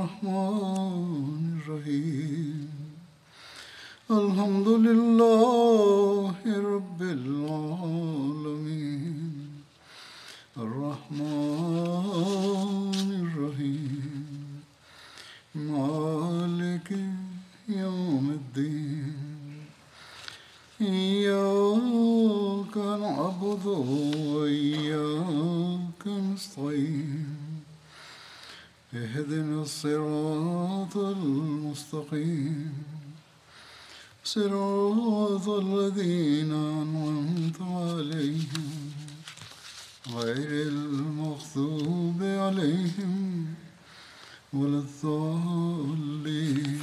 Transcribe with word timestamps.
الرحمن 0.00 0.79
صراط 34.33 35.47
الذين 35.49 36.51
أنعمت 36.51 37.61
عليهم 37.61 38.69
غير 40.15 40.67
المغضوب 40.67 42.19
عليهم 42.21 43.45
ولا 44.53 44.79
الضالين. 44.85 46.81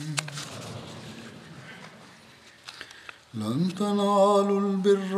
لن 3.35 3.75
تنالوا 3.79 4.61
البر 4.61 5.15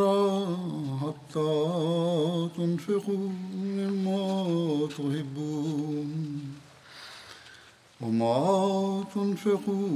حتى 1.03 1.55
تنفقوا 2.57 3.29
مما 3.55 4.25
تحبون 4.97 6.11
وما 8.01 9.05
تنفقوا 9.15 9.90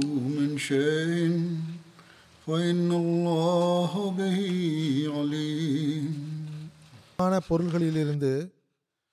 பொருள்களிலிருந்து 7.49 8.31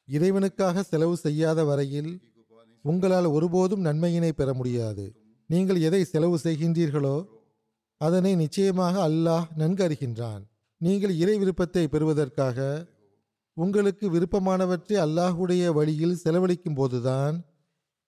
இறைவனுக்காக 0.09 0.83
செலவு 0.91 1.17
செய்யாத 1.17 1.61
வரையில் 1.65 2.13
உங்களால் 2.85 3.29
ஒருபோதும் 3.37 3.85
நன்மையினை 3.87 4.33
பெற 4.33 4.51
முடியாது. 4.61 5.05
நீங்கள் 5.51 5.81
எதை 5.89 6.01
செலவு 6.05 6.37
செய்கின்றீர்களோ 6.45 7.17
அதனை 8.01 8.33
நிச்சயமாக 8.43 8.95
அல்லாஹ் 9.09 9.47
நன்கு 9.61 9.83
அறிகின்றான் 9.87 10.43
நீங்கள் 10.81 11.15
இறை 11.23 11.37
விருப்பத்தை 11.43 11.85
பெறுவதற்காக 11.89 12.59
உங்களுக்கு 13.57 14.07
விருப்பமானவற்றை 14.11 14.97
அல்லாஹுடைய 15.07 15.73
வழியில் 15.79 16.21
செலவழிக்கும் 16.25 16.79
போதுதான் 16.81 17.37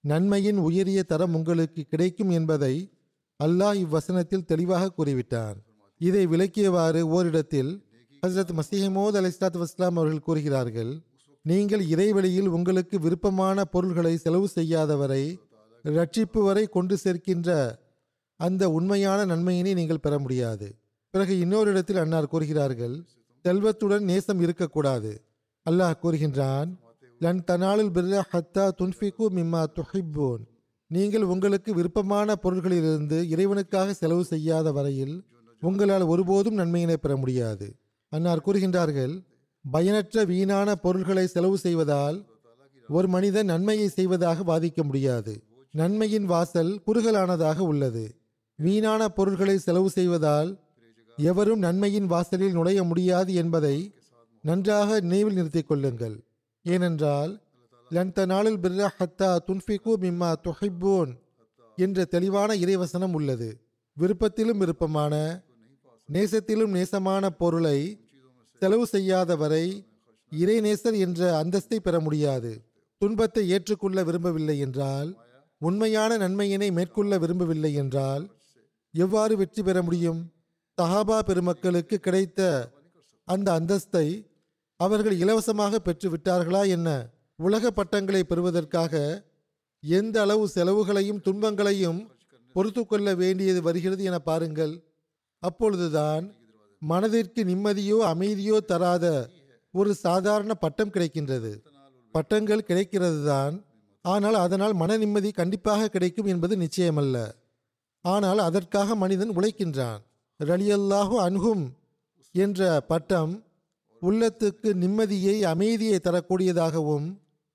நன்மையின் 0.04 0.60
உயரிய 0.66 1.00
தரம் 1.02 1.34
உங்களுக்கு 1.34 1.82
கிடைக்கும் 1.92 2.32
என்பதை 2.38 2.74
அல்லாஹ் 3.40 3.78
இவ்வசனத்தில் 3.84 4.48
தெளிவாக 4.50 4.90
கூறிவிட்டான். 4.90 5.56
இதை 6.00 6.22
விளக்கியவாறு 6.26 7.02
ஓரிடத்தில் 7.16 7.72
ஹசரத் 8.24 8.52
மசீஹமோத் 8.58 9.16
அலிஸ்லாத் 9.20 9.56
வஸ்லாம் 9.62 9.96
அவர்கள் 10.00 10.26
கூறுகிறார்கள் 10.26 10.92
நீங்கள் 11.42 11.82
இறைவழியில் 11.86 12.46
உங்களுக்கு 12.46 12.96
விருப்பமான 13.00 13.64
பொருள்களை 13.64 14.16
செலவு 14.16 14.46
செய்யாதவரை 14.54 15.24
ரட்சிப்பு 15.84 16.40
வரை 16.44 16.62
கொண்டு 16.66 16.96
சேர்க்கின்ற 17.04 17.50
அந்த 18.36 18.70
உண்மையான 18.70 19.26
நன்மையினை 19.32 19.74
நீங்கள் 19.74 20.00
பெற 20.00 20.18
முடியாது 20.18 20.68
பிறகு 21.10 21.38
இன்னொரு 21.38 21.70
இடத்தில் 21.70 21.96
அன்னார் 21.96 22.30
கூறுகிறார்கள் 22.34 22.96
செல்வத்துடன் 23.44 24.04
நேசம் 24.04 24.40
இருக்கக்கூடாது 24.40 25.12
அல்லாஹ் 25.66 26.00
கூறுகின்றான் 26.02 26.72
லன் 27.20 27.44
தனாலுல் 27.50 27.92
ஹத்தா 28.32 28.66
துன்ஃபிகு 28.80 29.24
மிம்மா 29.38 29.62
துஹிப்பூன். 29.76 30.42
நீங்கள் 30.90 31.22
உங்களுக்கு 31.22 31.74
விருப்பமான 31.74 32.36
பொருள்களிலிருந்து 32.42 33.20
இறைவனுக்காக 33.34 33.90
செலவு 33.90 34.24
செய்யாத 34.24 34.72
வரையில் 34.72 35.16
உங்களால் 35.62 36.10
ஒருபோதும் 36.12 36.58
நன்மையினை 36.58 36.96
பெற 36.96 37.16
முடியாது. 37.16 37.66
அன்னார் 38.14 38.42
கூறுகின்றார்கள் 38.46 39.14
பயனற்ற 39.70 40.24
வீணான 40.24 40.74
பொருள்களை 40.74 41.26
செலவு 41.26 41.58
செய்வதால் 41.58 42.26
ஒரு 42.88 43.08
மனிதன் 43.08 43.46
நன்மையை 43.46 43.88
செய்வதாக 43.88 44.38
வாதிக்க 44.50 44.82
முடியாது. 44.82 45.42
நன்மையின் 45.70 46.24
வாசல் 46.24 46.82
குறுகலானதாக 46.86 47.58
உள்ளது. 47.58 48.04
வீணான 48.56 49.08
பொருள்களை 49.08 49.58
செலவு 49.58 49.90
செய்வதால் 49.90 50.50
எவரும் 51.16 51.58
நன்மையின் 51.58 52.06
வாசலில் 52.06 52.52
நுழைய 52.52 52.82
முடியாது 52.82 53.34
என்பதை 53.34 53.92
நன்றாக 54.42 55.00
நினைவில் 55.00 55.34
நிறுத்திக் 55.34 55.68
கொள்ளுங்கள். 55.68 56.16
ஏனென்றால் 56.62 57.32
லந்த 57.88 58.26
நாளில் 58.26 58.58
பிர்ரா 58.58 58.88
ஹத்தா 58.98 59.30
துன்ஃபிகு 59.46 59.92
மிம்மா 60.04 60.30
துஹிப்பூன் 60.46 61.12
என்ற 61.76 62.04
தெளிவான 62.04 62.54
இறைவசனம் 62.54 63.12
உள்ளது. 63.12 63.50
விருப்பத்திலும் 64.00 64.60
விருப்பமான 64.62 65.14
நேசத்திலும் 66.12 66.72
நேசமான 66.76 67.30
பொருளை 67.30 68.03
செலவு 68.62 68.84
செய்யாதவரை 68.92 69.64
இறைநேசர் 70.32 70.96
என்ற 71.06 71.20
அந்தஸ்தை 71.42 71.78
பெற 71.80 71.96
முடியாது. 72.00 72.52
துன்பத்தை 73.00 73.42
ஏற்றுக்கொள்ள 73.54 73.98
விரும்பவில்லை 74.04 74.56
என்றால் 74.66 75.10
உண்மையான 75.60 76.16
நன்மையினை 76.22 76.68
மேற்கொள்ள 76.72 77.18
விரும்பவில்லை 77.18 77.72
என்றால் 77.82 78.24
எவ்வாறு 78.94 79.34
வெற்றி 79.36 79.62
பெற 79.62 79.78
முடியும்? 79.82 80.20
சஹாபா 80.78 81.18
பெருமக்களுக்கு 81.28 81.96
கிடைத்த 82.06 82.40
அந்த 83.28 83.48
அந்தஸ்தை 83.58 84.06
அவர்கள் 84.80 85.16
இலவசமாக 85.22 85.78
பெற்று 85.78 86.08
விட்டார்களா 86.12 86.62
என்ன? 86.76 86.88
உலக 87.38 87.70
பட்டங்களை 87.70 88.22
பெறுவதற்காக 88.24 88.94
எந்த 89.82 90.16
அளவு 90.24 90.44
செலவுகளையும் 90.54 91.22
துன்பங்களையும் 91.26 92.00
பொறுத்து 92.54 92.82
கொள்ள 92.84 93.14
வேண்டியது 93.14 93.60
வருகிறது 93.62 94.02
என 94.04 94.18
பாருங்கள். 94.28 94.74
அப்பொழுதுதான் 95.42 96.24
மனதிற்கு 96.90 97.40
நிம்மதியோ 97.50 97.98
அமைதியோ 98.12 98.56
தராத 98.70 99.06
ஒரு 99.74 99.90
சாதாரண 100.04 100.52
பட்டம் 100.64 100.92
கிடைக்கின்றது. 100.94 101.52
பட்டங்கள் 102.14 102.66
கிடைக்கிறது 102.68 103.20
தான் 103.30 103.54
ஆனால் 104.04 104.36
அதனால் 104.44 104.74
மன 104.82 104.96
நிம்மதி 105.02 105.30
கண்டிப்பாக 105.38 105.88
கிடைக்கும் 105.94 106.28
என்பது 106.32 106.54
நிச்சயமல்ல. 106.64 107.16
ஆனால் 108.04 108.40
அதற்காக 108.48 108.94
மனிதன் 109.02 109.32
உழைக்கின்றான். 109.38 110.00
ரலியல்லாஹு 110.40 111.16
அன்ஹும் 111.26 111.64
என்ற 112.34 112.68
பட்டம் 112.90 113.32
உள்ளத்துக்கு 114.02 114.70
நிம்மதியை 114.82 115.36
அமைதியை 115.52 115.98
தரக்கூடியதாகவும் 116.06 117.06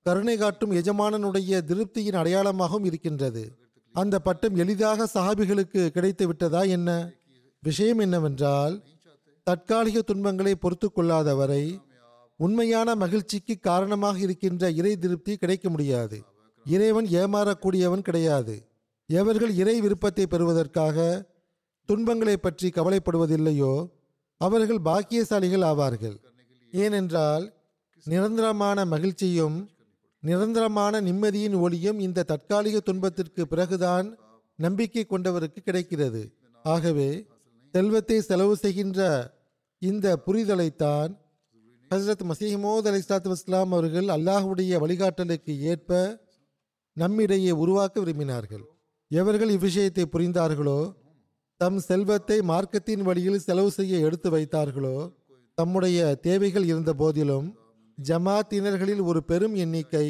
கருணை 0.06 0.36
காட்டும் 0.42 0.74
எஜமானனுடைய 0.80 1.62
திருப்தியின் 1.70 2.20
அடையாளமாகவும் 2.22 2.86
இருக்கின்றது. 2.90 3.44
அந்த 3.96 4.16
பட்டம் 4.28 4.56
எளிதாக 4.64 5.08
சஹாபிகளுக்கு 5.16 5.82
கிடைத்து 5.96 6.26
விட்டதா 6.30 6.62
என்ன? 6.78 6.90
விஷயம் 7.64 8.02
என்னவென்றால் 8.06 8.76
தற்காலிக 9.50 10.02
துன்பங்களை 10.10 10.52
பொறுத்து 10.56 10.88
கொள்ளாதவரை 10.90 11.64
உண்மையான 12.40 12.90
மகிழ்ச்சிக்கு 13.04 13.54
காரணமாக 13.70 14.18
இருக்கின்ற 14.26 14.64
இறை 14.80 14.92
திருப்தி 15.04 15.34
கிடைக்க 15.38 15.66
முடியாது. 15.70 16.18
இறைவன் 16.66 17.08
ஏமாறக்கூடியவன் 17.22 18.04
கிடையாது. 18.08 18.56
எவர்கள் 19.10 19.54
இறை 19.62 19.76
விருப்பத்தை 19.86 20.26
பெறுவதற்காக 20.34 20.98
துன்பங்களை 21.90 22.36
பற்றி 22.38 22.68
கவலைப்படுவதில்லையோ 22.76 23.74
அவர்கள் 24.42 24.82
பாக்கியசாலிகள் 24.90 25.66
ஆவார்கள். 25.72 26.18
ஏனென்றால் 26.74 27.46
நிரந்தரமான 28.06 28.86
மகிழ்ச்சியும் 28.94 29.58
நிரந்தரமான 30.24 31.02
நிம்மதியின் 31.08 31.58
ஒளியும் 31.66 32.00
இந்த 32.08 32.28
தற்காலிக 32.32 32.78
துன்பத்திற்கு 32.90 33.44
பிறகுதான் 33.48 34.08
நம்பிக்கை 34.60 35.04
கொண்டவருக்கு 35.06 35.60
கிடைக்கிறது. 35.66 36.24
ஆகவே 36.66 37.10
செல்வத்தை 37.74 38.18
செலவு 38.22 38.56
செய்கின்ற 38.64 39.02
இந்த 39.82 40.08
புரிதலைத்தான் 40.26 41.12
ஹசரத் 41.92 42.24
மசீமோத் 42.30 42.88
அலி 42.90 43.00
இஸ்லாத்து 43.02 43.30
வஸ்லாம் 43.34 43.72
அவர்கள் 43.76 44.08
அல்லாஹுடைய 44.16 44.80
வழிகாட்டலுக்கு 44.84 45.54
ஏற்ப 45.72 46.00
நம்மிடையே 46.98 47.52
உருவாக்க 47.64 47.96
விரும்பினார்கள். 48.02 48.66
எவர்கள் 49.12 49.52
இவ்விஷயத்தை 49.56 50.06
புரிந்தார்களோ 50.14 50.80
தம் 51.62 51.80
செல்வத்தை 51.80 52.38
மார்க்கத்தின் 52.52 53.06
வழியில் 53.08 53.46
செலவு 53.46 53.72
செய்ய 53.72 54.06
எடுத்து 54.08 54.30
வைத்தார்களோ 54.36 54.98
தம்முடைய 55.58 56.00
தேவைகள் 56.28 56.68
இருந்த 56.72 56.92
போதிலும் 56.94 57.48
ஜமாத்தினர்களில் 57.98 59.02
ஒரு 59.10 59.22
பெரும் 59.30 59.56
எண்ணிக்கை 59.56 60.08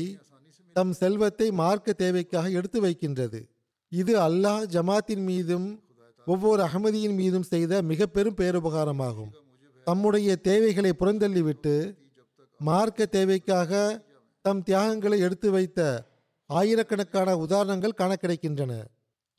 தம் 0.75 0.93
செல்வத்தை 0.93 1.47
மார்க்க 1.61 1.93
தேவைக்காக 2.01 2.49
எடுத்து 2.59 2.81
வைக்கின்றது. 2.81 3.39
இது 3.91 4.13
அல்லாஹ் 4.27 4.65
ஜமாத்தின் 4.75 5.23
மீதும் 5.29 5.67
ஒவ்வொரு 6.27 6.61
அகமதியின் 6.67 7.15
மீதும் 7.21 7.47
செய்த 7.53 7.81
மிக 7.91 8.07
பெரும் 8.17 8.37
பேருபகாரமாகும். 8.41 9.31
தம்முடைய 9.87 10.35
தேவைகளை 10.35 10.91
புறந்தள்ளிவிட்டு 10.99 11.73
மார்க்க 12.59 13.05
தேவைக்காக 13.05 13.71
தம் 14.41 14.63
தியாகங்களை 14.63 15.19
எடுத்து 15.19 15.51
வைத்த 15.51 15.79
ஆயிரக்கணக்கான 16.45 17.37
உதாரணங்கள் 17.37 17.91
காண 17.91 18.15
கிடைக்கின்றன 18.15 18.73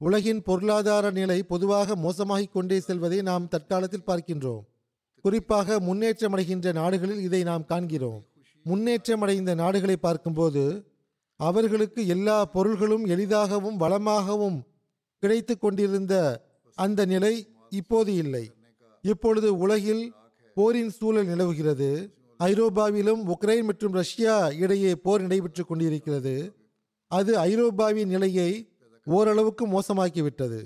உலகின் 0.01 0.43
பொருளாதார 0.43 1.11
நிலை 1.11 1.43
பொதுவாக 1.43 1.97
மோசமாகிக் 1.97 2.53
கொண்டே 2.53 2.81
செல்வதை 2.81 3.23
நாம் 3.23 3.49
தற்காலத்தில் 3.49 4.07
பார்க்கின்றோம். 4.07 4.63
குறிப்பாக 5.25 5.79
முன்னேற்றமடைகின்ற 5.81 6.73
நாடுகளில் 6.73 7.21
இதை 7.21 7.43
நாம் 7.43 7.65
காண்கிறோம். 7.65 8.21
முன்னேற்றமடைந்த 8.67 9.55
நாடுகளை 9.55 9.97
பார்க்கும்போது 9.97 10.65
அவர்களுக்கு 11.37 12.07
எல்லா 12.07 12.45
பொருள்களும் 12.45 13.05
எளிதாகவும் 13.07 13.81
வளமாகவும் 13.81 14.59
கிடைத்து 15.23 15.59
கொண்டிருந்த 15.59 16.15
அந்த 16.79 17.05
நிலை 17.05 17.35
இப்போது 17.71 18.15
இல்லை. 18.15 18.45
இப்பொழுது 19.05 19.59
உலகில் 19.59 20.03
போரின் 20.61 20.91
சூழல் 20.99 21.31
நிலவுகிறது. 21.33 21.91
ஐரோப்பாவிலும் 22.41 23.23
உக்ரைன் 23.33 23.67
மற்றும் 23.69 23.97
ரஷ்யா 24.01 24.35
இடையே 24.62 24.93
போர் 25.05 25.25
நடைபெற்று 25.25 25.62
கொண்டிருக்கிறது. 25.67 26.35
அது 27.11 27.33
ஐரோப்பாவின் 27.51 28.11
நிலையை 28.15 28.51
ஓரளவுக்கு 29.07 29.65
மோசமாக்கிவிட்டது. 29.75 30.61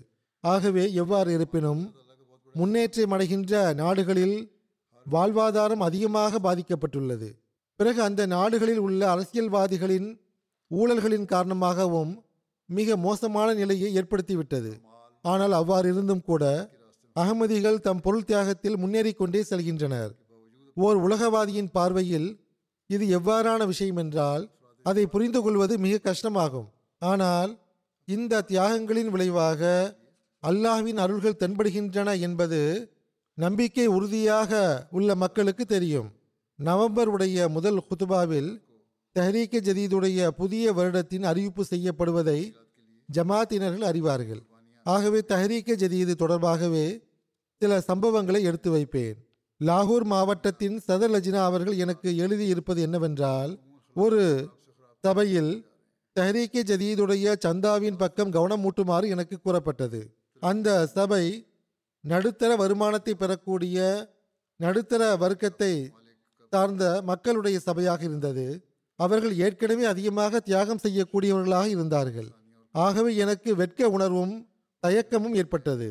ஆகவே 0.44 0.84
எவ்வாறு 1.02 1.30
இருப்பினும் 1.36 1.82
முன்னேற்றம் 2.54 3.14
அடைகின்ற 3.14 3.52
நாடுகளில் 3.82 4.36
வாழ்வாதாரம் 5.06 5.82
அதிகமாக 5.88 6.38
பாதிக்கப்பட்டுள்ளது. 6.46 7.28
பிறகு 7.80 8.00
அந்த 8.02 8.22
நாடுகளில் 8.34 8.82
உள்ள 8.86 9.00
அரசியல்வாதிகளின் 9.14 10.08
ஊழல்களின் 10.70 11.26
காரணமாகவும் 11.34 12.12
மிக 12.68 12.96
மோசமான 13.06 13.48
நிலையை 13.60 13.88
ஏற்படுத்திவிட்டது. 14.00 14.72
ஆனால் 15.24 15.54
அவ்வாறு 15.60 15.86
இருந்தும் 15.92 16.24
கூட 16.30 16.44
அகமதிகள் 17.16 17.82
தம் 17.86 18.00
பொருள் 18.04 18.24
தியாகத்தில் 18.28 18.76
முன்னேறிக்கொண்டே 18.76 19.40
செல்கின்றனர். 19.50 20.12
ஓர் 20.76 20.98
உலகவாதியின் 21.06 21.70
பார்வையில் 21.72 22.28
இது 22.86 23.04
எவ்வாறான 23.18 23.60
விஷயம் 23.66 23.96
என்றால் 23.96 24.44
அதை 24.82 25.06
புரிந்து 25.06 25.40
கொள்வது 25.42 25.74
மிக 25.78 26.00
கஷ்டமாகும். 26.08 26.66
ஆனால் 26.98 27.52
இந்த 28.08 28.42
தியாகங்களின் 28.50 29.10
விளைவாக 29.14 29.62
அல்லாஹ்வின் 30.42 30.98
அருள்கள் 31.04 31.40
தென்படுகின்றன 31.42 32.18
என்பது 32.20 32.60
நம்பிக்கை 33.38 33.86
உறுதியாக 33.86 34.52
உள்ள 34.90 35.14
மக்களுக்கு 35.14 35.64
தெரியும். 35.64 36.08
நவம்பர் 36.58 37.08
உடைய 37.08 37.48
முதல் 37.48 37.80
குத்துபாவில் 37.88 38.50
தெஹரீக்க 39.16 39.56
ஜதீதுடைய 39.68 40.28
புதிய 40.40 40.72
வருடத்தின் 40.72 41.24
அறிவிப்பு 41.30 41.62
செய்யப்படுவதை 41.70 42.40
ஜமாத்தினர்கள் 43.08 43.88
அறிவார்கள். 43.90 44.42
ஆகவே 44.86 45.20
தஹரீக்க 45.28 45.74
ஜதீது 45.82 46.12
தொடர்பாகவே 46.22 46.86
சில 47.64 47.76
சம்பவங்களை 47.90 48.40
எடுத்து 48.48 48.70
வைப்பேன். 48.70 49.14
லாகூர் 49.60 50.04
மாவட்டத்தின் 50.12 50.76
சதர் 50.86 51.12
லஜினா 51.14 51.40
அவர்கள் 51.50 51.80
எனக்கு 51.84 52.08
எழுதியிருப்பது 52.24 52.80
என்னவென்றால் 52.86 53.52
ஒரு 53.96 54.22
சபையில் 55.04 55.52
தஹரீக்கே 56.16 56.62
ஜதீதுடைய 56.70 57.34
சந்தாவின் 57.44 57.98
பக்கம் 58.02 58.32
கவனம் 58.36 58.64
ஊட்டுமாறு 58.68 59.06
எனக்கு 59.14 59.36
கூறப்பட்டது. 59.38 60.00
அந்த 60.42 60.68
சபை 60.96 61.24
நடுத்தர 62.04 62.50
வருமானத்தை 62.62 63.14
பெறக்கூடிய 63.22 63.78
நடுத்தர 64.60 65.02
வர்க்கத்தை 65.24 65.72
சார்ந்த 66.52 66.84
மக்களுடைய 67.10 67.58
சபையாக 67.68 68.02
இருந்தது. 68.08 68.46
அவர்கள் 68.98 69.34
ஏற்கனவே 69.46 69.84
அதிகமாக 69.92 70.40
தியாகம் 70.48 70.82
செய்யக்கூடியவர்களாக 70.84 71.68
இருந்தார்கள். 71.76 72.28
ஆகவே 72.74 73.12
எனக்கு 73.24 73.50
வெட்க 73.62 73.88
உணர்வும் 73.96 74.34
தயக்கமும் 74.82 75.36
ஏற்பட்டது. 75.42 75.88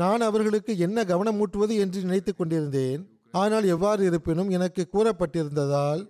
நான் 0.00 0.22
அவர்களுக்கு 0.28 0.72
என்ன 0.86 1.04
கவனம் 1.10 1.38
ஊட்டுவது 1.42 1.74
என்று 1.84 1.98
நினைத்துக் 2.06 2.38
கொண்டிருந்தேன். 2.38 3.02
ஆனால் 3.34 3.66
எவ்வாறு 3.74 4.02
இருப்பினும் 4.04 4.50
எனக்கு 4.56 4.82
கூறப்பட்டிருந்ததால் 4.92 6.02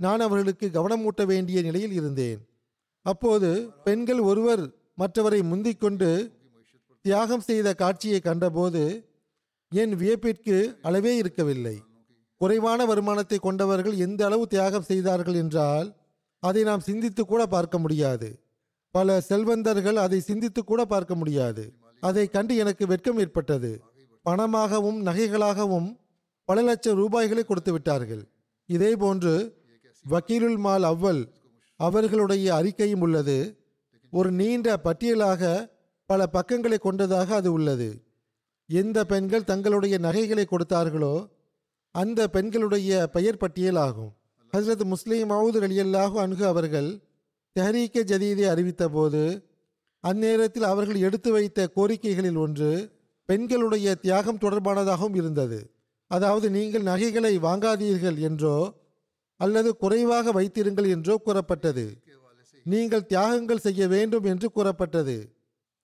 நான் 0.00 0.22
அவர்களுக்கு 0.26 0.66
கவனம் 0.70 1.04
ஊட்ட 1.08 1.22
வேண்டிய 1.24 1.58
நிலையில் 1.62 1.94
இருந்தேன். 1.98 2.40
அப்போது 3.06 3.50
பெண்கள் 3.84 4.20
ஒருவர் 4.30 4.62
மற்றவரை 5.00 5.40
முந்திக்கொண்டு 5.50 6.10
தியாகம் 7.04 7.44
செய்த 7.48 7.68
காட்சியை 7.74 8.20
கண்டபோது 8.20 8.82
என் 9.72 9.94
வியப்பிற்கு 10.00 10.56
அளவே 10.82 11.12
இருக்கவில்லை. 11.16 11.76
குறைவான 12.40 12.80
வருமானத்தை 12.90 13.38
கொண்டவர்கள் 13.38 13.96
எந்த 13.96 14.20
அளவு 14.24 14.44
தியாகம் 14.46 14.88
செய்தார்கள் 14.90 15.38
என்றால் 15.42 15.88
அதை 16.42 16.62
நாம் 16.62 16.86
சிந்தித்து 16.88 17.22
கூட 17.24 17.42
பார்க்க 17.46 17.76
முடியாது. 17.78 18.28
பல 18.94 19.16
செல்வந்தர்கள் 19.28 19.98
அதை 20.06 20.18
சிந்தித்து 20.20 20.60
கூட 20.64 20.80
பார்க்க 20.84 21.14
முடியாது. 21.14 21.64
அதை 22.08 22.24
கண்டு 22.34 22.54
எனக்கு 22.62 22.84
வெட்கம் 22.92 23.18
ஏற்பட்டது. 23.22 23.70
பணமாகவும் 24.26 24.98
நகைகளாகவும் 25.08 25.88
பல 26.48 26.62
லட்சம் 26.68 26.98
ரூபாய்களை 27.00 27.42
கொடுத்து 27.44 27.72
விட்டார்கள். 27.72 28.22
இதே 28.68 28.90
போன்று 29.02 29.34
வக்கீலுல் 30.04 30.58
மால் 30.64 30.86
அவ்வல் 30.92 31.22
அவர்களுடைய 31.80 32.46
அறிக்கையும் 32.58 33.02
உள்ளது. 33.06 33.38
ஒரு 34.12 34.30
நீண்ட 34.40 34.76
பட்டியலாக 34.86 35.42
பல 36.10 36.26
பக்கங்களை 36.36 36.78
கொண்டதாக 36.78 37.28
அது 37.40 37.50
உள்ளது. 37.52 37.88
எந்த 38.70 38.98
பெண்கள் 39.12 39.48
தங்களுடைய 39.50 39.94
நகைகளை 40.06 40.44
கொடுத்தார்களோ 40.48 41.14
அந்த 41.94 42.20
பெண்களுடைய 42.34 42.90
பெயர் 43.16 43.40
பட்டியல் 43.42 43.80
ஆகும். 43.86 44.12
ஹசரத் 44.52 44.84
முஸ்லீம் 44.92 45.30
மவுது 45.30 45.58
அலியல்லாஹு 45.66 46.16
அன்ஹு 46.24 46.44
அவர்கள் 46.52 46.90
தெஹரீக்க 47.56 48.04
ஜதீதை 48.12 48.46
அறிவித்த 48.52 48.84
போது 48.88 49.22
அந்நேரத்தில் 50.04 50.66
அவர்கள் 50.70 51.04
எடுத்து 51.06 51.30
வைத்த 51.32 51.68
கோரிக்கைகளில் 51.76 52.38
ஒன்று 52.44 52.70
பெண்களுடைய 53.28 53.94
தியாகம் 53.94 54.40
தொடர்பானதாகவும் 54.42 55.14
இருந்தது. 55.14 55.58
அதாவது 56.10 56.46
நீங்கள் 56.50 56.88
நகைகளை 56.90 57.34
வாங்காதீர்கள் 57.38 58.18
என்றோ 58.28 58.56
அல்லது 59.40 59.70
குறைவாக 59.76 60.32
வைத்திருங்கள் 60.32 60.88
என்றோ 60.88 61.14
கூறப்பட்டது. 61.18 61.86
நீங்கள் 62.66 63.08
தியாகங்கள் 63.12 63.64
செய்ய 63.66 63.88
வேண்டும் 63.88 64.24
என்று 64.24 64.48
கூறப்பட்டது. 64.50 65.16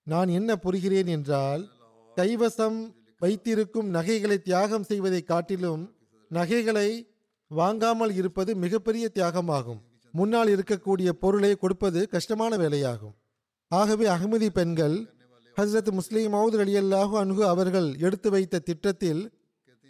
நான் 0.06 0.28
என்ன 0.28 0.50
புரிகிறேன் 0.64 1.06
என்றால் 1.06 1.62
கைவசம் 2.16 2.78
வைத்திருக்கும் 3.20 3.88
நகைகளை 3.88 4.38
தியாகம் 4.38 4.82
செய்வதை 4.82 5.22
காட்டிலும் 5.22 5.82
நகைகளை 6.30 6.88
வாங்காமல் 7.50 8.12
இருப்பது 8.14 8.50
மிகப்பெரிய 8.56 9.06
தியாகமாகும். 9.14 9.80
முன்னால் 10.14 10.48
இருக்கக்கூடிய 10.48 11.08
பொருளை 11.22 11.52
கொடுப்பது 11.56 12.00
கஷ்டமான 12.08 12.56
வேலையாகும். 12.56 13.14
ஆகவே 13.78 14.06
அகமதி 14.06 14.48
பெண்கள் 14.48 14.96
ஹசரத் 15.56 15.90
முஸ்லீம் 15.98 16.32
மவுத் 16.34 16.56
அலி 16.62 16.74
அல்லாஹு 16.78 17.14
அன்ஹு 17.20 17.42
அவர்கள் 17.52 17.88
எடுத்து 18.06 18.28
வைத்த 18.30 18.62
திட்டத்தில் 18.68 19.20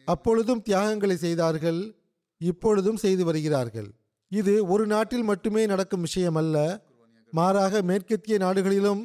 அப்பொழுதும் 0.05 0.63
தியாகங்களை 0.63 1.17
செய்தார்கள் 1.17 1.81
இப்பொழுதும் 2.41 2.97
செய்து 2.97 3.25
வருகிறார்கள். 3.25 3.89
இது 4.29 4.55
ஒரு 4.67 4.85
நாட்டில் 4.87 5.27
மட்டுமே 5.31 5.63
நடக்கும் 5.67 6.01
விஷயம் 6.01 6.39
அல்ல 6.43 6.57
மாறாக 7.33 7.83
மேற்கத்திய 7.83 8.37
நாடுகளிலும் 8.39 9.03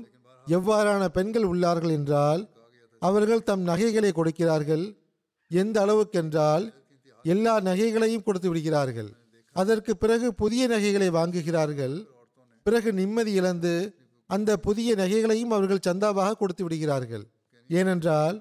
எவ்வாறான 0.47 1.03
பெண்கள் 1.17 1.49
உள்ளார்கள் 1.51 1.95
என்றால் 1.99 2.41
அவர்கள் 3.01 3.47
தம் 3.49 3.65
நகைகளை 3.71 4.11
கொடுக்கிறார்கள். 4.11 4.85
எந்த 5.51 5.77
அளவுக்கென்றால் 5.85 6.65
எல்லா 7.25 7.53
நகைகளையும் 7.59 8.23
கொடுத்து 8.23 8.47
விடுகிறார்கள். 8.49 9.11
அதற்கு 9.55 9.91
பிறகு 9.97 10.27
புதிய 10.41 10.63
நகைகளை 10.67 11.09
வாங்குகிறார்கள். 11.09 11.95
பிறகு 12.65 12.89
நிம்மதி 12.93 13.31
இழந்து 13.31 13.75
அந்த 14.29 14.57
புதிய 14.57 14.95
நகைகளையும் 14.95 15.53
அவர்கள் 15.55 15.85
சந்தாவாக 15.87 16.31
கொடுத்து 16.31 16.63
விடுகிறார்கள். 16.63 17.25
ஏனென்றால் 17.69 18.37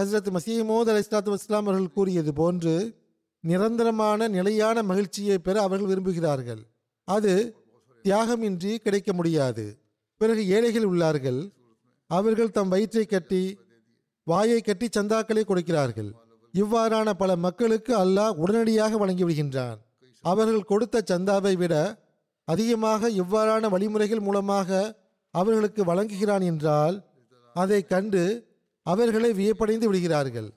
ஹசரத் 0.00 0.30
மசீமோத் 0.36 0.90
அலி 0.92 1.02
இஸ்லாத்து 1.04 1.32
இஸ்லாம் 1.32 1.66
அவர்கள் 1.66 1.92
கூறியது 1.92 2.32
போன்று 2.32 2.74
நிரந்தரமான 3.40 4.28
நிலையான 4.28 4.82
மகிழ்ச்சியை 4.82 5.38
பெற 5.38 5.62
அவர்கள் 5.62 5.90
விரும்புகிறார்கள். 5.90 6.62
அது 7.08 7.32
தியாகமின்றி 8.04 8.72
கிடைக்க 8.76 9.12
முடியாது. 9.12 9.64
பிறகு 10.16 10.42
ஏழைகள் 10.48 10.86
உள்ளார்கள். 10.86 11.40
அவர்கள் 12.10 12.50
தம் 12.50 12.68
வயிற்றை 12.68 13.04
கட்டி 13.06 13.58
வாயை 14.26 14.60
கட்டி 14.60 14.86
சந்தாக்களை 14.88 15.44
கொடுக்கிறார்கள். 15.44 16.10
இவ்வாறான 16.54 17.10
பல 17.12 17.36
மக்களுக்கு 17.36 17.92
அல்லாஹ் 18.04 18.36
உடனடியாக 18.36 19.06
வழங்கிவிடுகின்றான் 19.06 19.78
அவர்கள் 20.24 20.62
கொடுத்த 20.62 21.02
சந்தாவை 21.10 21.54
விட 21.56 21.74
அதிகமாக 22.48 23.10
இவ்வாறான 23.10 23.68
வழிமுறைகள் 23.68 24.20
மூலமாக 24.20 24.70
அவர்களுக்கு 25.34 25.82
வழங்குகிறான் 25.84 26.44
என்றால் 26.50 26.96
அதை 27.56 27.80
கண்டு 27.84 28.22
அவர்களை 28.86 29.30
வியப்படைந்து 29.32 29.86
விடுகிறார்கள். 29.88 30.48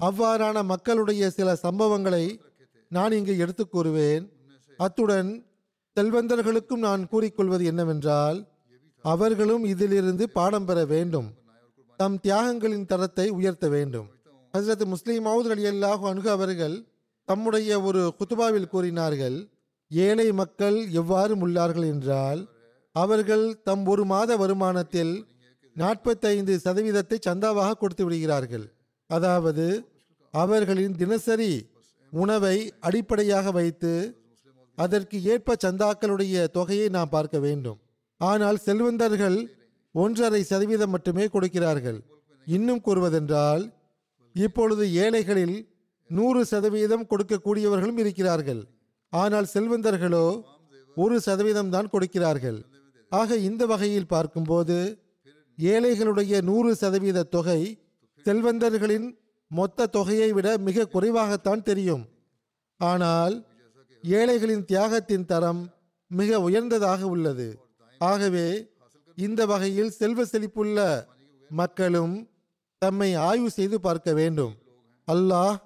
அவ்வாறான 0.00 0.62
மக்களுடைய 0.64 1.22
சில 1.30 1.48
சம்பவங்களை 1.62 2.24
நான் 2.90 3.16
இங்கு 3.18 3.34
எடுத்து 3.38 3.64
கூறுவேன். 3.66 4.24
அத்துடன் 4.78 5.30
செல்வந்தர்களுக்கும் 5.96 6.84
நான் 6.86 7.02
கூறிக்கொள்வது 7.08 7.64
என்னவென்றால் 7.64 8.38
அவர்களும் 9.04 9.64
இதிலிருந்து 9.64 10.24
பாடம் 10.30 10.66
பெற 10.68 10.78
வேண்டும். 10.84 11.28
தம் 12.00 12.18
தியாகங்களின் 12.24 12.86
தரத்தை 12.86 13.26
உயர்த்த 13.38 13.66
வேண்டும். 13.68 14.08
ஹசரத் 14.54 14.84
முஸ்லீம் 14.84 15.26
மவுத் 15.26 15.50
அலி 15.54 15.64
அல்லாஹு 15.64 16.04
அணுகு 16.10 16.30
அவர்கள் 16.30 16.76
தம்முடைய 17.28 17.70
ஒரு 17.80 18.02
குத்துபாவில் 18.18 18.70
கூறினார்கள் 18.72 19.36
ஏழை 19.90 20.26
மக்கள் 20.32 20.78
எவ்வாறு 21.00 21.34
உள்ளார்கள் 21.36 21.86
என்றால் 21.94 22.40
அவர்கள் 22.96 23.44
தம் 23.68 23.84
ஒரு 23.92 24.04
மாத 24.12 24.36
வருமானத்தில் 24.42 25.12
நாற்பத்தைந்து 25.76 26.54
சதவீதத்தை 26.64 27.18
சந்தாவாக 27.28 27.76
கொடுத்து 27.82 28.04
விடுகிறார்கள். 28.06 28.64
அதாவது 29.10 29.66
அவர்களின் 30.34 30.96
தினசரி 31.02 31.52
உணவை 32.12 32.56
அடிப்படையாக 32.88 33.50
வைத்து 33.58 33.92
அதற்கு 34.78 35.16
ஏற்ப 35.32 35.56
சந்தாக்களுடைய 35.64 36.44
தொகையை 36.56 36.86
நாம் 36.96 37.14
பார்க்க 37.14 37.38
வேண்டும். 37.46 37.78
ஆனால் 38.20 38.58
செல்வந்தர்கள் 38.66 39.38
ஒன்றரை 39.94 40.40
சதவீதம் 40.50 40.92
மட்டுமே 40.94 41.24
கொடுக்கிறார்கள். 41.34 41.98
இன்னும் 42.46 42.82
கூறுவதென்றால் 42.86 43.64
இப்பொழுது 44.34 44.84
ஏழைகளில் 45.04 45.56
நூறு 46.10 46.40
சதவீதம் 46.52 47.08
கொடுக்கக்கூடியவர்களும் 47.10 48.00
இருக்கிறார்கள். 48.02 48.62
ஆனால் 49.12 49.48
செல்வந்தர்களோ 49.54 50.26
ஒரு 50.96 51.16
சதவீதம் 51.26 51.72
தான் 51.74 51.90
கொடுக்கிறார்கள். 51.94 52.60
ஆக 53.12 53.36
இந்த 53.48 53.62
வகையில் 53.66 54.10
பார்க்கும்போது 54.14 54.76
ஏழைகளுடைய 55.58 56.34
நூறு 56.48 56.70
சதவீத 56.74 57.28
தொகை 57.34 57.60
செல்வந்தர்களின் 58.26 59.08
மொத்த 59.50 59.86
தொகையை 59.86 60.28
விட 60.32 60.48
மிக 60.58 60.86
குறைவாகத்தான் 60.94 61.62
தெரியும். 61.62 62.04
ஆனால் 62.80 63.34
ஏழைகளின் 64.04 64.64
தியாகத்தின் 64.64 65.26
தரம் 65.32 65.62
மிக 66.10 66.40
உயர்ந்ததாக 66.40 67.00
உள்ளது. 67.14 67.48
ஆகவே 68.00 68.46
இந்த 69.18 69.40
வகையில் 69.46 69.90
செல்வ 69.90 70.22
செழிப்புள்ள 70.22 70.78
மக்களும் 71.50 72.14
தம்மை 72.78 73.10
ஆய்வு 73.28 73.50
செய்து 73.50 73.76
பார்க்க 73.80 74.12
வேண்டும். 74.12 74.54
அல்லாஹ் 75.08 75.56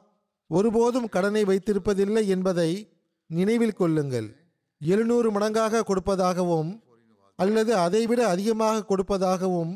ஒருபோதும் 0.51 1.09
கடனை 1.09 1.43
வைத்திருப்பதில்லை 1.45 2.25
என்பதை 2.27 2.71
நினைவில் 3.31 3.79
கொள்ளுங்கள். 3.81 4.29
எழுநூறு 4.81 5.29
மடங்காக 5.33 5.85
கொடுப்பதாகவும் 5.89 6.71
அல்லது 7.39 7.73
அதைவிட 7.77 8.21
அதிகமாக 8.29 8.85
கொடுப்பதாகவும் 8.89 9.73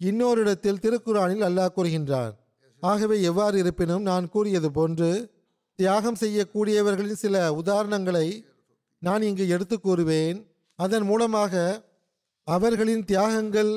இன்னொரு 0.00 0.40
இடத்தில் 0.40 0.82
திருக்குறானில் 0.84 1.44
அல்லாஹ் 1.48 1.74
கூறுகின்றான் 1.76 2.34
ஆகவே 2.82 3.16
எவ்வாறு 3.20 3.56
இருப்பினும் 3.58 4.02
நான் 4.02 4.28
கூறியது 4.28 4.68
போன்று 4.70 5.10
தியாகம் 5.78 6.18
செய்யக்கூடியவர்களின் 6.20 7.22
சில 7.24 7.36
உதாரணங்களை 7.60 8.26
நான் 9.02 9.22
இங்கு 9.22 9.44
எடுத்து 9.48 9.76
கூறுவேன். 9.78 10.38
அதன் 10.74 11.02
மூலமாக 11.02 11.54
அவர்களின் 12.44 13.04
தியாகங்கள் 13.04 13.72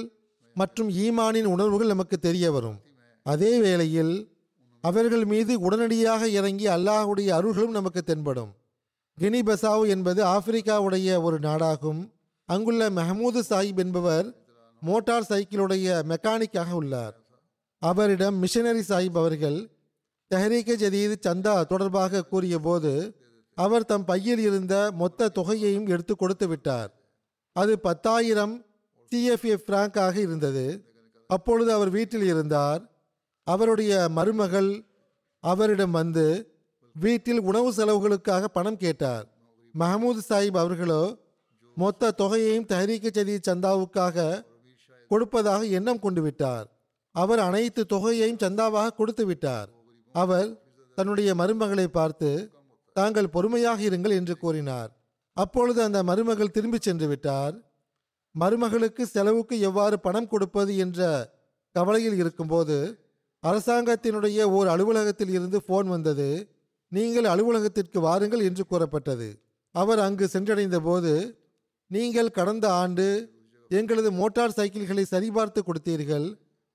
மற்றும் 0.56 0.90
ஈமானின் 1.04 1.50
உணர்வுகள் 1.54 1.92
நமக்கு 1.94 2.18
தெரிய 2.20 2.46
வரும். 2.52 2.80
அதே 3.26 3.52
வேளையில் 3.60 4.14
அவர்கள் 4.84 5.26
மீது 5.26 5.54
உடனடியாக 5.60 6.28
இறங்கி 6.30 6.68
அல்லாஹுடைய 6.68 7.30
அருள்களும் 7.40 7.78
நமக்கு 7.80 8.02
தென்படும். 8.04 8.52
கினி 9.18 9.42
பசாவு 9.50 9.84
என்பது 9.88 10.22
ஆப்பிரிக்காவுடைய 10.36 11.22
ஒரு 11.22 11.40
நாடாகும். 11.40 12.02
அங்குள்ள 12.46 12.90
மெஹமூது 12.90 13.42
சாஹிப் 13.50 13.78
என்பவர் 13.78 14.36
மோட்டார் 14.82 15.28
சைக்கிளுடைய 15.30 15.88
மெக்கானிக்காக 16.12 16.72
உள்ளார். 16.72 17.16
அவரிடம் 17.80 18.36
மிஷனரி 18.36 18.84
சாஹிப் 18.88 19.18
அவர்கள் 19.18 19.70
தெஹரீக 20.36 20.76
ஜதீத் 20.84 21.26
சந்தா 21.28 21.66
தொடர்பாக 21.66 22.24
கூறிய 22.24 22.60
போது 22.60 23.16
அவர் 23.56 23.86
தம் 23.86 24.06
பையில் 24.06 24.40
இருந்த 24.40 24.92
மொத்த 24.94 25.32
தொகையையும் 25.36 25.88
எடுத்து 25.88 26.16
கொடுத்து 26.16 26.48
விட்டார். 26.48 26.92
அது 27.54 27.80
பத்தாயிரம் 27.80 28.66
சிஎஃப்ஏ 29.12 29.56
பிராங்காக 29.68 30.16
இருந்தது. 30.18 30.94
அப்பொழுது 31.28 31.72
அவர் 31.72 31.90
வீட்டில் 31.90 32.24
இருந்தார். 32.24 32.82
அவருடைய 33.44 34.08
மருமகள் 34.10 34.86
அவரிடம் 35.40 35.92
வந்து 35.92 36.56
வீட்டில் 36.94 37.40
உணவு 37.40 37.74
செலவுகளுக்காக 37.74 38.44
பணம் 38.46 38.78
கேட்டார். 38.78 39.26
மஹமூது 39.80 40.20
சாஹிப் 40.30 40.58
அவர்களோ 40.58 41.21
மொத்த 41.78 42.12
தொகையையும் 42.12 42.70
தஹரீக்கு 42.72 43.10
சதி 43.14 43.36
சந்தாவுக்காக 43.50 44.26
கொடுப்பதாக 45.12 45.62
எண்ணம் 45.78 46.00
கொண்டு 46.00 46.22
விட்டார். 46.22 46.68
அவர் 47.16 47.40
அனைத்து 47.40 47.82
தொகையையும் 47.94 48.42
சந்தாவாக 48.44 48.96
கொடுத்து 48.96 49.26
விட்டார். 49.26 49.70
அவர் 50.16 50.50
தன்னுடைய 50.98 51.30
மருமகளை 51.36 51.88
பார்த்து 51.88 52.30
தாங்கள் 52.96 53.34
பொறுமையாக 53.36 53.80
இருங்கள் 53.82 54.18
என்று 54.20 54.36
கூறினார். 54.38 54.90
அப்பொழுது 55.38 55.80
அந்த 55.84 56.00
மருமகள் 56.04 56.56
திரும்பி 56.56 56.80
சென்று 56.82 57.08
விட்டார். 57.08 57.56
மருமகளுக்கு 58.36 59.04
செலவுக்கு 59.06 59.56
எவ்வாறு 59.60 59.96
பணம் 60.00 60.28
கொடுப்பது 60.28 60.78
என்ற 60.78 61.10
கவலையில் 61.76 62.18
இருக்கும்போது 62.22 62.78
அரசாங்கத்தினுடைய 63.44 64.40
ஓர் 64.58 64.68
அலுவலகத்தில் 64.68 65.30
இருந்து 65.30 65.60
போன் 65.62 65.88
வந்தது. 65.88 66.30
நீங்கள் 66.92 67.28
அலுவலகத்திற்கு 67.34 68.00
வாருங்கள் 68.00 68.44
என்று 68.50 68.64
கூறப்பட்டது. 68.66 69.30
அவர் 69.76 70.00
அங்கு 70.00 70.26
சென்றடைந்த 70.34 70.78
போது 70.80 71.12
நீங்கள் 71.94 72.36
கடந்த 72.38 72.74
ஆண்டு 72.74 73.06
எங்களது 73.70 74.12
மோட்டார் 74.12 74.54
சைக்கிள்களை 74.56 75.04
சரிபார்த்து 75.12 75.60
கொடுத்தீர்கள். 75.62 76.28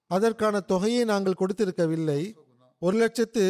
அதற்கான 0.07 0.61
தொகையை 0.61 1.05
நாங்கள் 1.05 1.41
கொடுத்திருக்கவில்லை. 1.41 2.35
ஒரு 2.79 2.97
லட்சத்து 2.97 3.45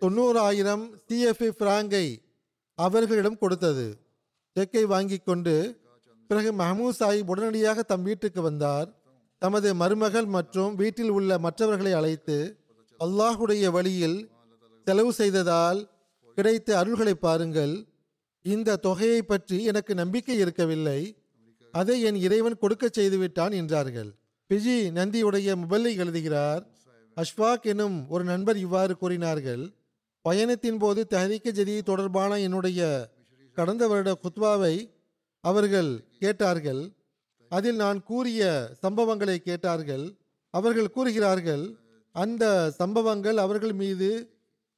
தொண்ணூறாயிரம் 0.00 0.84
சிஎஃப்ஏ 1.08 1.50
பிராங்கை 1.60 2.06
அவர்களிடம் 2.74 3.38
கொடுத்தது. 3.38 3.86
செக்கை 4.52 4.84
வாங்கி 4.84 5.18
கொண்டு 5.18 5.80
பிறகு 6.28 6.52
மஹமூத் 6.52 6.98
சாஹிப் 6.98 7.26
உடனடியாக 7.26 7.82
தம் 7.82 8.02
வீட்டுக்கு 8.02 8.42
வந்தார். 8.42 8.88
தமது 9.38 9.74
மருமகள் 9.74 10.24
மற்றும் 10.24 10.74
வீட்டில் 10.74 11.08
உள்ள 11.08 11.38
மற்றவர்களை 11.38 11.92
அழைத்து 11.92 12.38
அல்லாஹுடைய 13.00 13.70
வழியில் 13.70 14.30
செலவு 14.86 15.12
செய்ததால் 15.12 15.80
கிடைத்த 16.34 16.84
அருள்களை 16.84 17.14
பாருங்கள். 17.26 17.87
இந்த 18.54 18.76
தொகையை 18.86 19.20
பற்றி 19.22 19.58
எனக்கு 19.70 19.92
நம்பிக்கை 20.00 20.36
இருக்கவில்லை. 20.44 21.00
அதை 21.74 21.96
என் 22.08 22.18
இறைவன் 22.26 22.60
கொடுக்க 22.62 22.84
செய்துவிட்டான் 22.88 23.54
என்றார்கள். 23.60 24.10
பிஜி 24.50 24.76
நந்தியுடைய 24.98 25.56
முபல்லை 25.62 25.92
எழுதுகிறார் 26.02 26.62
அஷ்வாக் 27.16 27.66
எனும் 27.72 27.96
ஒரு 28.14 28.24
நண்பர் 28.30 28.58
இவ்வாறு 28.64 28.92
கூறினார்கள் 29.00 29.64
பயணத்தின் 30.24 30.78
போது 30.82 31.00
தஹரிக்க 31.12 31.48
ஜதி 31.58 31.74
தொடர்பான 31.90 32.38
என்னுடைய 32.46 32.80
கடந்த 33.56 33.82
வருட 33.90 34.10
குத்வாவை 34.22 34.74
அவர்கள் 35.44 35.90
கேட்டார்கள். 36.22 36.82
அதில் 37.50 37.78
நான் 37.82 38.00
கூறிய 38.10 38.42
சம்பவங்களை 38.82 39.36
கேட்டார்கள். 39.48 40.06
அவர்கள் 40.54 40.94
கூறுகிறார்கள் 40.96 41.64
அந்த 42.14 42.44
சம்பவங்கள் 42.80 43.38
அவர்கள் 43.44 43.74
மீது 43.82 44.08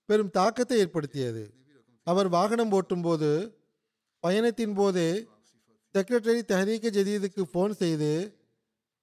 பெரும் 0.09 0.35
தாக்கத்தை 0.39 0.79
ஏற்படுத்தியது. 0.83 1.43
அவர் 2.07 2.29
வாகனம் 2.37 2.73
ஓட்டும்போது 2.79 3.31
பயணத்தின் 4.25 4.75
போது 4.79 5.05
செக்ரட்டரி 5.95 6.43
தஹரீக 6.51 6.91
ஜதீதுக்கு 6.97 7.43
ஃபோன் 7.51 7.73
செய்து 7.83 8.11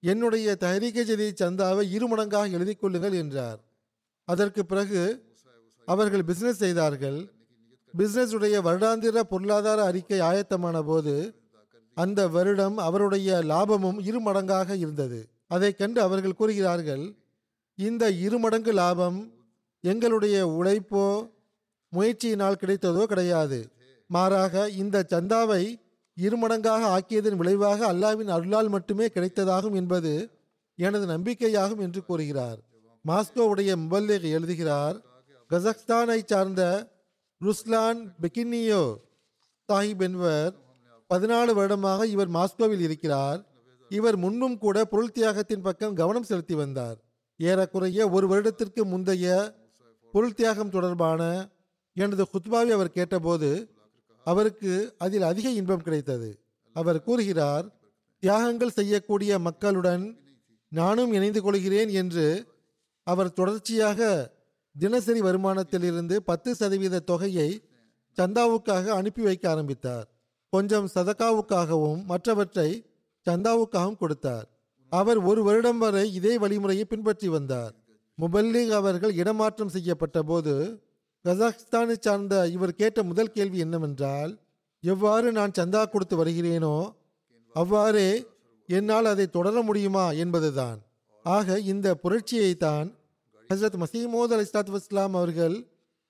என்னுடைய 0.02 0.48
தஹரீக 0.64 1.04
ஜதீத் 1.10 1.40
சந்தாவை 1.42 1.84
இரு 1.96 2.06
மடங்காக 2.10 2.56
எழுதி 2.56 2.74
கொள்ளுங்கள் 2.74 3.16
என்றார். 3.22 3.58
அதற்கு 4.28 4.62
பிறகு 4.70 5.02
அவர்கள் 5.88 6.24
பிசினஸ் 6.30 6.62
செய்தார்கள். 6.64 7.18
பிசினஸ் 7.94 8.34
உடைய 8.36 8.56
வருடாந்திர 8.66 9.22
பொருளாதார 9.32 9.78
அறிக்கை 9.90 10.20
ஆயத்தமான 10.28 10.82
போது 10.90 11.14
அந்த 11.96 12.20
வருடம் 12.34 12.76
அவருடைய 12.86 13.38
லாபமும் 13.52 13.98
இரு 14.08 14.20
மடங்காக 14.26 14.76
இருந்தது. 14.82 15.20
அதை 15.54 15.70
கண்டு 15.74 16.00
அவர்கள் 16.06 16.38
கூறுகிறார்கள் 16.40 17.04
இந்த 17.78 18.04
இரு 18.26 18.38
மடங்கு 18.44 18.72
லாபம் 18.80 19.18
எங்களுடைய 19.84 20.36
உழைப்போ 20.58 21.06
முயற்சியினால் 21.92 22.60
கிடைத்ததோ 22.62 23.02
கிடையாது. 23.12 23.58
மாறாக 24.10 24.68
இந்த 24.82 25.06
சந்தாவை 25.10 25.62
இருமடங்காக 26.16 26.82
ஆக்கியதன் 26.96 27.36
விளைவாக 27.36 27.80
அல்லாவின் 27.92 28.30
அருளால் 28.36 28.68
மட்டுமே 28.68 29.06
கிடைத்ததாகும் 29.06 29.74
என்பது 29.74 30.12
எனது 30.78 31.06
நம்பிக்கையாகும் 31.06 31.82
என்று 31.86 32.04
கூறுகிறார். 32.04 32.58
மாஸ்கோவுடைய 33.04 33.70
முபல்லிக் 33.82 34.30
எழுதுகிறார் 34.36 34.96
கசக்ஸ்தானை 35.50 36.18
சார்ந்த 36.24 36.62
ருஸ்லான் 37.40 38.00
பெக்கினியோ 38.22 38.82
சாஹிப் 39.68 40.02
என்பவர் 40.02 40.52
பதினாலு 41.10 41.52
வருடமாக 41.54 42.06
இவர் 42.06 42.30
மாஸ்கோவில் 42.30 42.80
இருக்கிறார். 42.80 43.40
இவர் 43.90 44.16
முன்னும் 44.16 44.58
கூட 44.58 44.84
பொருள் 44.84 45.14
தியாகத்தின் 45.14 45.62
பக்கம் 45.62 45.94
கவனம் 45.94 46.28
செலுத்தி 46.30 46.54
வந்தார். 46.54 46.98
ஏறக்குறைய 47.40 48.08
ஒரு 48.10 48.26
வருடத்திற்கு 48.28 48.84
முந்தைய 48.84 49.26
பொருள் 50.14 50.34
தியாகம் 50.34 50.70
தொடர்பான 50.70 51.22
எனது 51.96 52.24
குத்பாவை 52.32 52.70
அவர் 52.76 52.90
கேட்டபோது 52.90 53.48
அவருக்கு 54.30 54.72
அதில் 54.98 55.26
அதிக 55.30 55.46
இன்பம் 55.60 55.84
கிடைத்தது. 55.86 56.30
அவர் 56.76 56.98
கூறுகிறார் 57.02 57.66
தியாகங்கள் 58.22 58.76
செய்யக்கூடிய 58.78 59.32
மக்களுடன் 59.38 60.04
நானும் 60.72 61.12
இணைந்து 61.12 61.40
கொள்கிறேன் 61.42 61.90
என்று 62.00 62.26
அவர் 63.06 63.36
தொடர்ச்சியாக 63.38 64.00
தினசரி 64.76 65.20
வருமானத்திலிருந்து 65.20 66.16
பத்து 66.30 66.50
சதவீத 66.54 67.04
தொகையை 67.10 67.50
சந்தாவுக்காக 68.18 68.86
அனுப்பி 68.98 69.22
வைக்க 69.22 69.44
ஆரம்பித்தார். 69.50 70.06
கொஞ்சம் 70.52 70.88
சதக்காவுக்காகவும் 70.94 72.00
மற்றவற்றை 72.04 72.68
சந்தாவுக்காகவும் 73.26 74.00
கொடுத்தார். 74.02 74.46
அவர் 74.92 75.18
ஒரு 75.30 75.40
வருடம் 75.48 75.80
வரை 75.84 76.04
இதே 76.18 76.34
வழிமுறையை 76.38 76.84
பின்பற்றி 76.92 77.28
வந்தார். 77.28 77.72
முபல்லிக் 78.18 78.72
அவர்கள் 78.80 79.14
இடமாற்றம் 79.14 79.74
செய்யப்பட்ட 79.76 80.18
போது 80.22 80.54
கசாக்ஸ்தானை 81.24 81.94
சார்ந்த 82.00 82.46
இவர் 82.46 82.74
கேட்ட 82.74 83.02
முதல் 83.02 83.32
கேள்வி 83.32 83.58
என்னவென்றால் 83.58 84.32
எவ்வாறு 84.80 85.32
நான் 85.32 85.50
சந்தா 85.58 85.90
கொடுத்து 85.90 86.24
வருகிறேனோ 86.24 86.92
அவ்வாறே 87.54 88.26
என்னால் 88.66 89.04
அதை 89.04 89.26
தொடர 89.26 89.62
முடியுமா? 89.62 90.10
என்பதுதான். 90.12 90.78
ஆக 91.22 91.58
இந்த 91.58 91.94
புரட்சியை 91.94 92.54
தான் 92.56 92.88
ஹசரத் 93.50 93.78
மசீமோத் 93.82 94.32
அலி 94.32 94.44
இஸ்லாத் 94.46 94.72
வஸ்லாம் 94.76 95.14
அவர்கள் 95.20 95.56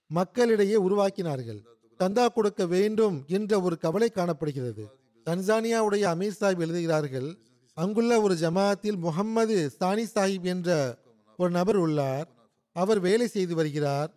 மக்களிடையே 0.06 0.76
உருவாக்கினார்கள். 0.76 1.60
சந்தா 2.00 2.26
கொடுக்க 2.26 2.66
வேண்டும் 2.66 3.24
என்ற 3.26 3.60
ஒரு 3.60 3.78
கவலை 3.78 4.08
காணப்படுகிறது. 4.10 4.84
தன்சானியாவுடைய 5.26 6.04
அமீர் 6.14 6.38
சாஹிப் 6.40 6.60
எழுதுகிறார்கள் 6.60 7.28
அங்குள்ள 7.76 8.20
ஒரு 8.20 8.34
ஜமாத்தில் 8.34 8.98
முகம்மது 8.98 9.70
சானி 9.80 10.04
சாஹிப் 10.14 10.42
என்ற 10.42 10.98
ஒரு 11.36 11.50
நபர் 11.50 11.76
உள்ளார். 11.76 12.28
அவர் 12.72 13.00
வேலை 13.00 13.26
செய்து 13.26 13.54
வருகிறார். 13.54 14.10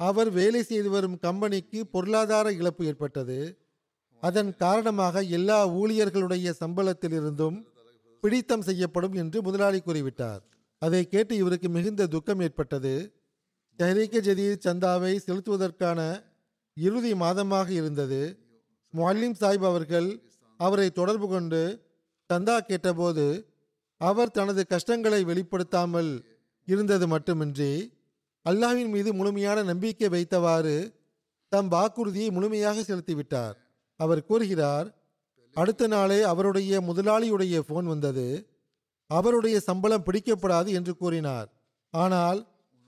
அவர் 0.00 0.30
வேலை 0.30 0.62
செய்து 0.62 0.90
வரும் 0.90 1.18
கம்பெனிக்கு 1.18 1.86
பொருளாதார 1.86 2.52
இழப்பு 2.52 2.82
ஏற்பட்டது. 2.86 3.38
அதன் 4.22 4.56
காரணமாக 4.56 5.22
எல்லா 5.38 5.58
ஊழியர்களுடைய 5.68 6.48
சம்பளத்திலிருந்தும் 6.60 7.58
பிடித்தம் 8.20 8.62
செய்யப்படும் 8.62 9.12
என்று 9.12 9.42
முதலாளி 9.42 9.80
கூறிவிட்டார். 9.80 10.40
அதை 10.82 11.02
கேட்டு 11.08 11.34
இவருக்கு 11.36 11.68
மிகுந்த 11.68 12.06
துக்கம் 12.06 12.40
ஏற்பட்டது. 12.40 12.94
தெஹரீக்க 13.78 14.16
ஜதீத் 14.28 14.66
சந்தாவை 14.66 15.12
செலுத்துவதற்கான 15.26 16.00
இறுதி 16.76 17.12
மாதமாக 17.14 17.68
இருந்தது. 17.68 18.22
முல்லிம் 18.94 19.38
சாஹிப் 19.40 19.68
அவர்கள் 19.70 20.08
அவரை 20.60 20.90
தொடர்பு 20.90 21.28
கொண்டு 21.28 21.62
சந்தா 22.30 22.56
கேட்டபோது 22.60 23.24
அவர் 24.00 24.30
தனது 24.30 24.62
கஷ்டங்களை 24.66 25.24
வெளிப்படுத்தாமல் 25.24 26.10
இருந்தது 26.68 27.06
மட்டுமின்றி 27.06 27.72
அல்லாஹ்வின் 28.46 28.92
மீது 28.94 29.10
முழுமையான 29.12 29.62
நம்பிக்கை 29.62 30.08
வைத்தவாறு 30.08 30.76
தம் 31.52 31.68
வாக்குறுதியை 31.68 32.28
முழுமையாக 32.30 32.82
செலுத்திவிட்டார். 32.82 33.56
அவர் 34.00 34.22
கூறுகிறார் 34.24 34.88
அடுத்த 35.56 35.86
நாளே 35.86 36.20
அவருடைய 36.22 36.80
முதலாளியுடைய 36.80 37.58
போன் 37.60 37.84
வந்தது. 37.84 38.26
அவருடைய 39.06 39.56
சம்பளம் 39.60 40.06
பிடிக்கப்படாது 40.06 40.70
என்று 40.78 40.92
கூறினார். 40.96 41.48
ஆனால் 41.94 42.40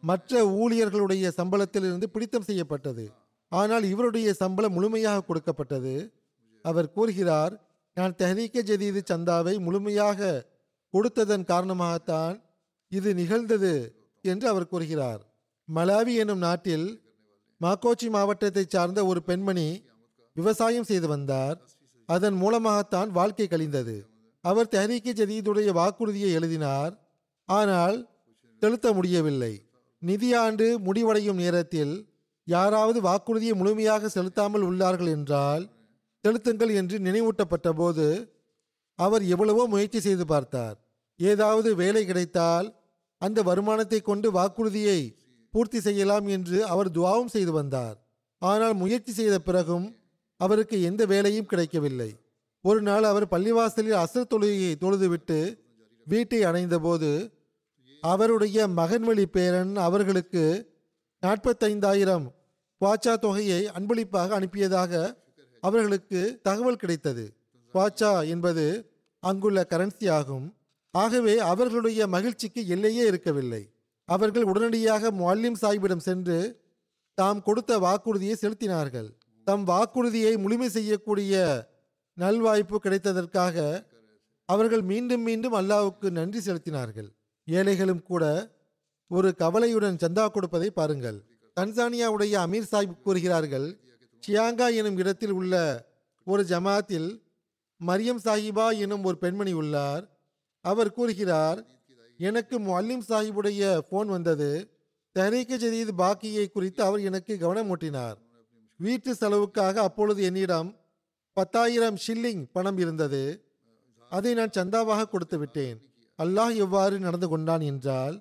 மற்ற 0.02 0.42
ஊழியர்களுடைய 0.60 1.24
சம்பளத்திலிருந்து 1.38 2.06
பிடித்தம் 2.14 2.46
செய்யப்பட்டது. 2.48 3.04
ஆனால் 3.52 3.84
இவருடைய 3.84 4.28
சம்பளம் 4.42 4.72
முழுமையாக 4.72 5.24
கொடுக்கப்பட்டது. 5.28 5.94
அவர் 6.64 6.92
கூறுகிறார் 6.92 7.54
நான் 7.96 8.16
தெஹரீக்க 8.18 8.58
ஜதீது 8.70 9.00
சந்தாவை 9.10 9.54
முழுமையாக 9.60 10.30
கொடுத்ததன் 10.94 11.44
காரணமாகத்தான் 11.52 12.36
இது 12.92 13.10
நிகழ்ந்தது 13.14 13.74
என்று 14.24 14.46
அவர் 14.48 14.70
கூறுகிறார். 14.72 15.22
மலாவி 15.76 16.14
எனும் 16.22 16.42
நாட்டில் 16.46 16.86
மாக்கோச்சி 17.60 18.08
மாவட்டத்தைச் 18.14 18.72
சார்ந்த 18.74 19.00
ஒரு 19.10 19.20
பெண்மணி 19.28 19.68
விவசாயம் 20.36 20.88
செய்து 20.88 21.08
வந்தார். 21.08 21.58
அதன் 22.08 22.36
மூலமாகத்தான் 22.42 23.10
வாழ்க்கை 23.10 23.46
கழிந்தது. 23.48 23.96
அவர் 24.44 24.70
தெஹரீக்கி 24.74 25.12
ஜதீதுடைய 25.20 25.70
வாக்குறுதியை 25.72 26.30
எழுதினார். 26.38 26.94
ஆனால் 27.48 27.96
செலுத்த 28.62 28.88
முடியவில்லை. 28.92 29.52
நிதியாண்டு 30.02 30.66
முடிவடையும் 30.86 31.40
நேரத்தில் 31.42 31.94
யாராவது 32.46 32.98
வாக்குறுதியை 33.00 33.54
முழுமையாக 33.60 34.08
செலுத்தாமல் 34.08 34.66
உள்ளார்கள் 34.68 35.10
என்றால் 35.16 35.64
செலுத்துங்கள் 36.24 36.72
என்று 36.80 36.96
நினைவூட்டப்பட்ட 36.98 37.68
போது 37.72 38.06
அவர் 38.98 39.22
எவ்வளவோ 39.34 39.62
முயற்சி 39.66 40.00
செய்து 40.00 40.24
பார்த்தார். 40.26 40.76
ஏதாவது 41.20 41.68
வேலை 41.74 42.02
கிடைத்தால் 42.04 42.68
அந்த 43.22 43.38
வருமானத்தை 43.48 44.00
கொண்டு 44.02 44.28
வாக்குறுதியை 44.30 45.00
பூர்த்தி 45.52 45.80
செய்யலாம் 45.80 46.26
என்று 46.26 46.66
அவர் 46.66 46.90
துவாவும் 46.90 47.32
செய்து 47.34 47.52
வந்தார். 47.52 47.96
ஆனால் 48.38 48.74
முயற்சி 48.74 49.12
செய்த 49.12 49.38
பிறகும் 49.38 49.96
அவருக்கு 50.36 50.82
எந்த 50.82 51.04
வேலையும் 51.06 51.46
கிடைக்கவில்லை. 51.46 52.10
ஒரு 52.60 52.82
நாள் 52.82 53.02
அவர் 53.02 53.26
பள்ளிவாசலில் 53.28 54.00
அசர் 54.04 54.30
தொழுகையை 54.30 54.72
தொழுதுவிட்டு 54.80 55.58
வீட்டை 56.04 56.42
அடைந்தபோது 56.42 57.30
அவருடைய 58.00 58.68
மகன்வழி 58.68 59.24
பேரன் 59.24 59.76
அவர்களுக்கு 59.76 60.44
நாற்பத்தைந்தாயிரம் 61.22 62.24
குவாச்சா 62.80 63.14
தொகையை 63.18 63.66
அன்பளிப்பாக 63.66 64.40
அனுப்பியதாக 64.40 65.20
அவர்களுக்கு 65.60 66.38
தகவல் 66.42 66.76
கிடைத்தது. 66.76 67.24
குவாச்சா 67.74 68.28
என்பது 68.28 68.64
அங்குள்ள 69.20 69.66
கரன்சி 69.70 70.10
ஆகும். 70.10 70.46
ஆகவே 70.90 71.38
அவர்களுடைய 71.38 72.06
மகிழ்ச்சிக்கு 72.06 72.66
எல்லையே 72.66 73.06
இருக்கவில்லை. 73.06 73.71
அவர்கள் 74.14 74.48
உடனடியாக 74.50 75.10
முல்லிம் 75.20 75.58
சாஹிபிடம் 75.62 76.04
சென்று 76.08 76.38
தாம் 77.18 77.42
கொடுத்த 77.42 77.72
வாக்குறுதியை 77.78 78.34
செலுத்தினார்கள். 78.40 79.08
தம் 79.46 79.64
வாக்குறுதியை 79.64 80.32
முழுமை 80.36 80.68
செய்யக்கூடிய 80.68 81.34
நல்வாய்ப்பு 82.18 82.76
கிடைத்ததற்காக 82.82 83.56
அவர்கள் 84.48 84.82
மீண்டும் 84.90 85.22
மீண்டும் 85.22 85.54
அல்லாவுக்கு 85.60 86.08
நன்றி 86.10 86.40
செலுத்தினார்கள். 86.46 87.08
ஏழைகளும் 87.48 88.02
கூட 88.02 88.24
ஒரு 89.10 89.28
கவலையுடன் 89.34 90.00
சந்தா 90.02 90.24
கொடுப்பதை 90.28 90.68
பாருங்கள். 90.70 91.18
தன்சானியாவுடைய 91.56 92.34
அமீர் 92.44 92.70
சாஹிப் 92.72 93.02
கூறுகிறார்கள் 93.06 93.66
சியாங்கா 94.22 94.66
எனும் 94.74 94.96
இடத்தில் 94.96 95.34
உள்ள 95.40 95.54
ஒரு 96.26 96.42
ஜமாத்தில் 96.42 97.08
மரியம் 97.80 98.22
சாஹிபா 98.26 98.66
எனும் 98.78 99.04
ஒரு 99.08 99.16
பெண்மணி 99.18 99.52
உள்ளார். 99.52 100.04
அவர் 100.64 100.92
கூறுகிறார் 100.92 101.60
எனக்கு 102.28 102.56
முல்லிம் 102.66 103.04
சாஹிபுடைய 103.08 103.62
ஃபோன் 103.86 104.08
வந்தது. 104.14 104.50
தஹரீக்க 105.16 105.52
ஜதீத் 105.62 105.92
பாக்கியை 106.00 106.44
குறித்து 106.50 106.80
அவர் 106.88 107.06
எனக்கு 107.08 107.32
கவனமூட்டினார் 107.42 108.18
வீட்டு 108.80 109.10
செலவுக்காக 109.14 109.74
அப்பொழுது 109.88 110.20
என்னிடம் 110.28 110.68
பத்தாயிரம் 111.36 111.98
ஷில்லிங் 112.04 112.42
பணம் 112.52 112.78
இருந்தது. 112.78 113.22
அதை 114.12 114.32
நான் 114.38 114.56
சந்தாவாக 114.58 115.08
கொடுத்து 115.08 115.36
விட்டேன். 115.38 115.78
அல்லாஹ் 116.18 116.54
எவ்வாறு 116.64 116.96
நடந்து 117.06 117.28
கொண்டான் 117.28 117.64
என்றால் 117.70 118.16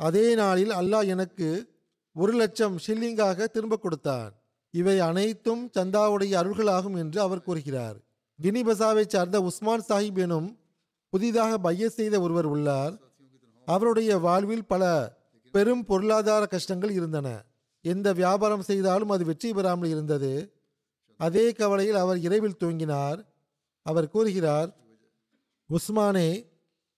அதே 0.00 0.26
நாளில் 0.34 0.72
அல்லாஹ் 0.80 1.06
எனக்கு 1.14 1.48
ஒரு 2.16 2.32
லட்சம் 2.32 2.76
ஷில்லிங்காக 2.86 3.46
திரும்ப 3.46 3.76
கொடுத்தான். 3.76 4.30
இவை 4.74 4.96
அனைத்தும் 5.08 5.64
சந்தாவுடைய 5.76 6.32
அருள்களாகும் 6.40 6.96
என்று 7.02 7.18
அவர் 7.26 7.46
கூறுகிறார். 7.48 7.98
கினி 8.38 8.62
பசாவை 8.68 9.04
சார்ந்த 9.06 9.38
உஸ்மான் 9.48 9.86
சாஹிப் 9.88 10.20
எனும் 10.24 10.48
புதிதாக 11.12 11.52
பைய 11.66 11.88
செய்த 11.98 12.14
ஒருவர் 12.24 12.48
உள்ளார். 12.54 12.94
அவருடைய 13.74 14.10
வாழ்வில் 14.26 14.68
பல 14.72 14.82
பெரும் 15.54 15.84
பொருளாதார 15.88 16.42
கஷ்டங்கள் 16.46 16.92
இருந்தன. 16.98 17.28
எந்த 17.84 18.08
வியாபாரம் 18.12 18.66
செய்தாலும் 18.68 19.12
அது 19.14 19.24
வெற்றி 19.24 19.50
பெறாமல் 19.52 19.90
இருந்தது. 19.94 20.32
அதே 21.20 21.44
கவலையில் 21.52 21.98
அவர் 22.02 22.18
இரவில் 22.26 22.60
தூங்கினார். 22.62 23.18
அவர் 23.86 24.12
கூறுகிறார் 24.14 24.70
உஸ்மானே 25.70 26.30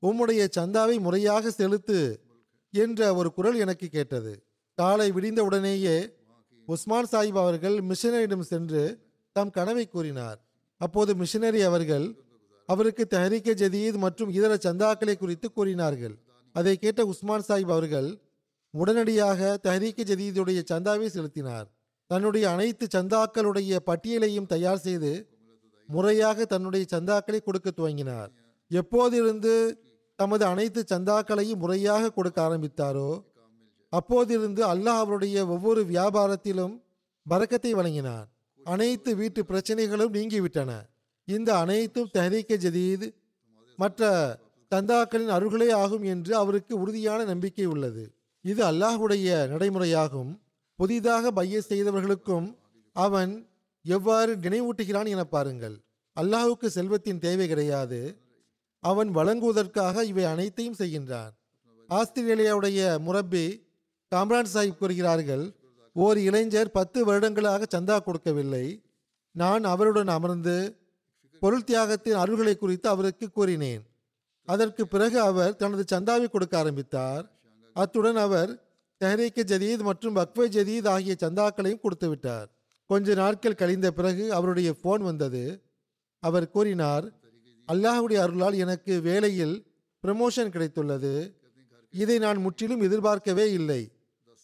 உம்முடைய 0.03 0.43
சந்தாவை 0.57 0.97
முறையாக 1.01 1.51
செலுத்து 1.51 1.99
என்ற 2.75 3.01
ஒரு 3.15 3.29
குரல் 3.33 3.59
எனக்கு 3.65 3.87
கேட்டது. 3.89 4.33
காலை 4.79 5.09
விடிந்த 5.13 5.41
உடனேயே 5.49 5.97
உஸ்மான் 6.69 7.11
சாஹிப் 7.13 7.43
அவர்கள் 7.45 7.77
மிஷனரியிடம் 7.91 8.49
சென்று 8.53 8.83
தம் 9.37 9.55
கனவை 9.57 9.85
கூறினார். 9.89 10.39
அப்போது 10.81 11.13
மிஷனரி 11.15 11.61
அவர்கள் 11.71 12.07
அவருக்கு 12.69 13.05
தஹரிக்க 13.11 13.51
ஜதீத் 13.63 13.99
மற்றும் 14.05 14.31
இதர 14.39 14.53
சந்தாக்களை 14.67 15.15
குறித்து 15.19 15.49
கூறினார்கள். 15.53 16.17
அதை 16.57 16.75
கேட்ட 16.77 17.01
உஸ்மான் 17.05 17.47
சாஹிப் 17.49 17.75
அவர்கள் 17.77 18.09
உடனடியாக 18.75 19.59
தஹரீக்கு 19.63 20.03
ஜதீதுடைய 20.11 20.61
சந்தாவை 20.73 21.07
செலுத்தினார். 21.07 21.69
தன்னுடைய 22.11 22.45
அனைத்து 22.51 22.85
சந்தாக்களுடைய 22.97 23.79
பட்டியலையும் 23.87 24.51
தயார் 24.53 24.83
செய்து 24.87 25.13
முறையாக 25.89 26.45
தன்னுடைய 26.45 26.85
சந்தாக்களை 26.95 27.41
கொடுக்க 27.43 27.69
துவங்கினார். 27.71 28.31
எப்போதிருந்து 28.71 29.55
தமது 30.19 30.45
அனைத்து 30.45 30.81
சந்தாக்களையும் 30.93 31.63
முறையாக 31.65 32.11
கொடுக்க 32.11 32.39
ஆரம்பித்தாரோ 32.49 33.11
அப்போதிருந்து 33.93 34.63
அல்லாஹ் 34.73 35.03
அவருடைய 35.05 35.37
ஒவ்வொரு 35.47 35.81
வியாபாரத்திலும் 35.85 36.75
பறக்கத்தை 37.27 37.73
வழங்கினார். 37.75 38.27
அனைத்து 38.65 39.11
வீட்டு 39.17 39.41
பிரச்சனைகளும் 39.43 40.15
நீங்கிவிட்டன. 40.17 40.71
இந்த 41.29 41.51
அனைத்தும் 41.59 42.13
தெஹரீக்க 42.15 42.53
ஜதீத் 42.65 43.07
மற்ற 43.79 44.09
தந்தாக்களின் 44.75 45.31
அருள்களே 45.31 45.73
ஆகும் 45.73 46.03
என்று 46.03 46.37
அவருக்கு 46.37 46.81
உறுதியான 46.81 47.25
நம்பிக்கை 47.25 47.65
உள்ளது. 47.65 48.15
இது 48.43 48.65
அல்லாஹுடைய 48.65 49.47
நடைமுறையாகும். 49.49 50.39
புதிதாக 50.77 51.31
பைய 51.31 51.61
செய்தவர்களுக்கும் 51.61 52.57
அவன் 52.93 53.49
எவ்வாறு 53.83 54.37
நினைவூட்டுகிறான் 54.37 55.09
என 55.09 55.25
பாருங்கள். 55.25 55.81
அல்லாஹுக்கு 56.21 56.67
செல்வத்தின் 56.67 57.19
தேவை 57.19 57.49
கிடையாது. 57.49 58.17
அவன் 58.81 59.11
வழங்குவதற்காக 59.11 60.05
இவை 60.05 60.25
அனைத்தையும் 60.25 60.75
செய்கின்றான். 60.79 61.31
ஆஸ்திரேலியாவுடைய 61.89 62.99
முரப்பி 62.99 63.67
காம்ரான் 64.15 64.47
சாஹிப் 64.55 64.77
கூறுகிறார்கள் 64.77 65.55
ஓர் 65.93 66.19
இளைஞர் 66.19 66.71
பத்து 66.71 67.05
வருடங்களாக 67.05 67.67
சந்தா 67.71 67.99
கொடுக்கவில்லை. 67.99 68.83
நான் 69.31 69.65
அவருடன் 69.65 70.09
அமர்ந்து 70.09 70.77
பொருள் 71.41 71.65
தியாகத்தின் 71.65 72.17
அருள்களை 72.17 72.57
குறித்து 72.57 72.89
அவருக்கு 72.89 73.31
கூறினேன். 73.31 73.90
அதற்கு 74.53 74.83
பிறகு 74.93 75.19
அவர் 75.31 75.57
தனது 75.61 75.85
சந்தாவை 75.93 76.27
கொடுக்க 76.31 76.55
ஆரம்பித்தார். 76.63 77.25
அத்துடன் 77.77 78.21
அவர் 78.27 78.51
தெஹரீக்கு 79.01 79.43
ஜதீத் 79.53 79.83
மற்றும் 79.89 80.17
பக்வே 80.19 80.47
ஜதீத் 80.57 80.89
ஆகிய 80.95 81.15
சந்தாக்களையும் 81.25 81.83
கொடுத்து 81.85 82.09
விட்டார். 82.09 82.49
கொஞ்ச 82.91 83.15
நாட்கள் 83.23 83.61
கழிந்த 83.61 83.89
பிறகு 83.99 84.25
அவருடைய 84.39 84.71
போன் 84.85 85.03
வந்தது. 85.09 85.45
அவர் 86.23 86.47
கூறினார் 86.55 87.07
அல்லாஹுடைய 87.69 88.19
அருளால் 88.25 88.57
எனக்கு 88.65 88.95
வேலையில் 89.09 89.57
ப்ரமோஷன் 90.05 90.53
கிடைத்துள்ளது. 90.55 91.15
இதை 91.95 92.17
நான் 92.25 92.39
முற்றிலும் 92.45 92.85
எதிர்பார்க்கவே 92.87 93.47
இல்லை. 93.59 93.81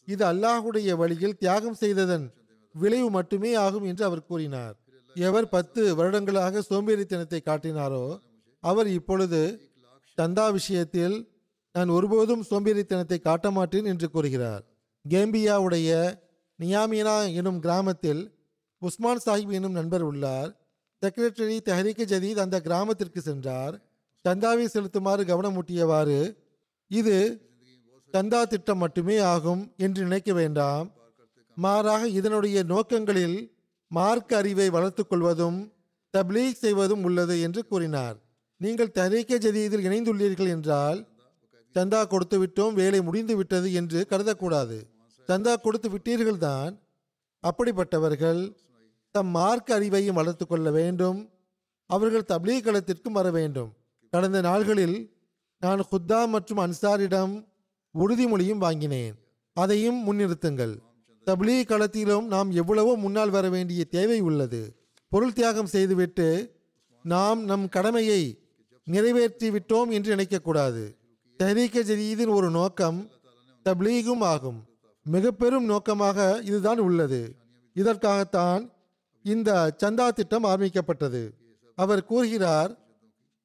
இது 0.08 0.22
அல்லாஹுடைய 0.32 0.90
வழியில் 1.02 1.38
தியாகம் 1.42 1.78
செய்ததன் 1.82 2.26
விளைவு 2.74 3.08
மட்டுமே 3.16 3.50
ஆகும் 3.66 3.86
என்று 3.90 4.04
அவர் 4.08 4.28
கூறினார். 4.30 4.74
எவர் 5.16 5.48
பத்து 5.54 5.82
வருடங்களாக 5.98 6.62
சோம்பேறித்தனத்தை 6.70 7.40
காட்டினாரோ 7.44 8.04
அவர் 8.62 8.88
இப்பொழுது 8.98 9.40
தந்தா 10.20 10.52
விஷயத்தில் 10.52 11.16
நான் 11.72 11.88
ஒருபோதும் 11.88 12.44
சோம்பேறித்தனத்தை 12.50 13.20
காட்ட 13.20 13.50
மாட்டேன் 13.50 13.84
என்று 13.84 14.10
கூறுகிறார். 14.10 14.64
கேம்பியாவுடைய 15.08 16.18
நியாமினா 16.58 17.34
எனும் 17.34 17.60
கிராமத்தில் 17.60 18.34
உஸ்மான் 18.78 19.20
சாஹிப் 19.26 19.52
எனும் 19.52 19.72
நண்பர் 19.72 20.02
உள்ளார். 20.02 20.50
செக்ரட்டரி 21.02 21.56
தெஹரிக்கு 21.64 22.04
ஜதீத் 22.12 22.38
அந்த 22.38 22.60
கிராமத்திற்கு 22.60 23.20
சென்றார். 23.20 23.74
சந்தாவை 24.28 24.66
செலுத்துமாறு 24.74 25.22
கவனமூட்டியவாறு 25.32 26.36
இது 26.88 27.40
சந்தா 28.12 28.42
திட்டம் 28.42 28.78
மட்டுமே 28.78 29.18
ஆகும் 29.18 29.72
என்று 29.76 30.02
நினைக்க 30.02 30.32
வேண்டாம். 30.32 30.92
மாறாக 31.54 32.08
இதனுடைய 32.08 32.64
நோக்கங்களில் 32.64 33.52
மார்க்க 33.88 34.36
அறிவை 34.36 34.70
வளர்த்துக் 34.70 35.08
கொள்வதும் 35.08 35.72
தப்லீக் 36.16 36.62
செய்வதும் 36.64 37.02
உள்ளது 37.02 37.40
என்று 37.40 37.66
கூறினார். 37.66 38.16
நீங்கள் 38.60 38.94
தரீக்கே 38.98 39.36
ஜதீதில் 39.44 39.86
இணைந்துள்ளீர்கள் 39.88 40.52
என்றால் 40.54 41.00
சந்தா 41.74 42.00
கொடுத்து 42.06 42.36
விட்டோம் 42.42 42.76
வேலை 42.80 43.00
முடிந்து 43.02 43.34
விட்டது 43.36 43.68
என்று 43.72 44.06
கருதக்கூடாது. 44.10 44.76
சந்தா 45.28 45.54
கொடுத்து 45.56 45.88
விட்டீர்கள் 45.94 46.38
தான் 46.46 46.72
அப்படிப்பட்டவர்கள் 47.42 48.40
தம் 49.14 49.30
மார்க்க 49.30 49.78
அறிவையும் 49.78 50.18
வளர்த்து 50.20 50.44
கொள்ள 50.46 50.70
வேண்டும். 50.70 51.18
அவர்கள் 51.90 52.30
தப்லீக் 52.32 52.64
களத்திற்கும் 52.66 53.18
வர 53.18 53.28
வேண்டும். 53.30 53.70
கடந்த 54.12 54.40
நாள்களில் 54.40 54.96
நான் 55.62 55.82
குத்தா 55.90 56.20
மற்றும் 56.34 56.62
அன்சாரிடம் 56.64 57.34
உறுதிமொழியும் 57.94 58.64
வாங்கினேன். 58.64 59.14
அதையும் 59.56 60.00
முன்னிறுத்துங்கள். 60.06 60.74
தப்லீக் 61.26 61.70
களத்திலும் 61.70 62.26
நாம் 62.34 62.50
எவ்வளவோ 62.62 62.92
முன்னால் 63.04 63.34
வர 63.36 63.46
வேண்டிய 63.54 63.84
தேவை 63.96 64.18
உள்ளது. 64.20 64.62
பொருள் 65.12 65.36
தியாகம் 65.38 65.72
செய்துவிட்டு 65.74 66.28
நாம் 67.04 67.40
நம் 67.44 67.66
கடமையை 67.68 68.22
நிறைவேற்றி 68.86 69.50
விட்டோம் 69.50 69.90
என்று 69.90 70.16
நினைக்கக்கூடாது. 70.16 70.94
தஹரீக்க 71.38 71.82
ஜதீதின் 71.82 72.28
ஒரு 72.28 72.50
நோக்கம் 72.50 73.10
தப்லீகும் 73.64 74.20
ஆகும். 74.20 74.64
மிக 75.04 75.30
பெரும் 75.30 75.64
நோக்கமாக 75.64 76.40
இதுதான் 76.44 76.78
உள்ளது. 76.78 77.34
இதற்காகத்தான் 77.74 78.72
இந்த 79.22 79.76
சந்தா 79.84 80.08
திட்டம் 80.08 80.44
ஆரம்பிக்கப்பட்டது. 80.44 81.34
அவர் 81.74 82.04
கூறுகிறார் 82.04 82.78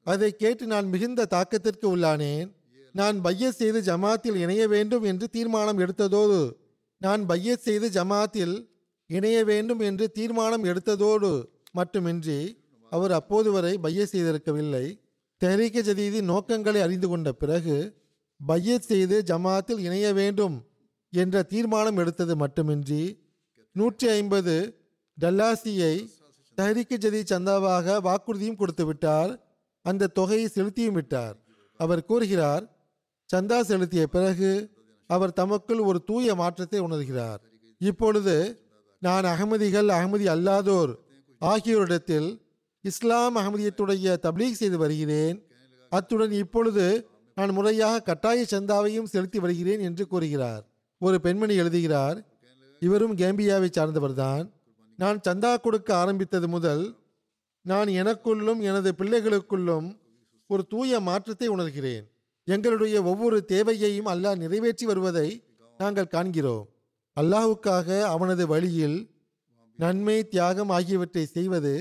அதை 0.03 0.35
கேட்டு 0.35 0.65
நான் 0.65 0.85
மிகுந்த 0.85 1.27
தாக்கத்திற்கு 1.29 1.81
உள்ளானேன். 1.81 2.51
நான் 2.93 3.21
பையத் 3.21 3.53
செய்து 3.53 3.81
ஜமாத்தில் 3.81 4.35
இணைய 4.35 4.67
வேண்டும் 4.67 5.03
என்று 5.03 5.27
தீர்மானம் 5.27 5.79
எடுத்ததோடு 5.79 6.53
நான் 6.97 7.25
பையத் 7.25 7.61
செய்து 7.61 7.89
ஜமாத்தில் 7.89 8.67
இணைய 9.07 9.43
வேண்டும் 9.43 9.79
என்று 9.79 10.11
தீர்மானம் 10.11 10.63
எடுத்ததோடு 10.63 11.45
மட்டுமின்றி 11.71 12.57
அவர் 12.89 13.11
அப்போது 13.11 13.51
வரை 13.51 13.77
பையத் 13.77 14.09
செய்திருக்கவில்லை. 14.11 15.00
தெஹரீக்க 15.41 15.81
ஜதீதின் 15.81 16.23
நோக்கங்களை 16.23 16.81
அறிந்து 16.81 17.07
கொண்ட 17.07 17.31
பிறகு 17.31 17.95
பையத் 18.45 18.81
செய்து 18.81 19.23
ஜமாத்தில் 19.27 19.77
இணைய 19.77 20.13
வேண்டும் 20.13 20.65
என்ற 21.11 21.43
தீர்மானம் 21.43 21.97
எடுத்தது 21.97 22.35
மட்டுமின்றி 22.35 23.29
நூற்றி 23.71 24.07
ஐம்பது 24.07 24.55
டல்லாசியை 25.21 26.07
தஹரிக்கு 26.57 26.97
ஜதி 26.97 27.21
சந்தாவாக 27.21 27.97
வாக்குறுதியும் 28.01 28.55
கொடுத்து 28.55 28.85
விட்டார். 28.85 29.31
அந்த 29.81 30.07
தொகையை 30.07 30.49
செலுத்தியும் 30.55 30.91
விட்டார். 30.91 31.35
அவர் 31.77 32.05
கூறுகிறார் 32.05 32.63
சந்தா 33.33 33.61
செலுத்திய 33.61 34.07
பிறகு 34.07 34.69
அவர் 35.07 35.33
தமக்குள் 35.33 35.79
ஒரு 35.79 36.03
தூய 36.03 36.35
மாற்றத்தை 36.35 36.79
உணர்கிறார். 36.79 37.41
இப்பொழுது 37.77 38.35
நான் 38.99 39.23
அகமதிகள் 39.23 39.87
அகமதி 39.87 40.27
அல்லாதோர் 40.35 40.93
ஆகியோரிடத்தில் 41.41 42.29
இஸ்லாம் 42.83 43.35
அகமதியத்துடைய 43.39 44.13
தப்லீக் 44.25 44.59
செய்து 44.61 44.77
வருகிறேன். 44.77 45.37
அத்துடன் 45.91 46.33
இப்பொழுது 46.43 46.85
நான் 47.37 47.53
முறையாக 47.57 48.01
கட்டாய 48.01 48.39
சந்தாவையும் 48.51 49.11
செலுத்தி 49.13 49.39
வருகிறேன் 49.39 49.81
என்று 49.87 50.03
கூறுகிறார். 50.07 50.63
ஒரு 51.01 51.17
பெண்மணி 51.21 51.55
எழுதுகிறார் 51.55 52.17
இவரும் 52.81 53.15
கேம்பியாவை 53.17 53.69
சார்ந்தவர்தான். 53.77 54.45
நான் 54.99 55.19
சந்தா 55.27 55.51
கொடுக்க 55.59 55.89
ஆரம்பித்தது 55.95 56.47
முதல் 56.47 56.83
நான் 57.65 57.89
எனக்குள்ளும் 58.01 58.61
எனது 58.69 58.89
பிள்ளைகளுக்குள்ளும் 58.97 59.87
ஒரு 60.49 60.63
தூய 60.67 60.99
மாற்றத்தை 60.99 61.47
உணர்கிறேன். 61.47 62.05
எங்களுடைய 62.47 62.95
ஒவ்வொரு 63.03 63.37
தேவையையும் 63.45 64.11
அல்லாஹ் 64.13 64.41
நிறைவேற்றி 64.43 64.85
வருவதை 64.85 65.27
நாங்கள் 65.79 66.13
காண்கிறோம். 66.15 66.65
அல்லாஹுக்காக 67.17 67.87
அவனது 68.15 68.43
வழியில் 68.47 68.97
நன்மை 69.79 70.17
தியாகம் 70.33 70.71
ஆகியவற்றை 70.77 71.25
செய்வது 71.37 71.73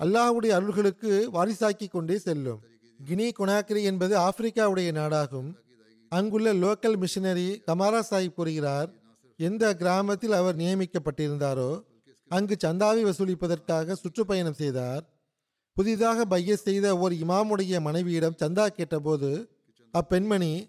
அல்லாஹுடைய 0.00 0.54
அருள்களுக்கு 0.58 1.28
வாரிசாக்கி 1.32 1.88
கொண்டே 1.88 2.18
செல்லும். 2.18 2.62
கினி 3.08 3.30
குனாக்ரி 3.38 3.82
என்பது 3.82 4.18
ஆப்பிரிக்காவுடைய 4.18 4.92
நாடாகும். 4.92 5.54
அங்குள்ள 6.08 6.54
லோக்கல் 6.54 7.04
மிஷினரி 7.04 7.56
கமாரா 7.66 8.02
சாஹிப் 8.10 8.34
கூறுகிறார் 8.34 8.90
எந்த 9.36 9.74
கிராமத்தில் 9.74 10.32
அவர் 10.32 10.56
நியமிக்கப்பட்டிருந்தாரோ 10.56 11.82
அங்கு 12.28 12.56
சந்தாவை 12.64 13.02
வசூலிப்பதற்காக 13.02 13.92
சுற்றுப்பயணம் 13.92 14.52
செய்தார். 14.52 15.04
புதிதாக 15.74 16.24
பைய 16.24 16.56
செய்த 16.56 16.98
ஒரு 16.98 17.14
இமாமுடைய 17.14 17.80
மனைவியிடம் 17.80 18.36
சந்தா 18.42 18.66
கேட்டபோது 18.66 19.48
அப்பெண்மணி 19.94 20.68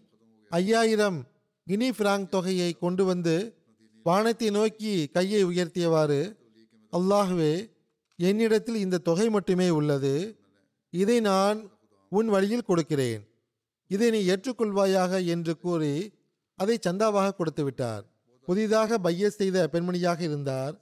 ஐயாயிரம் 0.50 1.24
கினி 1.68 1.92
பிராங்க் 1.92 2.32
தொகையை 2.32 2.78
கொண்டு 2.80 3.06
வந்து 3.06 3.56
வானத்தை 4.04 4.50
நோக்கி 4.50 5.08
கையை 5.08 5.46
உயர்த்தியவாறு 5.46 6.36
அல்லாஹுவே 6.94 7.71
என்னிடத்தில் 8.22 8.76
இந்த 8.76 8.98
தொகை 8.98 9.28
மட்டுமே 9.30 9.68
உள்ளது. 9.70 10.14
இதை 10.94 11.18
நான் 11.20 11.60
உன் 12.12 12.28
வழியில் 12.28 12.68
கொடுக்கிறேன். 12.68 13.22
இதை 13.92 14.08
நீ 14.10 14.20
ஏற்றுக்கொள்வாயாக 14.28 15.26
என்று 15.26 15.54
கூறி 15.58 15.96
அதை 16.60 16.76
சந்தாவாக 16.88 17.36
கொடுத்து 17.36 17.64
விட்டார் 17.64 18.04
புதிதாக 18.48 18.98
பைய 18.98 19.30
செய்த 19.30 19.58
பெண்மணியாக 19.72 20.20
இருந்தார். 20.20 20.74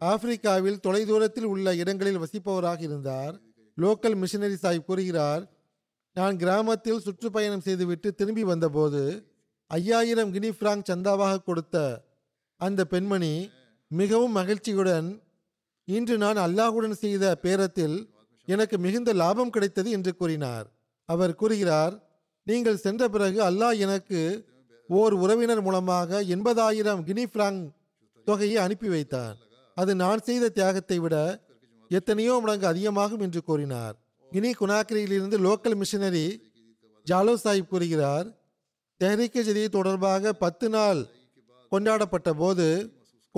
ஆப்பிரிக்காவில் 0.00 0.82
தொலைதூரத்தில் 0.86 1.48
உள்ள 1.52 1.74
இடங்களில் 1.74 2.18
வசிப்பவராக 2.18 2.80
இருந்தார். 2.80 3.34
லோக்கல் 3.78 4.16
மிஷனரி 4.16 4.56
சாஹிப் 4.62 4.84
கூறுகிறார் 4.84 5.42
நான் 6.16 6.36
கிராமத்தில் 6.36 7.00
சுற்றுப்பயணம் 7.00 7.60
செய்துவிட்டு 7.60 8.08
திரும்பி 8.14 8.44
வந்தபோது 8.44 9.02
ஐயாயிரம் 9.70 10.32
கினி 10.32 10.50
பிராங்க் 10.50 10.88
சந்தாவாக 10.90 11.42
கொடுத்த 11.42 11.76
அந்த 12.60 12.80
பெண்மணி 12.84 13.34
மிகவும் 13.90 14.36
மகிழ்ச்சியுடன் 14.36 15.08
இன்று 15.88 16.14
நான் 16.18 16.38
அல்லாஹுடன் 16.46 16.96
செய்த 17.02 17.24
பேரத்தில் 17.42 17.96
எனக்கு 18.48 18.76
மிகுந்த 18.78 19.10
லாபம் 19.12 19.50
கிடைத்தது 19.50 19.90
என்று 19.90 20.12
கூறினார். 20.14 20.66
அவர் 21.08 21.34
கூறுகிறார் 21.34 21.94
நீங்கள் 22.46 22.82
சென்ற 22.84 23.02
பிறகு 23.08 23.38
அல்லாஹ் 23.48 23.76
எனக்கு 23.84 24.20
ஓர் 24.88 25.14
உறவினர் 25.14 25.62
மூலமாக 25.62 26.20
எண்பதாயிரம் 26.34 27.02
கினி 27.08 27.24
பிராங்க் 27.26 27.64
தொகையை 28.26 28.56
அனுப்பி 28.56 28.88
வைத்தார். 28.88 29.36
அது 29.76 29.92
நான் 29.94 30.20
செய்த 30.20 30.48
தியாகத்தை 30.48 30.98
விட 30.98 31.16
எத்தனையோ 31.90 32.34
மடங்கு 32.42 32.66
அதிகமாகும் 32.66 33.20
என்று 33.20 33.40
கூறினார். 33.42 33.94
கினி 34.32 34.50
குனாக்கிரியிலிருந்து 34.52 35.38
லோக்கல் 35.46 35.78
மிஷனரி 35.82 36.26
ஜாலோ 37.06 37.34
சாஹிப் 37.44 37.70
கூறுகிறார் 37.72 38.28
தெஹரிக்க 39.00 39.42
ஜதி 39.42 39.62
தொடர்பாக 39.68 40.32
பத்து 40.32 40.66
நாள் 40.68 41.00
கொண்டாடப்பட்ட 41.72 42.30
போது 42.34 42.66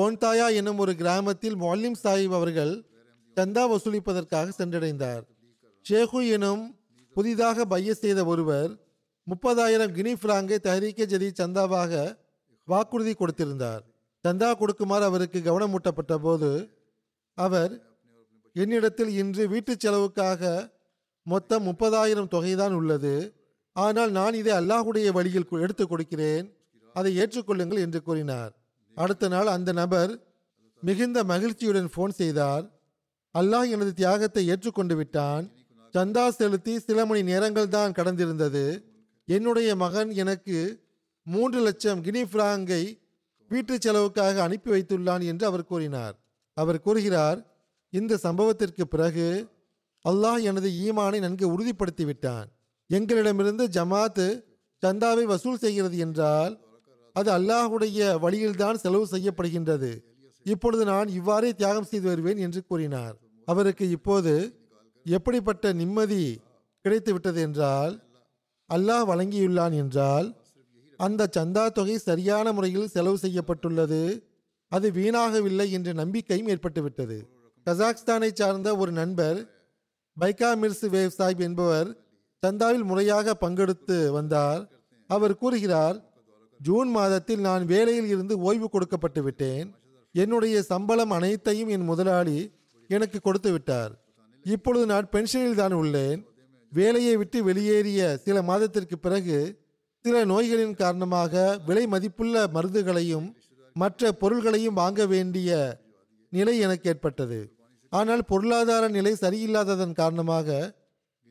கோண்டாயா 0.01 0.55
எனும் 0.55 0.79
ஒரு 0.79 0.95
கிராமத்தில் 0.95 1.57
மொல்லிம் 1.57 1.95
சாஹிப் 2.03 2.33
அவர்கள் 2.33 2.85
சந்தா 3.37 3.71
வசூலிப்பதற்காக 3.71 4.53
சென்றடைந்தார். 4.59 5.23
ஷேகு 5.91 6.29
எனும் 6.29 6.77
புதிதாக 7.15 7.65
பைய 7.65 7.95
செய்த 7.95 8.25
ஒருவர் 8.25 8.71
முப்பதாயிரம் 9.31 9.93
கினி 9.93 10.15
பிராங்கை 10.15 10.57
தஹரீக்க 10.63 11.05
ஜதி 11.05 11.27
சந்தாவாக 11.27 12.17
வாக்குறுதி 12.65 13.13
கொடுத்திருந்தார். 13.13 13.81
சந்தா 14.29 14.57
கொடுக்குமாறு 14.57 15.05
அவருக்கு 15.05 15.41
கவனமூட்டப்பட்ட 15.41 16.19
போது 16.19 16.69
அவர் 17.35 17.87
என்னிடத்தில் 18.53 19.09
இன்று 19.09 19.49
வீட்டு 19.49 19.77
செலவுக்காக 19.79 20.71
மொத்தம் 21.23 21.67
முப்பதாயிரம் 21.67 22.29
தொகைதான் 22.29 22.73
உள்ளது. 22.73 23.33
ஆனால் 23.73 24.11
நான் 24.11 24.35
இதை 24.35 24.53
அல்லாஹுடைய 24.53 25.13
வழியில் 25.13 25.47
கு- 25.51 25.61
எடுத்துக் 25.61 25.89
கொடுக்கிறேன். 25.89 26.57
அதை 26.93 27.19
ஏற்றுக்கொள்ளுங்கள் 27.19 27.79
என்று 27.79 28.03
கூறினார். 28.03 28.58
அடுத்த 29.03 29.29
நாள் 29.35 29.49
அந்த 29.57 29.71
நபர் 29.81 30.13
மிகுந்த 30.83 31.19
மகிழ்ச்சியுடன் 31.31 31.91
ஃபோன் 31.93 32.13
செய்தார். 32.21 32.65
அல்லாஹ் 33.35 33.73
எனது 33.75 33.93
தியாகத்தை 34.01 34.43
ஏற்றுக்கொண்டு 34.53 34.95
விட்டான். 35.01 35.45
சந்தா 35.95 36.25
செலுத்தி 36.39 36.75
சில 36.87 37.05
மணி 37.09 37.23
நேரங்கள் 37.31 37.75
தான் 37.77 37.97
கடந்திருந்தது. 37.99 38.65
என்னுடைய 39.29 39.71
மகன் 39.85 40.11
எனக்கு 40.23 40.59
மூன்று 41.27 41.61
லட்சம் 41.67 42.03
கினி 42.07 42.23
பிராங்கை 42.33 42.83
வீட்டு 43.51 43.75
செலவுக்காக 43.85 44.43
அனுப்பி 44.47 44.71
வைத்துள்ளான் 44.75 45.23
என்று 45.31 45.45
அவர் 45.51 45.69
கூறினார். 45.71 46.15
அவர் 46.57 46.85
கூறுகிறார் 46.87 47.39
இந்த 47.93 48.19
சம்பவத்திற்கு 48.27 48.85
பிறகு 48.95 49.29
அல்லாஹ் 50.05 50.41
எனது 50.51 50.69
ஈமானை 50.87 51.19
நன்கு 51.27 51.47
உறுதிப்படுத்தி 51.55 52.05
விட்டான். 52.11 52.49
எங்களிடமிருந்து 52.91 53.65
ஜமாத்து 53.77 54.27
சந்தாவை 54.83 55.25
வசூல் 55.33 55.63
செய்கிறது 55.65 55.97
என்றால் 56.07 56.55
அது 57.19 57.31
அல்லாஹுடைய 57.37 58.01
வழியில்தான் 58.25 58.81
செலவு 58.83 59.07
செய்யப்படுகின்றது. 59.13 59.91
இப்பொழுது 60.47 60.83
நான் 60.85 61.09
இவ்வாறே 61.19 61.51
தியாகம் 61.53 61.89
செய்து 61.91 62.07
வருவேன் 62.09 62.43
என்று 62.47 62.61
கூறினார். 62.65 63.15
அவருக்கு 63.49 63.85
இப்போது 63.91 64.35
எப்படிப்பட்ட 65.07 65.73
நிம்மதி 65.73 66.25
கிடைத்து 66.85 67.13
விட்டது 67.13 67.41
என்றால் 67.47 67.95
அல்லாஹ் 68.71 69.09
வழங்கியுள்ளான் 69.11 69.75
என்றால் 69.83 70.29
அந்த 71.01 71.29
சந்தா 71.37 71.65
தொகை 71.71 71.97
சரியான 71.99 72.53
முறையில் 72.53 72.93
செலவு 72.95 73.19
செய்யப்பட்டுள்ளது. 73.19 74.03
அது 74.73 74.87
வீணாகவில்லை 74.91 75.67
என்ற 75.77 75.93
நம்பிக்கையும் 75.93 76.51
ஏற்பட்டுவிட்டது. 76.55 77.19
கசாக்ஸ்தானை 77.67 78.31
சார்ந்த 78.33 78.69
ஒரு 78.77 78.93
நண்பர் 78.93 79.39
பைகா 80.17 80.51
மிர்சு 80.63 80.87
வேவ் 80.95 81.17
சாஹிப் 81.19 81.43
என்பவர் 81.47 81.89
சந்தாவில் 82.43 82.85
முறையாக 82.91 83.35
பங்கெடுத்து 83.41 83.97
வந்தார். 84.19 84.63
அவர் 85.11 85.35
கூறுகிறார் 85.43 85.97
ஜூன் 86.61 86.89
மாதத்தில் 86.91 87.43
நான் 87.49 87.65
வேலையில் 87.67 88.09
இருந்து 88.15 88.35
ஓய்வு 88.49 88.69
கொடுக்கப்பட்டு 88.71 89.21
விட்டேன். 89.23 89.69
என்னுடைய 90.15 90.57
சம்பளம் 90.63 91.13
அனைத்தையும் 91.17 91.71
என் 91.75 91.89
முதலாளி 91.91 92.39
எனக்கு 92.91 93.19
கொடுத்து 93.21 93.51
விட்டார். 93.53 93.93
இப்பொழுது 94.45 94.87
நான் 94.93 95.11
பென்ஷனில் 95.13 95.61
தான் 95.63 95.75
உள்ளேன். 95.81 96.21
வேலையை 96.73 97.15
விட்டு 97.17 97.39
வெளியேறிய 97.45 98.01
சில 98.25 98.37
மாதத்திற்கு 98.43 98.97
பிறகு 98.99 99.39
சில 100.05 100.25
நோய்களின் 100.25 100.75
காரணமாக 100.83 101.35
விலை 101.67 101.85
மதிப்புள்ள 101.87 102.45
மருந்துகளையும் 102.57 103.29
மற்ற 103.77 104.11
பொருள்களையும் 104.13 104.79
வாங்க 104.81 105.01
வேண்டிய 105.07 105.51
நிலை 106.33 106.55
எனக்கு 106.59 106.89
ஏற்பட்டது. 106.93 107.39
ஆனால் 107.93 108.23
பொருளாதார 108.31 108.85
நிலை 108.97 109.13
சரியில்லாததன் 109.21 109.99
காரணமாக 110.01 110.49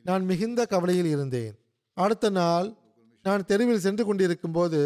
நான் 0.04 0.24
மிகுந்த 0.24 0.60
கவலையில் 0.64 1.10
இருந்தேன். 1.14 1.54
அடுத்த 1.96 2.30
நாள் 2.40 2.68
நான் 3.24 3.46
தெருவில் 3.46 3.84
சென்று 3.86 4.02
கொண்டிருக்கும் 4.04 4.56
போது 4.58 4.80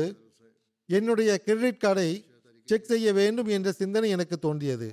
என்னுடைய 0.99 1.31
கிரெடிட் 1.39 1.83
கார்டை 1.85 2.11
செக் 2.65 2.85
செய்ய 2.85 3.13
வேண்டும் 3.13 3.47
என்ற 3.47 3.73
சிந்தனை 3.73 4.09
எனக்கு 4.11 4.37
தோன்றியது. 4.39 4.89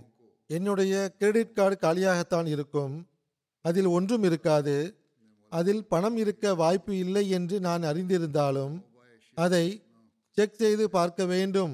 என்னுடைய 0.47 0.93
கிரெடிட் 1.19 1.53
கார்டு 1.53 1.77
காலியாகத்தான் 1.81 2.47
இருக்கும். 2.47 2.93
அதில் 3.65 3.89
ஒன்றும் 3.97 4.23
இருக்காது. 4.23 4.75
அதில் 5.49 5.83
பணம் 5.85 6.17
இருக்க 6.17 6.53
வாய்ப்பு 6.55 6.97
இல்லை 6.97 7.29
என்று 7.29 7.59
நான் 7.59 7.83
அறிந்திருந்தாலும் 7.83 8.75
அதை 9.35 9.65
செக் 10.31 10.57
செய்து 10.57 10.89
பார்க்க 10.89 11.25
வேண்டும் 11.25 11.73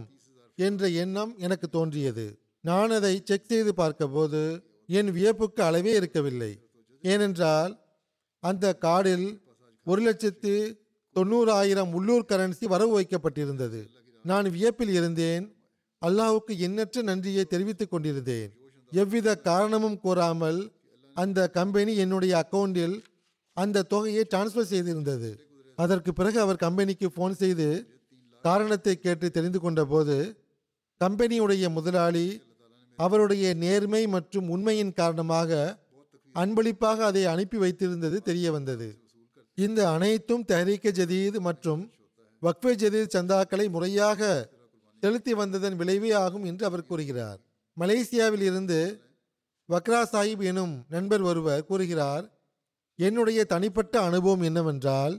என்ற 0.55 0.89
எண்ணம் 0.89 1.33
எனக்கு 1.37 1.69
தோன்றியது. 1.69 2.25
நான் 2.61 2.91
அதை 2.91 3.21
செக் 3.23 3.47
செய்து 3.47 3.73
பார்த்தபோது 3.73 4.41
என் 4.87 5.11
வியப்புக்கு 5.11 5.61
அளவே 5.61 5.91
இருக்கவில்லை. 5.91 6.51
ஏனென்றால் 7.01 7.73
அந்த 8.43 8.77
கார்டில் 8.81 9.27
ஒரு 9.85 10.01
லட்சத்து 10.01 10.53
தொண்ணூறாயிரம் 11.15 11.91
உள்ளூர் 11.93 12.29
கரன்சி 12.29 12.65
வரவு 12.65 12.93
வைக்கப்பட்டிருந்தது. 12.95 13.81
நான் 14.29 14.47
வியப்பில் 14.55 14.93
இருந்தேன். 14.99 15.43
அல்லாஹுக்கு 16.01 16.53
எண்ணற்ற 16.67 17.01
நன்றியை 17.09 17.43
தெரிவித்துக் 17.53 17.91
கொண்டிருந்தேன். 17.91 18.49
எவ்வித 18.91 19.35
காரணமும் 19.49 19.99
கூறாமல் 20.05 20.59
அந்த 21.15 21.39
கம்பெனி 21.57 21.93
என்னுடைய 22.03 22.33
அக்கௌண்டில் 22.41 22.95
அந்த 23.57 23.85
தொகையை 23.91 24.23
டிரான்ஸ்ஃபர் 24.31 24.71
செய்திருந்தது. 24.71 25.29
அதற்கு 25.75 26.11
பிறகு 26.13 26.37
அவர் 26.45 26.63
கம்பெனிக்கு 26.65 27.07
ஃபோன் 27.15 27.35
செய்து 27.41 27.67
காரணத்தை 28.43 28.93
கேட்டு 29.05 29.27
தெரிந்து 29.37 29.59
கொண்டபோது 29.59 30.17
கம்பெனியுடைய 31.01 31.69
முதலாளி 31.77 32.27
அவருடைய 32.99 33.45
நேர்மை 33.63 34.01
மற்றும் 34.15 34.49
உண்மையின் 34.49 34.93
காரணமாக 34.99 35.51
அன்பளிப்பாக 36.35 37.05
அதை 37.05 37.23
அனுப்பி 37.33 37.57
வைத்திருந்தது 37.57 38.17
தெரிய 38.29 38.47
வந்தது. 38.51 38.87
இந்த 39.57 39.79
அனைத்தும் 39.95 40.45
தெஹரீக்க 40.51 40.93
ஜதீத் 40.99 41.39
மற்றும் 41.47 41.83
வக்ஃபே 42.45 42.71
ஜதீத் 42.81 43.15
சந்தாக்களை 43.17 43.69
முறையாக 43.69 44.21
செலுத்தி 45.03 45.33
வந்ததன் 45.33 45.75
விளைவே 45.75 46.11
ஆகும் 46.11 46.43
என்று 46.43 46.65
அவர் 46.65 46.83
கூறுகிறார். 46.83 47.39
மலேசியாவில் 47.79 48.41
இருந்து 48.41 48.79
வக்ரா 49.69 50.01
சாஹிப் 50.11 50.43
எனும் 50.43 50.85
நண்பர் 50.89 51.21
ஒருவர் 51.21 51.65
கூறுகிறார் 51.65 52.25
என்னுடைய 52.95 53.43
தனிப்பட்ட 53.43 54.01
அனுபவம் 54.01 54.41
என்னவென்றால் 54.41 55.15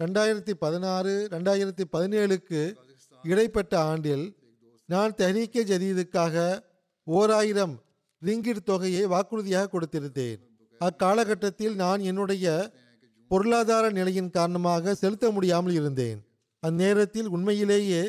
ரெண்டாயிரத்தி 0.00 0.54
பதினாறு 0.58 1.28
ரெண்டாயிரத்தி 1.30 1.84
பதினேழுக்கு 1.92 2.60
இடைப்பட்ட 3.24 3.72
ஆண்டில் 3.80 4.26
நான் 4.86 5.14
தெஹரீக்கே 5.14 5.62
ஜதீதுக்காக 5.72 6.36
ஓர் 7.06 7.30
ஆயிரம் 7.30 7.74
ரிங்கிட் 8.22 8.62
தொகையை 8.64 9.04
வாக்குறுதியாக 9.06 9.70
கொடுத்திருந்தேன். 9.72 10.38
அக்காலகட்டத்தில் 10.80 11.74
நான் 11.74 12.00
என்னுடைய 12.00 12.72
பொருளாதார 13.30 13.90
நிலையின் 13.90 14.30
காரணமாக 14.30 14.94
செலுத்த 14.94 15.30
முடியாமல் 15.30 15.72
இருந்தேன். 15.72 16.20
அந்நேரத்தில் 16.62 17.28
உண்மையிலேயே 17.36 18.02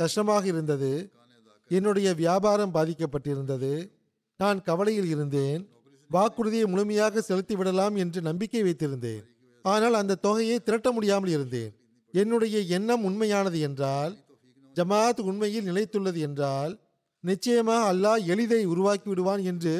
கஷ்டமாக 0.00 0.46
இருந்தது. 0.46 0.92
என்னுடைய 1.70 2.08
வியாபாரம் 2.14 2.74
பாதிக்கப்பட்டிருந்தது. 2.74 3.72
நான் 4.40 4.62
கவலையில் 4.62 5.06
இருந்தேன். 5.06 5.60
வாக்குறுதியை 6.10 6.66
முழுமையாக 6.66 7.20
செலுத்தி 7.20 7.54
விடலாம் 7.56 7.96
என்று 7.96 8.20
நம்பிக்கை 8.20 8.62
வைத்திருந்தேன். 8.62 9.22
ஆனால் 9.64 9.94
அந்த 9.94 10.18
தொகையை 10.26 10.56
திரட்ட 10.62 10.88
முடியாமல் 10.92 11.30
இருந்தேன். 11.30 11.72
என்னுடைய 12.14 12.58
எண்ணம் 12.76 13.04
உண்மையானது 13.04 13.58
என்றால் 13.60 14.14
ஜமாத் 14.76 15.20
உண்மையில் 15.20 15.68
நிலைத்துள்ளது 15.70 16.20
என்றால் 16.28 16.72
நிச்சயமாக 17.24 17.88
அல்லாஹ் 17.92 18.22
எளிதை 18.32 18.64
உருவாக்கி 18.64 19.08
விடுவான் 19.08 19.42
என்று 19.44 19.74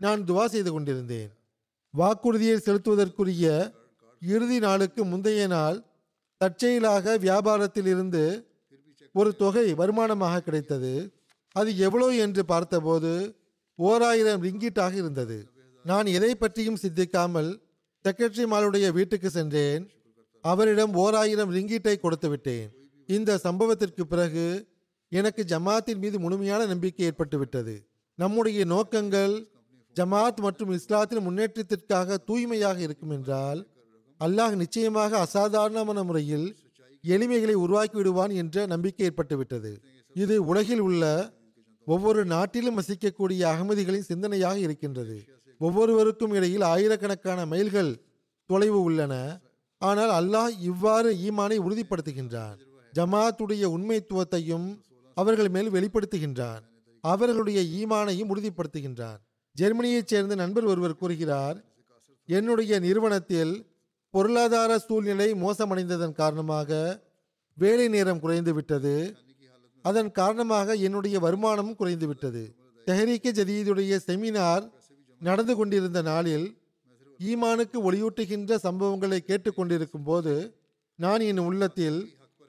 நான் 0.00 0.20
துவா 0.24 0.44
செய்து 0.44 0.70
கொண்டிருந்தேன். 0.72 1.30
வாக்குறுதியை 1.94 2.56
செலுத்துவதற்குரிய 2.56 3.46
இறுதி 4.22 4.58
நாளுக்கு 4.58 5.04
முந்தைய 5.04 5.46
நாள் 5.46 5.78
தற்செயலாக 6.44 7.16
வியாபாரத்தில் 7.26 7.88
இருந்து 7.92 8.22
ஒரு 9.14 9.30
தொகை 9.42 9.66
வருமானமாக 9.80 10.42
கிடைத்தது. 10.46 10.92
அது 11.56 11.70
எவ்வளோ 11.86 12.06
என்று 12.24 12.42
பார்த்தபோது 12.52 13.12
ஓராயிரம் 13.78 14.42
ரிங்கிட்டாக 14.46 14.94
இருந்தது. 15.02 15.36
நான் 15.84 16.06
எதை 16.16 16.30
பற்றியும் 16.34 16.80
சிந்திக்காமல் 16.82 17.50
செக்ரட்டரி 18.04 18.44
மாலுடைய 18.52 18.86
வீட்டுக்கு 18.96 19.28
சென்றேன். 19.30 19.82
அவரிடம் 20.44 20.92
ஓராயிரம் 21.02 21.52
ரிங்கீட்டை 21.56 21.94
கொடுத்து 22.00 22.28
விட்டேன். 22.28 22.66
இந்த 23.08 23.38
சம்பவத்திற்கு 23.46 24.04
பிறகு 24.12 24.46
எனக்கு 25.12 25.42
ஜமாத்தின் 25.52 26.00
மீது 26.04 26.16
முழுமையான 26.24 26.62
நம்பிக்கை 26.72 27.04
ஏற்பட்டு 27.08 27.38
விட்டது. 27.38 27.74
நம்முடைய 28.18 28.64
நோக்கங்கள் 28.74 29.34
ஜமாத் 29.96 30.40
மற்றும் 30.46 30.72
இஸ்லாத்தின் 30.78 31.26
முன்னேற்றத்திற்காக 31.28 32.18
தூய்மையாக 32.28 32.78
இருக்கும் 32.86 33.14
என்றால் 33.16 33.60
அல்லாஹ் 34.20 34.54
நிச்சயமாக 34.54 35.18
அசாதாரணமான 35.18 36.02
முறையில் 36.02 36.56
எளிமைகளை 37.04 37.52
உருவாக்கி 37.52 37.96
விடுவான் 37.96 38.30
என்ற 38.30 38.66
நம்பிக்கை 38.66 39.06
ஏற்பட்டுவிட்டது. 39.08 39.72
இது 40.14 40.44
உலகில் 40.44 40.78
உள்ள 40.78 41.32
ஒவ்வொரு 41.86 42.24
நாட்டிலும் 42.24 42.78
வசிக்கக்கூடிய 42.78 43.40
அகமதிகளின் 43.52 44.08
சிந்தனையாக 44.08 44.56
இருக்கின்றது. 44.56 45.16
ஒவ்வொருவருக்கும் 45.58 46.32
இடையில் 46.32 46.60
ஆயிரக்கணக்கான 46.60 47.46
மைல்கள் 47.46 47.92
தொலைவு 48.46 48.82
உள்ளன. 48.82 49.40
ஆனால் 49.78 50.12
அல்லாஹ் 50.20 50.52
இவ்வாறு 50.60 51.10
ஈமானை 51.12 51.58
உறுதிப்படுத்துகின்றான். 51.66 52.56
ஜமாத்துடைய 52.92 53.64
உண்மைத்துவத்தையும் 53.76 54.66
அவர்கள் 55.14 55.48
மேல் 55.48 55.70
வெளிப்படுத்துகின்றான். 55.70 56.62
அவர்களுடைய 57.00 57.60
ஈமானையும் 57.80 58.30
உறுதிப்படுத்துகின்றான். 58.34 59.20
ஜெர்மனியைச் 59.56 60.06
சேர்ந்த 60.06 60.34
நண்பர் 60.34 60.64
ஒருவர் 60.64 60.96
கூறுகிறார் 60.96 61.64
என்னுடைய 62.26 62.78
நிறுவனத்தில் 62.78 63.66
பொருளாதார 64.14 64.72
சூழ்நிலை 64.78 65.26
மோசமடைந்ததன் 65.34 66.18
காரணமாக 66.18 66.70
வேலை 67.58 67.86
நேரம் 67.94 68.20
குறைந்து 68.24 68.52
விட்டது. 68.54 68.92
அதன் 69.84 70.10
காரணமாக 70.18 70.74
என்னுடைய 70.86 71.16
வருமானமும் 71.24 71.78
குறைந்து 71.80 72.06
விட்டது. 72.06 72.42
தெஹரீக்க 72.86 73.28
ஜதீதுடைய 73.38 73.98
செமினார் 74.06 74.64
நடந்து 75.20 75.54
கொண்டிருந்த 75.56 76.02
நாளில் 76.02 76.46
ஈமானுக்கு 77.20 77.78
ஒளியூட்டுகின்ற 77.88 78.58
சம்பவங்களை 78.66 79.18
கேட்டுக்கொண்டிருக்கும் 79.30 80.06
போது 80.10 80.34
நான் 80.98 81.24
என் 81.30 81.42
உள்ளத்தில் 81.48 81.98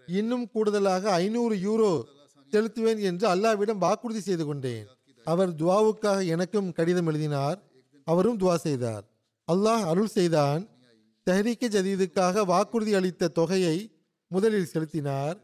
இன்னும் 0.07 0.45
கூடுதலாக 0.53 1.03
ஐநூறு 1.23 1.55
யூரோ 1.65 1.93
செலுத்துவேன் 2.53 3.01
என்று 3.09 3.25
அல்லாவிடம் 3.33 3.83
வாக்குறுதி 3.85 4.21
செய்து 4.27 4.45
கொண்டேன். 4.45 4.85
அவர் 5.25 5.51
துவாவுக்காக 5.61 6.19
எனக்கும் 6.35 6.71
கடிதம் 6.73 7.07
எழுதினார். 7.11 7.59
அவரும் 8.03 8.39
துவா 8.41 8.55
செய்தார். 8.67 9.03
அல்லாஹ் 9.47 9.83
அருள் 9.91 10.15
செய்தான். 10.17 10.63
தெஹரீக்க 11.27 11.65
ஜதீதுக்காக 11.75 12.43
வாக்குறுதி 12.49 12.91
அளித்த 12.97 13.29
தொகையை 13.37 13.77
முதலில் 14.31 14.71
செலுத்தினார். 14.71 15.37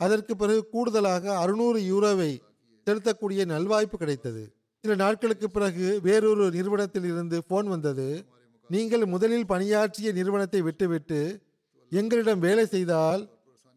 அதற்கு 0.00 0.32
பிறகு 0.40 0.62
கூடுதலாக 0.74 1.24
அறுநூறு 1.42 1.78
யூரோவை 1.90 2.32
செலுத்தக்கூடிய 2.86 3.40
நல்வாய்ப்பு 3.52 3.96
கிடைத்தது. 4.02 4.42
சில 4.84 4.94
நாட்களுக்கு 5.02 5.46
பிறகு 5.50 5.86
வேறொரு 6.06 6.44
நிறுவனத்தில் 6.56 7.06
இருந்து 7.10 7.38
போன் 7.50 7.68
வந்தது. 7.74 8.08
நீங்கள் 8.70 9.04
முதலில் 9.14 9.48
பணியாற்றிய 9.52 10.08
நிறுவனத்தை 10.18 10.60
விட்டுவிட்டு 10.68 11.20
எங்களிடம் 11.92 12.44
வேலை 12.46 12.66
செய்தால் 12.74 13.22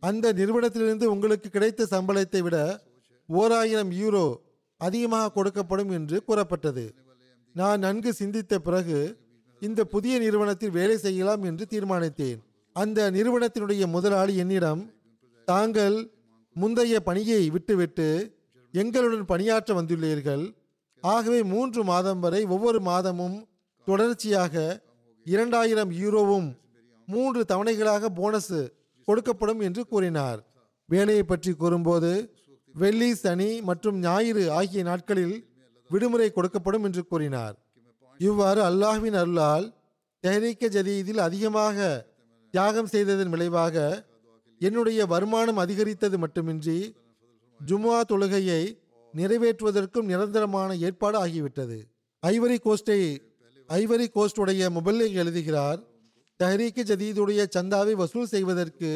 அந்த 0.03 0.33
நிறுவனத்திலிருந்து 0.39 1.05
உங்களுக்கு 1.13 1.49
கிடைத்த 1.55 1.87
சம்பளத்தை 1.93 2.41
விட 2.45 2.57
ஓர் 3.29 3.55
ஆயிரம் 3.59 3.91
யூரோ 4.01 4.27
அதிகமாக 4.81 5.31
கொடுக்கப்படும் 5.37 5.91
என்று 5.97 6.17
கூறப்பட்டது. 6.27 6.85
நான் 7.55 7.83
நன்கு 7.85 8.11
சிந்தித்த 8.21 8.59
பிறகு 8.67 8.99
இந்த 9.61 9.81
புதிய 9.93 10.13
நிறுவனத்தில் 10.19 10.75
வேலை 10.77 10.97
செய்யலாம் 10.97 11.43
என்று 11.49 11.65
தீர்மானித்தேன். 11.73 12.39
அந்த 12.75 12.99
நிறுவனத்தினுடைய 13.11 13.83
முதலாளி 13.87 14.33
என்னிடம் 14.43 14.81
தாங்கள் 15.47 15.97
முந்தைய 16.55 16.95
பணியை 17.07 17.41
விட்டுவிட்டு 17.55 18.07
எங்களுடன் 18.73 19.29
பணியாற்ற 19.31 19.73
வந்துள்ளீர்கள். 19.79 20.43
ஆகவே 21.03 21.39
மூன்று 21.53 21.81
மாதம் 21.83 22.19
வரை 22.19 22.41
ஒவ்வொரு 22.55 22.79
மாதமும் 22.89 23.37
தொடர்ச்சியாக 23.87 24.55
இரண்டாயிரம் 25.25 25.91
யூரோவும் 26.01 26.47
மூன்று 27.07 27.41
தவணைகளாக 27.51 28.09
போனஸ் 28.19 28.55
கொடுக்கப்படும் 29.07 29.61
என்று 29.67 29.81
கூறினார். 29.91 30.39
வேலையை 30.89 31.23
பற்றி 31.23 31.51
கூறும்போது 31.53 32.11
வெள்ளி 32.75 33.09
சனி 33.13 33.49
மற்றும் 33.69 33.97
ஞாயிறு 33.99 34.43
ஆகிய 34.57 34.81
நாட்களில் 34.83 35.35
விடுமுறை 35.89 36.27
கொடுக்கப்படும் 36.35 36.85
என்று 36.87 37.01
கூறினார். 37.11 37.55
இவ்வாறு 38.19 38.61
அல்லாஹ்வின் 38.69 39.17
அருளால் 39.21 39.65
தெஹரீக்க 40.23 40.69
ஜதீதில் 40.75 41.21
அதிகமாக 41.25 41.77
தியாகம் 42.53 42.89
செய்ததன் 42.93 43.31
விளைவாக 43.33 43.75
என்னுடைய 44.61 45.05
வருமானம் 45.05 45.61
அதிகரித்தது 45.63 46.17
மட்டுமின்றி 46.17 46.79
ஜும்மா 47.59 47.97
தொழுகையை 48.11 48.61
நிறைவேற்றுவதற்கும் 49.13 50.09
நிரந்தரமான 50.11 50.69
ஏற்பாடு 50.87 51.17
ஆகிவிட்டது. 51.25 51.77
ஐவரி 52.23 52.57
கோஸ்டை 52.65 52.99
ஐவரி 53.69 54.07
கோஸ்டுடைய 54.15 54.63
முபல்லிக் 54.77 55.17
எழுதுகிறார் 55.21 55.79
தஹரீக்கு 56.39 56.83
ஜதீதுடைய 56.91 57.41
சந்தாவை 57.55 57.93
வசூல் 58.01 58.29
செய்வதற்கு 58.33 58.91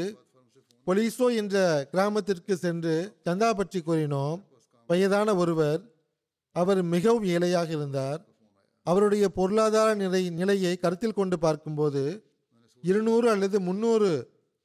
பொலிசோ 0.88 1.28
என்ற 1.42 1.56
கிராமத்திற்கு 1.92 2.54
சென்று 2.66 2.96
சந்தா 3.28 3.50
பற்றி 3.60 3.80
கூறினோம். 3.80 4.40
வயதான 4.90 5.36
ஒருவர் 5.42 5.82
அவர் 6.56 6.82
மிகவும் 6.94 7.28
ஏழையாக 7.34 7.70
இருந்தார். 7.78 8.22
அவருடைய 8.84 9.30
பொருளாதார 9.30 9.94
நிலை 9.94 10.30
நிலையை 10.30 10.78
கருத்தில் 10.78 11.18
கொண்டு 11.20 11.40
பார்க்கும்போது 11.40 12.04
இருநூறு 12.82 13.30
அல்லது 13.30 13.60
முன்னூறு 13.60 14.10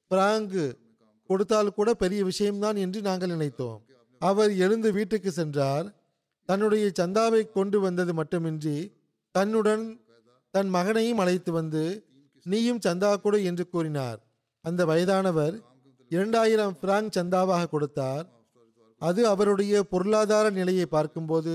பிராங்கு 0.08 0.78
கொடுத்தால் 1.26 1.74
கூட 1.74 1.94
பெரிய 1.94 2.24
விஷயம்தான் 2.24 2.76
என்று 2.76 3.00
நாங்கள் 3.00 3.30
நினைத்தோம். 3.30 3.78
அவர் 4.18 4.52
எழுந்து 4.56 4.92
வீட்டுக்கு 4.92 5.30
சென்றார். 5.30 5.86
தன்னுடைய 6.44 6.92
சந்தாவை 7.00 7.50
கொண்டு 7.50 7.80
வந்தது 7.80 8.14
மட்டுமின்றி 8.14 8.76
தன்னுடன் 9.30 9.84
தன் 10.50 10.68
மகனையும் 10.68 11.18
அழைத்து 11.18 11.52
வந்து 11.52 11.82
நீயும் 12.46 12.84
சந்தா 12.86 13.20
கொடு 13.20 13.44
என்று 13.44 13.68
கூறினார். 13.68 14.18
அந்த 14.64 14.84
வயதானவர் 14.84 15.54
இரண்டாயிரம் 16.08 16.76
பிராங்க் 16.80 17.16
சந்தாவாக 17.16 17.68
கொடுத்தார். 17.68 18.26
அது 18.98 19.26
அவருடைய 19.26 19.82
பொருளாதார 19.82 20.50
நிலையை 20.50 20.86
பார்க்கும்போது 20.86 21.54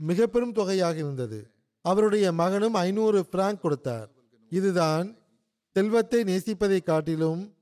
மிக 0.00 0.26
பெரும் 0.26 0.52
தொகையாக 0.52 0.96
இருந்தது. 0.98 1.40
அவருடைய 1.82 2.32
மகனும் 2.32 2.74
ஐநூறு 2.74 3.26
பிராங்க் 3.26 3.62
கொடுத்தார். 3.62 4.10
இதுதான் 4.50 5.16
செல்வத்தை 5.70 6.24
நேசிப்பதை 6.24 6.82
காட்டிலும் 6.82 7.54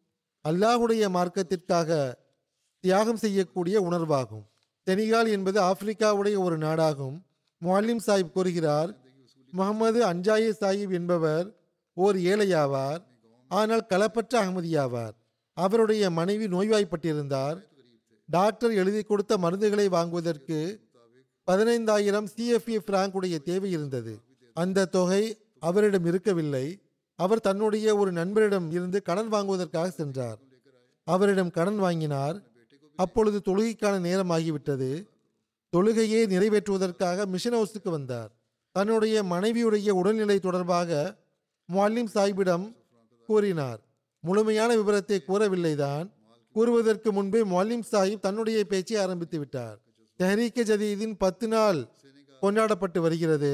அல்லாஹுடைய 0.48 1.08
மார்க்கத்திற்காக 1.08 2.14
தியாகம் 2.80 3.16
செய்யக்கூடிய 3.16 3.82
உணர்வாகும். 3.82 4.46
செனிகால் 4.86 5.28
என்பது 5.28 5.60
ஆப்பிரிக்காவுடைய 5.60 6.38
ஒரு 6.38 6.58
நாடாகும். 6.58 7.22
முவாலிம் 7.62 7.96
சாஹிப் 8.06 8.30
கூறுகிறார் 8.30 8.96
முகமது 9.50 10.06
அஞ்சாயே 10.06 10.52
சாஹிப் 10.60 10.92
என்பவர் 10.92 11.56
ஓர் 11.94 12.16
ஏழையாவார் 12.16 13.02
ஆனால் 13.48 13.86
களப்பற்ற 13.88 14.34
அகமதியாவார். 14.34 15.12
அவருடைய 15.52 16.10
மனைவி 16.10 16.46
நோய்வாய்ப்பட்டிருந்தார். 16.46 17.60
டாக்டர் 18.26 18.72
எழுதி 18.72 19.02
கொடுத்த 19.02 19.36
மருந்துகளை 19.36 19.88
வாங்குவதற்கு 19.88 20.85
பதினைந்தாயிரம் 21.46 22.26
சிஎஃப்இ 22.36 22.78
பிராங்குடைய 22.86 23.42
தேவை 23.42 23.70
இருந்தது. 23.70 24.20
அந்த 24.54 24.84
தொகை 24.84 25.36
அவரிடம் 25.58 26.04
இருக்கவில்லை. 26.04 26.78
அவர் 27.16 27.40
தன்னுடைய 27.40 27.96
ஒரு 27.96 28.12
நண்பரிடம் 28.12 28.70
இருந்து 28.70 29.02
கடன் 29.02 29.28
வாங்குவதற்காக 29.28 29.90
சென்றார். 29.90 30.38
அவரிடம் 31.04 31.50
கடன் 31.50 31.76
வாங்கினார். 31.76 32.42
அப்பொழுது 32.96 33.42
தொழுகைக்கான 33.44 34.00
நேரம் 34.00 34.30
ஆகிவிட்டது. 34.30 35.06
தொழுகையை 35.76 36.26
நிறைவேற்றுவதற்காக 36.26 37.26
மிஷன் 37.26 37.54
ஹவுஸுக்கு 37.54 37.90
வந்தார். 37.90 38.30
தன்னுடைய 38.72 39.22
மனைவியுடைய 39.22 39.90
உடல்நிலை 39.90 40.38
தொடர்பாக 40.38 41.16
முஅல்லிம் 41.72 42.06
சாஹிபிடம் 42.14 42.76
கூறினார். 43.26 43.80
முழுமையான 44.20 44.76
விவரத்தை 44.76 45.22
கூறவில்லைதான். 45.28 46.10
கூறுவதற்கு 46.52 47.12
முன்பே 47.12 47.40
முஅல்லிம் 47.40 47.82
சாஹிப் 47.92 48.20
தன்னுடைய 48.20 48.64
பேச்சை 48.64 48.96
ஆரம்பித்து 48.96 49.38
விட்டார். 49.38 49.80
தெஹரீக்கே 50.18 50.62
ஜதீதின் 50.70 51.14
பத்து 51.18 51.48
நாள் 51.48 51.88
கொண்டாடப்பட்டு 52.40 53.00
வருகிறது. 53.00 53.52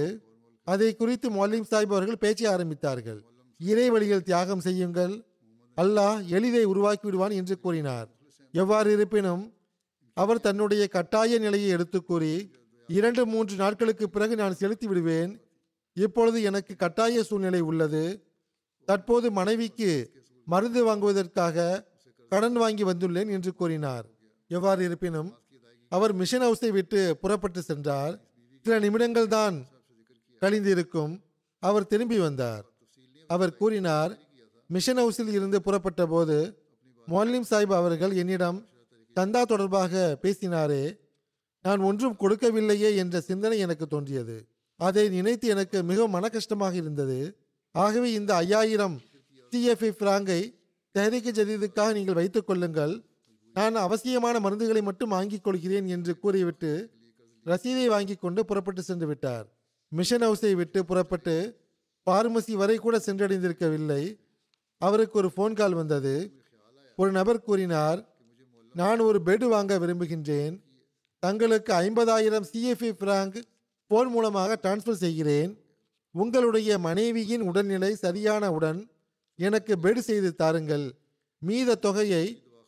அதை 0.64 0.96
குறித்து 0.96 1.30
முஅல்லிம் 1.30 1.68
சாஹிப் 1.70 1.94
அவர்கள் 1.94 2.18
பேச்சை 2.18 2.54
ஆரம்பித்தார்கள். 2.54 3.20
இறை 3.58 3.90
வழியில் 3.90 4.22
தியாகம் 4.22 4.60
செய்யுங்கள். 4.60 5.24
அல்லாஹ் 5.76 6.18
எளிதை 6.36 6.62
உருவாக்கி 6.62 7.04
விடுவான் 7.04 7.30
என்று 7.30 7.58
கூறினார். 7.58 8.08
எவ்வாறு 8.52 8.92
இருப்பினும் 8.92 9.52
அவர் 10.14 10.40
தன்னுடைய 10.40 10.86
கட்டாய 10.86 11.38
நிலையை 11.38 11.68
எடுத்து 11.68 12.04
கூறி 12.04 12.50
இரண்டு 12.86 13.26
மூன்று 13.26 13.56
நாட்களுக்கு 13.56 14.10
பிறகு 14.10 14.36
நான் 14.36 14.54
செலுத்தி 14.54 14.86
விடுவேன். 14.86 15.40
இப்பொழுது 15.92 16.42
எனக்கு 16.42 16.76
கட்டாய 16.76 17.22
சூழ்நிலை 17.22 17.60
உள்ளது. 17.60 18.04
தற்போது 18.84 19.30
மனைவிக்கு 19.30 20.10
மருந்து 20.44 20.84
வாங்குவதற்காக 20.84 21.86
கடன் 22.28 22.52
வாங்கி 22.52 22.84
வந்துள்ளேன் 22.84 23.30
என்று 23.30 23.54
கூறினார். 23.54 24.06
எவ்வாறு 24.48 24.84
இருப்பினும் 24.84 25.30
அவர் 25.92 26.12
மிஷன் 26.20 26.44
ஹவுஸை 26.46 26.68
விட்டு 26.76 27.00
புறப்பட்டு 27.22 27.60
சென்றார். 27.62 28.14
சில 28.64 28.74
நிமிடங்கள் 28.84 29.28
தான் 29.36 29.56
கழிந்திருக்கும். 30.42 31.12
அவர் 31.62 31.90
திரும்பி 31.92 32.18
வந்தார். 32.18 32.64
அவர் 33.30 33.52
கூறினார் 33.60 34.12
மிஷன் 34.66 35.00
ஹவுஸில் 35.02 35.32
இருந்து 35.38 35.58
புறப்பட்ட 35.66 36.02
போது 36.06 36.36
மொல்லிம் 37.08 37.46
சாஹிப் 37.50 37.74
அவர்கள் 37.80 38.12
என்னிடம் 38.22 38.58
சந்தா 39.16 39.42
தொடர்பாக 39.42 40.02
பேசினாரே 40.22 40.84
நான் 41.64 41.86
ஒன்றும் 41.88 42.16
கொடுக்கவில்லையே 42.20 42.90
என்ற 43.02 43.16
சிந்தனை 43.20 43.58
எனக்கு 43.58 43.86
தோன்றியது. 43.86 44.36
அதை 44.80 45.04
நினைத்து 45.08 45.46
எனக்கு 45.54 45.78
மிகவும் 45.90 46.14
மன 46.16 46.28
கஷ்டமாக 46.28 46.74
இருந்தது. 46.74 47.18
ஆகவே 47.74 48.08
இந்த 48.12 48.30
ஐயாயிரம் 48.34 48.96
சிஎஃப்ஐ 49.52 49.90
பிராங்கை 50.02 50.40
தெஹரிக்கு 50.94 51.30
ஜதீதுக்காக 51.38 51.92
நீங்கள் 51.98 52.18
வைத்துக் 52.20 52.48
கொள்ளுங்கள். 52.48 52.94
நான் 53.54 53.74
அவசியமான 53.74 54.40
மருந்துகளை 54.40 54.82
மட்டும் 54.82 55.08
வாங்கிக் 55.08 55.44
கொள்கிறேன் 55.44 55.86
என்று 55.86 56.18
கூறிவிட்டு 56.18 56.90
ரசீதை 57.44 57.86
வாங்கி 57.86 58.14
கொண்டு 58.14 58.44
புறப்பட்டு 58.44 58.82
சென்று 58.82 59.06
விட்டார். 59.06 59.46
மிஷன் 59.88 60.22
ஹவுஸை 60.22 60.52
விட்டு 60.52 60.84
புறப்பட்டு 60.84 61.34
பார்மசி 62.10 62.52
வரை 62.52 62.76
கூட 62.76 62.98
சென்றடைந்திருக்கவில்லை. 62.98 64.18
அவருக்கு 64.78 65.18
ஒரு 65.18 65.30
ஃபோன் 65.36 65.54
கால் 65.54 65.72
வந்தது. 65.72 66.42
ஒரு 66.96 67.10
நபர் 67.10 67.42
கூறினார் 67.42 68.16
நான் 68.74 68.98
ஒரு 68.98 69.20
பெட் 69.26 69.48
வாங்க 69.48 69.78
விரும்புகின்றேன். 69.78 70.60
தங்களுக்கு 71.18 71.72
ஐம்பதாயிரம் 71.72 72.46
சிஎஃப்இ 72.52 72.92
பிராங்க் 72.92 73.42
ஃபோன் 73.90 74.08
மூலமாக 74.08 74.58
டிரான்ஸ்ஃபர் 74.62 75.02
செய்கிறேன். 75.04 75.64
உங்களுடைய 76.10 76.78
மனைவியின் 76.78 77.40
உடல்நிலை 77.40 77.96
சரியானவுடன் 78.02 78.88
எனக்கு 79.36 79.76
பெட் 79.82 79.98
செய்து 79.98 80.34
தாருங்கள். 80.34 80.94
மீத 81.46 81.74
தொகையை 81.74 82.24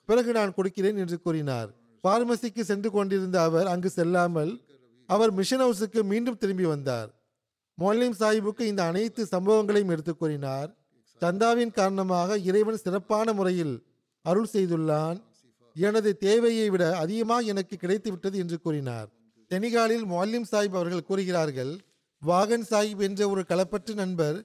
பிறகு 0.07 0.33
நான் 0.33 0.55
கொடுக்கிறேன் 0.55 0.97
என்று 0.97 1.21
கூறினார். 1.21 1.75
பார்மசிக்கு 2.01 2.64
சென்று 2.64 2.90
கொண்டிருந்த 2.90 3.43
அவர் 3.43 3.67
அங்கு 3.67 3.90
செல்லாமல் 3.90 4.61
அவர் 5.07 5.33
மிஷன் 5.33 5.61
ஹவுஸுக்கு 5.61 6.03
மீண்டும் 6.03 6.38
திரும்பி 6.38 6.64
வந்தார். 6.64 7.14
மொல்லிம் 7.81 8.14
சாஹிபுக்கு 8.19 8.61
இந்த 8.61 8.85
அனைத்து 8.85 9.25
சம்பவங்களையும் 9.25 9.88
எடுத்துக் 9.88 10.19
கூறினார். 10.19 10.77
சந்தாவின் 11.21 11.71
காரணமாக 11.71 12.38
இறைவன் 12.38 12.77
சிறப்பான 12.77 13.33
முறையில் 13.33 13.83
அருள் 14.23 14.49
செய்துள்ளான். 14.53 15.21
எனது 15.75 16.17
தேவையை 16.17 16.71
விட 16.71 16.97
அதிகமாக 16.97 17.40
எனக்கு 17.40 17.77
கிடைத்துவிட்டது 17.77 18.33
என்று 18.33 18.61
கூறினார். 18.61 19.09
செனிகாலில் 19.49 20.05
மொல்லிம் 20.05 20.45
சாஹிப் 20.53 20.75
அவர்கள் 20.75 21.05
கூறுகிறார்கள் 21.05 21.77
வாகன் 22.21 22.65
சாஹிப் 22.71 23.00
என்ற 23.00 23.29
ஒரு 23.29 23.44
களப்பற்ற 23.48 23.94
நண்பர் 23.94 24.44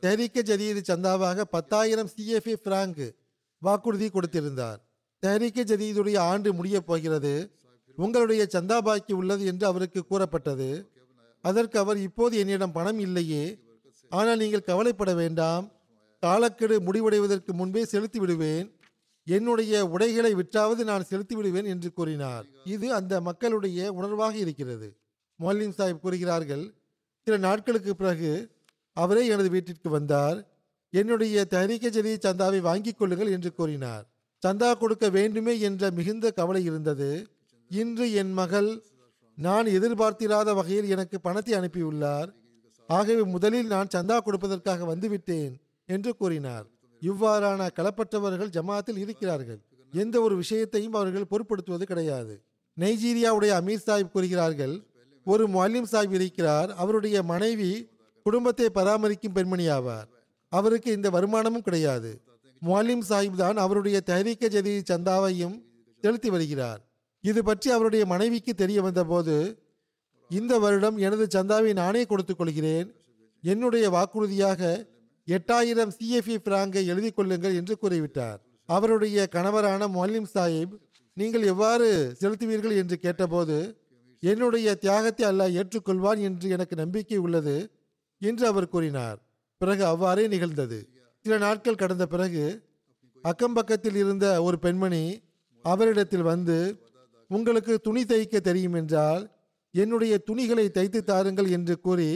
தெஹரிக்க 0.00 0.42
ஜதீது 0.42 0.82
சந்தாவாக 0.88 1.40
பத்தாயிரம் 1.40 2.08
சிஎஃப்ஏ 2.16 2.52
பிராங்கு 2.52 3.14
வாக்குறுதி 3.58 4.08
கொடுத்திருந்தார். 4.08 4.78
தெஹரிக்க 5.18 5.64
ஜதீதுடைய 5.64 6.18
ஆண்டு 6.18 6.52
முடியப் 6.52 6.86
போகிறது. 6.86 7.50
உங்களுடைய 7.96 8.46
சந்தா 8.52 8.78
பாக்கி 8.78 9.12
உள்ளது 9.12 9.44
என்று 9.46 9.66
அவருக்கு 9.66 10.06
கூறப்பட்டது. 10.06 10.88
அதற்கு 11.42 11.78
அவர் 11.78 11.96
இப்போது 11.96 12.38
என்னிடம் 12.38 12.72
பணம் 12.72 12.98
இல்லையே. 12.98 13.58
ஆனால் 14.08 14.38
நீங்கள் 14.38 14.62
கவலைப்பட 14.62 15.14
வேண்டாம். 15.14 15.72
காலக்கெடு 16.20 16.80
முடிவடைவதற்கு 16.80 17.52
முன்பே 17.52 17.84
செலுத்தி 17.84 18.18
விடுவேன். 18.18 18.72
என்னுடைய 19.24 19.86
உடைகளை 19.86 20.34
விற்றாவது 20.34 20.84
நான் 20.84 21.04
செலுத்தி 21.04 21.36
விடுவேன் 21.36 21.64
என்று 21.64 21.92
கூறினார். 21.92 22.46
இது 22.64 22.92
அந்த 22.92 23.20
மக்களுடைய 23.20 23.92
உணர்வாக 23.92 24.34
இருக்கிறது. 24.34 24.96
மொல்லிம் 25.40 25.72
சாஹிப் 25.78 26.00
கூறுகிறார்கள் 26.00 26.74
சில 27.24 27.36
நாட்களுக்கு 27.36 27.96
பிறகு 27.96 28.50
அவரே 28.92 29.26
எனது 29.26 29.50
வீட்டிற்கு 29.50 29.90
வந்தார். 29.90 30.48
என்னுடைய 30.90 31.44
தரிக்க 31.44 31.88
ஜதி 31.88 32.14
சந்தாவை 32.14 32.58
வாங்கிக் 32.58 32.98
கொள்ளுங்கள் 32.98 33.30
என்று 33.30 33.52
கூறினார். 33.52 34.10
சந்தா 34.46 34.74
கொடுக்க 34.74 35.08
வேண்டுமே 35.08 35.60
என்ற 35.60 35.90
மிகுந்த 35.90 36.30
கவலை 36.30 36.64
இருந்தது. 36.64 37.26
இன்று 37.68 38.12
என் 38.12 38.32
மகள் 38.32 38.82
நான் 39.36 39.66
எதிர்பார்த்திராத 39.66 40.54
வகையில் 40.54 40.88
எனக்கு 40.88 41.20
பணத்தை 41.20 41.54
அனுப்பியுள்ளார். 41.54 42.32
ஆகவே 42.86 43.22
முதலில் 43.22 43.66
நான் 43.66 43.88
சந்தா 43.94 44.20
கொடுப்பதற்காக 44.20 44.94
வந்துவிட்டேன் 44.94 45.52
என்று 45.86 46.16
கூறினார். 46.16 46.66
இவ்வாறான 47.00 47.68
களப்பற்றவர்கள் 47.76 48.48
ஜமாத்தில் 48.48 48.96
இருக்கிறார்கள். 48.96 49.58
எந்த 49.92 50.20
ஒரு 50.20 50.36
விஷயத்தையும் 50.36 50.92
அவர்கள் 50.92 51.26
பொருட்படுத்துவது 51.30 51.82
கிடையாது. 51.82 52.42
நைஜீரியாவுடைய 52.80 53.52
அமீர் 53.60 53.82
சாஹிப் 53.86 54.10
கூறுகிறார்கள் 54.10 54.82
ஒரு 55.24 55.48
மொல்லிம் 55.48 55.84
சாஹிப் 55.92 56.12
இருக்கிறார். 56.12 56.74
அவருடைய 56.74 57.22
மனைவி 57.22 57.88
குடும்பத்தை 58.22 58.68
பராமரிக்கும் 58.74 59.32
பெண்மணி 59.32 59.68
ஆவார். 59.68 60.08
அவருக்கு 60.48 60.92
இந்த 60.92 61.10
வருமானமும் 61.10 61.62
கிடையாது. 61.62 62.20
மொல்லிம் 62.66 63.02
சாஹிப் 63.08 63.36
தான் 63.36 63.56
அவருடைய 63.56 64.00
தஹரீக்க 64.06 64.46
ஜதி 64.46 64.82
சந்தாவையும் 64.90 65.56
செலுத்தி 66.02 66.30
வருகிறார். 66.30 66.80
இது 67.20 67.44
பற்றி 67.44 67.70
அவருடைய 67.70 68.06
மனைவிக்கு 68.06 68.54
தெரிய 68.54 68.82
வந்தபோது 68.82 69.62
இந்த 70.30 70.58
வருடம் 70.58 70.96
எனது 70.96 71.26
சந்தாவை 71.34 71.72
நானே 71.72 72.04
கொடுத்துக் 72.04 72.38
கொள்கிறேன். 72.38 72.94
என்னுடைய 73.42 73.90
வாக்குறுதியாக 73.90 74.90
எட்டாயிரம் 75.28 75.92
சிஎஃப்இ 75.98 76.36
பிராங்கை 76.44 76.86
எழுதி 76.86 77.10
கொள்ளுங்கள் 77.10 77.54
என்று 77.54 77.74
கூறிவிட்டார். 77.82 78.38
அவருடைய 78.66 79.28
கணவரான 79.32 79.88
மொல்லிம் 79.88 80.30
சாஹிப் 80.34 80.74
நீங்கள் 81.12 81.42
எவ்வாறு 81.42 82.16
செலுத்துவீர்கள்? 82.20 82.76
என்று 82.76 82.98
கேட்டபோது 82.98 83.86
என்னுடைய 84.20 84.74
தியாகத்தை 84.74 85.24
அல்லாஹ் 85.28 85.56
ஏற்றுக்கொள்வான் 85.60 86.18
என்று 86.18 86.48
எனக்கு 86.48 86.76
நம்பிக்கை 86.76 87.16
உள்ளது 87.16 87.56
என்று 88.18 88.46
அவர் 88.46 88.68
கூறினார். 88.68 89.18
பிறகு 89.58 89.84
அவ்வாறே 89.84 90.26
நிகழ்ந்தது. 90.26 90.97
சில 91.28 91.38
நாட்கள் 91.38 91.74
கடந்த 91.74 92.06
பிறகு 92.06 92.62
அக்கம்பக்கத்தில் 93.24 93.94
இருந்த 93.94 94.42
ஒரு 94.42 94.58
பெண்மணி 94.58 95.22
அவரிடத்தில் 95.64 96.22
வந்து 96.22 96.56
உங்களுக்கு 97.28 97.80
துணி 97.80 98.02
தைக்க 98.02 98.40
தெரியும் 98.40 98.72
என்றால் 98.72 99.24
என்னுடைய 99.70 100.18
துணிகளை 100.18 100.68
தைத்து 100.68 101.02
தாருங்கள் 101.02 101.50
என்று 101.50 101.80
கூறி 101.80 102.08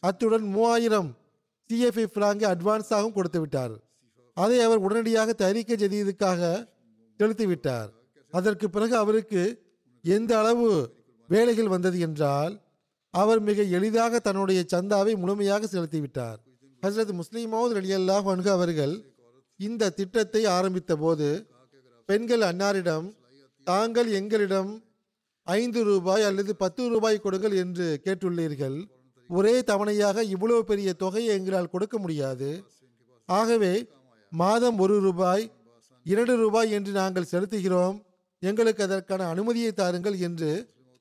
அத்துடன் 0.00 0.42
மூவாயிரம் 0.42 1.10
சிஎஃப்ஐ 1.70 2.06
ஃப்ராங்கை 2.14 2.46
அட்வான்ஸாகவும் 2.52 3.12
கொடுத்து 3.12 3.40
விட்டார். 3.40 3.74
அதை 4.34 4.60
அவர் 4.60 4.78
உடனடியாக 4.78 5.32
தயாரிக்க 5.32 5.74
ஜதீதுக்காக 5.74 6.70
செலுத்திவிட்டார் 7.20 7.90
அதற்கு 8.32 8.70
பிறகு 8.70 8.96
அவருக்கு 8.96 9.66
எந்த 10.02 10.38
அளவு 10.38 10.96
வேலைகள் 11.28 11.68
வந்தது 11.68 11.98
என்றால் 11.98 12.62
அவர் 13.10 13.40
மிக 13.40 13.62
எளிதாக 13.62 14.18
தன்னுடைய 14.18 14.64
சந்தாவை 14.72 15.16
முழுமையாக 15.16 15.66
செலுத்திவிட்டார் 15.66 16.40
ஹசரத் 16.84 17.12
முஸ்லிமோத் 17.18 17.74
அல்லாஹ் 17.98 18.26
அன்கு 18.32 18.50
அவர்கள் 18.50 18.94
இந்த 19.56 19.90
திட்டத்தை 19.98 20.42
ஆரம்பித்த 20.54 20.92
போது 21.02 21.28
பெண்கள் 22.08 22.42
அன்னாரிடம் 22.48 23.06
தாங்கள் 23.66 24.08
எங்களிடம் 24.18 24.70
ஐந்து 25.42 25.80
ரூபாய் 25.84 26.22
அல்லது 26.22 26.52
பத்து 26.56 26.88
ரூபாய் 26.88 27.22
கொடுங்கள் 27.24 27.54
என்று 27.62 27.86
கேட்டுள்ளீர்கள். 28.04 28.76
ஒரே 29.30 29.54
தவணையாக 29.60 30.22
இவ்வளவு 30.34 30.64
பெரிய 30.64 30.92
தொகையை 30.92 31.30
எங்களால் 31.38 31.72
கொடுக்க 31.74 31.98
முடியாது. 31.98 32.50
ஆகவே 33.28 33.74
மாதம் 34.42 34.78
ஒரு 34.78 35.00
ரூபாய் 35.00 35.44
இரண்டு 36.02 36.36
ரூபாய் 36.36 36.70
என்று 36.70 36.92
நாங்கள் 36.92 37.30
செலுத்துகிறோம். 37.30 37.96
எங்களுக்கு 38.38 38.82
அதற்கான 38.82 39.28
அனுமதியை 39.34 39.72
தாருங்கள் 39.72 40.18
என்று 40.18 40.52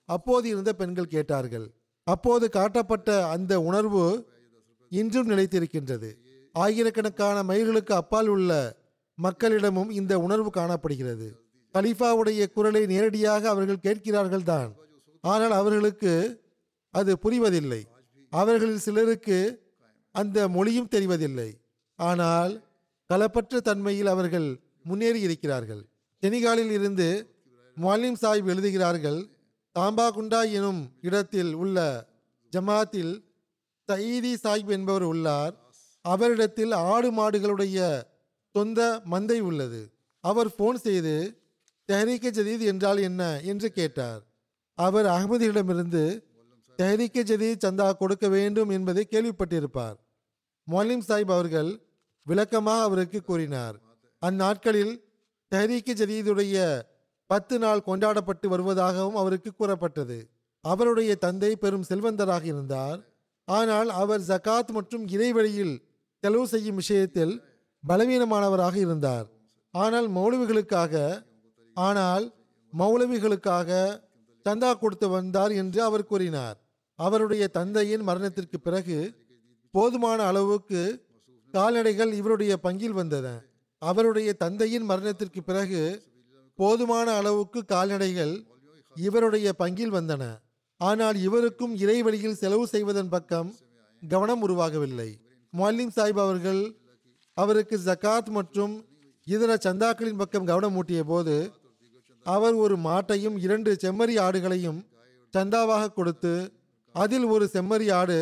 அப்போது 0.10 0.46
இருந்த 0.50 0.74
பெண்கள் 0.74 1.14
கேட்டார்கள். 1.16 1.68
அப்போது 2.08 2.46
காட்டப்பட்ட 2.50 3.10
அந்த 3.28 3.54
உணர்வு 3.62 4.06
இன்றும் 5.00 5.30
நிலைத்திருக்கின்றது. 5.30 6.10
ஆயிரக்கணக்கான 6.56 7.38
மைல்களுக்கு 7.50 7.94
அப்பால் 8.02 8.30
உள்ள 8.36 8.52
மக்களிடமும் 9.18 9.91
இந்த 10.00 10.14
உணர்வு 10.26 10.50
காணப்படுகிறது. 10.50 11.28
கலீஃபாவுடைய 11.76 12.41
குரலை 12.56 12.84
நேரடியாக 12.94 13.44
அவர்கள் 13.54 13.84
கேட்கிறார்கள் 13.86 14.48
தான் 14.52 14.72
ஆனால் 15.24 15.54
அவர்களுக்கு 15.62 16.14
அது 16.94 17.12
புரிவதில்லை. 17.24 17.82
அவர்களில் 18.34 18.84
சிலருக்கு 18.86 19.38
அந்த 20.16 20.38
மொழியும் 20.56 20.91
தெரிவதில்லை. 20.96 21.50
ஆனால் 22.00 22.54
களப்பற்ற 23.10 23.62
தன்மையில் 23.68 24.12
அவர்கள் 24.14 24.48
முன்னேறி 24.89 25.20
இருக்கிறார்கள். 25.28 25.84
செனிகாலில் 26.24 26.74
இருந்து 26.78 27.08
மாலிம் 27.78 28.18
சாஹிப் 28.22 28.50
எழுதுகிறார்கள் 28.54 29.20
தாம்பாகுண்டா 29.76 30.39
எனும் 30.58 30.82
இடத்தில் 31.08 31.52
உள்ள 31.62 31.78
ஜமாத்தில் 32.54 33.14
சயீதி 33.92 34.34
சாஹிப் 34.44 34.70
என்பவர் 34.70 35.04
உள்ளார். 35.04 35.56
அவரிடத்தில் 36.02 36.72
ஆடு 36.72 37.12
மாடுகளுடைய 37.12 38.04
சொந்த 38.50 39.02
மந்தை 39.12 39.40
உள்ளது. 39.40 39.92
அவர் 40.20 40.48
ஃபோன் 40.48 40.74
செய்து 40.74 41.42
தெஹரீக்க 41.92 42.32
ஜதீத் 42.32 42.60
என்றால் 42.60 42.98
என்ன? 42.98 43.42
என்று 43.44 43.72
கேட்டார். 43.72 44.22
அவர் 44.76 45.06
அகமதியிடமிருந்து 45.06 46.24
தெஹரீக்க 46.78 47.24
ஜதீத் 47.24 47.66
சந்தா 47.66 47.92
கொடுக்க 47.92 48.28
வேண்டும் 48.28 48.70
என்பதை 48.70 49.08
கேள்விப்பட்டிருப்பார். 49.12 49.96
மொலிம் 50.72 51.02
சாஹிப் 51.08 51.32
அவர்கள் 51.32 51.82
விளக்கமாக 52.24 52.82
அவருக்கு 52.82 53.22
கூறினார். 53.22 53.80
அந்நாட்களில் 54.26 55.04
தெஹரீக்க 55.56 55.94
ஜதீதுடைய 55.94 56.82
பத்து 57.26 57.60
நாள் 57.60 57.84
கொண்டாடப்பட்டு 57.84 58.58
வருவதாகவும் 58.58 59.14
அவருக்கு 59.14 59.54
கூறப்பட்டது. 59.54 60.30
அவருடைய 60.62 61.16
தந்தை 61.16 61.56
பெரும் 61.56 61.84
செல்வந்தராக 61.90 62.44
இருந்தார். 62.44 63.12
ஆனால் 63.48 63.89
அவர் 63.89 64.22
ஜகாத் 64.22 64.72
மற்றும் 64.72 65.08
இறைவழியில் 65.08 65.76
செலவு 66.24 66.48
செய்யும் 66.48 66.76
விஷயத்தில் 66.76 67.34
பலவீனமானவராக 67.84 68.76
இருந்தார். 68.76 69.28
ஆனால் 69.74 70.08
மௌலவிகளுக்காக 70.10 71.24
ஆனால் 71.74 72.26
மௌலவிகளுக்காக 72.74 73.70
சந்தா 74.46 74.70
கொடுத்து 74.78 75.08
வந்தார் 75.10 75.52
என்று 75.52 75.80
அவர் 75.84 76.06
கூறினார். 76.06 76.58
அவருடைய 77.00 77.44
தந்தையின் 77.48 78.02
மரணத்திற்கு 78.02 78.60
பிறகு 78.60 78.98
போதுமான 79.72 80.20
அளவுக்கு 80.24 80.82
கால்நடைகள் 81.54 82.12
இவருடைய 82.12 82.54
பங்கில் 82.64 82.98
வந்தன. 83.00 83.28
அவருடைய 83.82 84.34
தந்தையின் 84.34 84.84
மரணத்திற்கு 84.84 85.44
பிறகு 85.44 85.82
போதுமான 86.60 87.08
அளவுக்கு 87.16 87.60
கால்நடைகள் 87.66 88.34
இவருடைய 88.96 89.54
பங்கில் 89.60 89.96
வந்தன. 89.98 90.24
ஆனால் 90.82 91.18
இவருக்கும் 91.22 91.74
இறைவழியில் 91.76 92.40
செலவு 92.42 92.68
செய்வதன் 92.68 93.10
பக்கம் 93.10 93.50
கவனம் 94.02 94.42
உருவாகவில்லை. 94.48 95.10
மொல்லிம் 95.54 95.94
சாஹிப் 95.96 96.22
அவர்கள் 96.26 96.62
அவருக்கு 97.38 97.76
ஜக்காத் 97.86 98.30
மற்றும் 98.30 98.74
இதர 99.28 99.52
சந்தாக்களின் 99.66 100.18
பக்கம் 100.18 100.46
கவனம் 100.46 100.76
ஊட்டிய 100.76 101.04
போது 101.04 101.36
அவர் 102.26 102.54
ஒரு 102.54 102.76
மாட்டையும் 102.78 103.38
இரண்டு 103.38 103.72
செம்மறி 103.84 104.16
ஆடுகளையும் 104.20 104.80
சந்தாவாக 105.34 105.94
கொடுத்து 105.94 106.34
அதில் 106.96 107.24
ஒரு 107.24 107.50
செம்மறி 107.54 107.88
ஆடு 107.92 108.20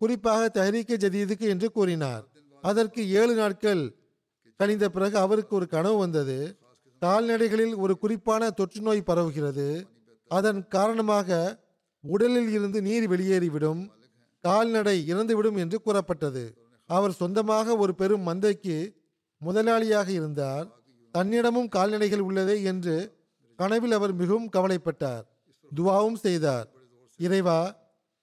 குறிப்பாக 0.00 0.42
தஹரீக்க 0.54 0.94
ஜதீதுக்கு 1.04 1.46
என்று 1.48 1.68
கூறினார். 1.72 2.24
அதற்கு 2.62 3.00
ஏழு 3.10 3.34
நாட்கள் 3.34 3.82
கழிந்த 4.56 4.88
பிறகு 4.88 5.16
அவருக்கு 5.18 5.52
ஒரு 5.56 5.66
கனவு 5.66 5.96
வந்தது. 5.98 6.38
கால்நடைகளில் 7.02 7.74
ஒரு 7.76 7.98
குறிப்பான 7.98 8.50
தொற்று 8.50 8.80
நோய் 8.80 9.08
பரவுகிறது. 9.08 9.68
அதன் 10.30 10.68
காரணமாக 10.68 11.38
உடலில் 12.04 12.50
இருந்து 12.50 12.82
நீர் 12.82 13.06
வெளியேறிவிடும். 13.10 13.90
கால்நடை 14.40 14.96
இறந்துவிடும் 15.12 15.56
என்று 15.56 15.80
கூறப்பட்டது. 15.80 16.44
அவர் 16.86 17.12
சொந்தமாக 17.12 17.76
ஒரு 17.76 17.94
பெரும் 17.94 18.26
மந்தைக்கு 18.28 18.76
முதலாளியாக 19.42 20.08
இருந்தார். 20.08 20.66
தன்னிடமும் 21.12 21.68
கால்நடைகள் 21.68 22.20
உள்ளதே 22.20 22.62
என்று 22.62 22.96
கனவில் 23.56 23.92
அவர் 23.92 24.14
மிகவும் 24.14 24.48
கவலைப்பட்டார். 24.48 25.24
துவாவும் 25.76 26.14
செய்தார். 26.14 26.68
இறைவா 27.16 27.74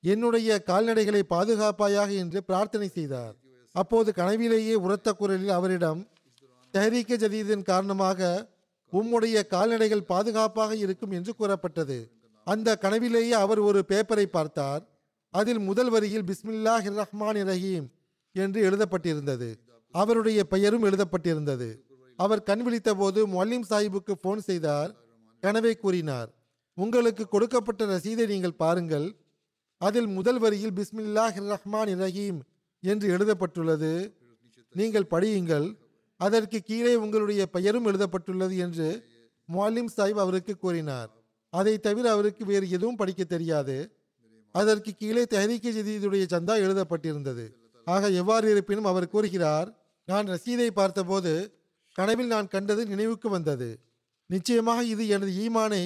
என்னுடைய 0.03 0.63
கால்நடைகளை 0.65 1.21
பாதுகாப்பாயாக 1.29 2.09
என்று 2.15 2.43
பிரார்த்தனை 2.43 2.87
செய்தார். 2.87 3.35
அப்போது 3.71 4.11
கனவிலேயே 4.11 4.73
உரத்த 4.75 5.13
குரலில் 5.13 5.49
அவரிடம் 5.49 6.01
தஹரீக்க 6.73 7.17
ஜதீதின் 7.17 7.61
காரணமாக 7.61 8.49
உம்முடைய 8.93 9.47
கால்நடைகள் 9.47 10.09
பாதுகாப்பாக 10.11 10.75
இருக்கும் 10.75 11.11
என்று 11.11 11.35
கூறப்பட்டது. 11.35 12.20
அந்த 12.43 12.77
கனவிலேயே 12.77 13.31
அவர் 13.31 13.59
ஒரு 13.59 13.85
பேப்பரை 13.87 14.25
பார்த்தார். 14.25 14.89
அதில் 15.29 15.59
முதல் 15.59 15.89
வரியில் 15.89 16.23
பிஸ்மில்லாஹ் 16.23 17.01
ரஹ்மான் 17.01 17.39
ரஹீம் 17.51 17.87
என்று 18.31 18.69
எழுதப்பட்டிருந்தது. 18.69 19.55
அவருடைய 19.91 20.43
பெயரும் 20.43 20.83
எழுதப்பட்டிருந்தது. 20.83 21.79
அவர் 22.15 22.43
கண் 22.43 22.63
விழித்த 22.63 22.95
போது 22.95 23.27
மொல்லிம் 23.27 23.67
சாஹிபுக்கு 23.69 24.11
போன் 24.11 24.39
செய்தார். 24.39 24.95
கனவை 25.39 25.75
கூறினார் 25.75 26.29
உங்களுக்கு 26.73 27.27
கொடுக்கப்பட்ட 27.27 27.85
ரசீதை 27.85 28.27
நீங்கள் 28.27 28.53
பாருங்கள். 28.53 29.15
அதில் 29.77 30.07
முதல் 30.07 30.39
வரியில் 30.39 30.73
பிஸ்மில்லாஹ் 30.73 31.53
ரஹ்மான் 31.53 31.93
ரஹீம் 32.03 32.39
என்று 32.79 33.09
எழுதப்பட்டுள்ளது. 33.09 34.13
நீங்கள் 34.73 35.11
படியுங்கள். 35.11 35.75
அதற்கு 36.17 36.59
கீழே 36.59 36.95
உங்களுடைய 36.95 37.45
பெயரும் 37.45 37.85
எழுதப்பட்டுள்ளது 37.85 38.57
என்று 38.57 39.05
மொல்லிம் 39.53 39.91
சாஹிப் 39.97 40.23
அவருக்கு 40.25 40.57
கூறினார். 40.57 41.20
அதை 41.53 41.73
தவிர 41.87 42.05
அவருக்கு 42.15 42.43
வேறு 42.51 42.65
எதுவும் 42.75 42.99
படிக்க 43.01 43.21
தெரியாது. 43.23 43.75
அதற்கு 44.55 44.91
கீழே 45.01 45.23
தெஹரீக்க 45.33 45.67
ஜதீதுடைய 45.77 46.23
சந்தா 46.33 46.55
எழுதப்பட்டிருந்தது. 46.65 47.45
ஆக 47.87 48.09
எவ்வாறு 48.21 48.45
இருப்பினும் 48.53 48.89
அவர் 48.91 49.11
கூறுகிறார் 49.13 49.69
நான் 50.07 50.29
ரசீதை 50.33 50.67
பார்த்தபோது 50.79 51.33
கனவில் 51.95 52.31
நான் 52.33 52.51
கண்டது 52.53 52.81
நினைவுக்கு 52.91 53.27
வந்தது. 53.29 53.69
நிச்சயமாக 54.29 54.81
இது 54.93 55.03
எனது 55.15 55.31
ஈமானை 55.45 55.83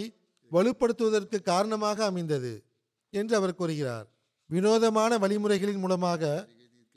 வலுப்படுத்துவதற்கு 0.52 1.38
காரணமாக 1.52 2.00
அமைந்தது 2.06 2.54
என்று 3.14 3.34
அவர் 3.40 3.60
கூறுகிறார். 3.60 4.06
வினோதமான 4.50 5.18
வழிமுறைகளின் 5.24 5.82
மூலமாக 5.84 6.24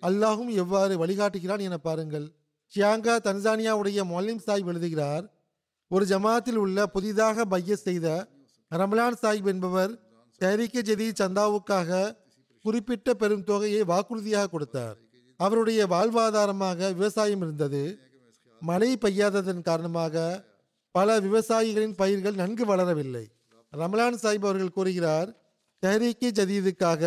அல்லாஹும் 0.03 0.51
எவ்வாறு 0.63 0.95
வழிகாட்டுகிறான் 1.03 1.63
என 1.69 1.77
பாருங்கள். 1.87 2.27
ஷியாங்கா 2.73 3.15
தன்சானியாவுடைய 3.27 4.01
மொலிம் 4.13 4.43
சாஹிப் 4.47 4.71
எழுதுகிறார் 4.73 5.25
ஒரு 5.91 6.05
ஜமாத்தில் 6.13 6.59
உள்ள 6.65 6.79
புதிதாக 6.95 7.45
பைய 7.53 7.77
செய்த 7.87 8.07
ரமலான் 8.71 9.19
சாஹிப் 9.23 9.47
என்பவர் 9.47 9.93
தஹரிக்க 10.41 10.83
ஜதி 10.89 11.07
சந்தாவுக்காக 11.21 12.17
குறிப்பிட்ட 12.65 13.15
பெரும் 13.15 13.45
தொகையை 13.45 13.83
வாக்குறுதியாக 13.83 14.51
கொடுத்தார். 14.51 14.97
அவருடைய 15.41 15.81
வாழ்வாதாரமாக 15.87 16.79
விவசாயம் 16.93 17.43
இருந்தது. 17.43 17.83
மழை 18.63 18.91
பெய்யாததன் 19.05 19.63
காரணமாக 19.63 20.45
பல 20.95 21.19
விவசாயிகளின் 21.21 21.97
பயிர்கள் 21.97 22.35
நன்கு 22.35 22.65
வளரவில்லை. 22.67 23.25
ரமலான் 23.73 24.21
சாஹிப் 24.23 24.47
அவர்கள் 24.49 24.77
கூறுகிறார் 24.77 25.31
தஹரீக்கி 25.83 26.29
ஜதீதுக்காக 26.39 27.03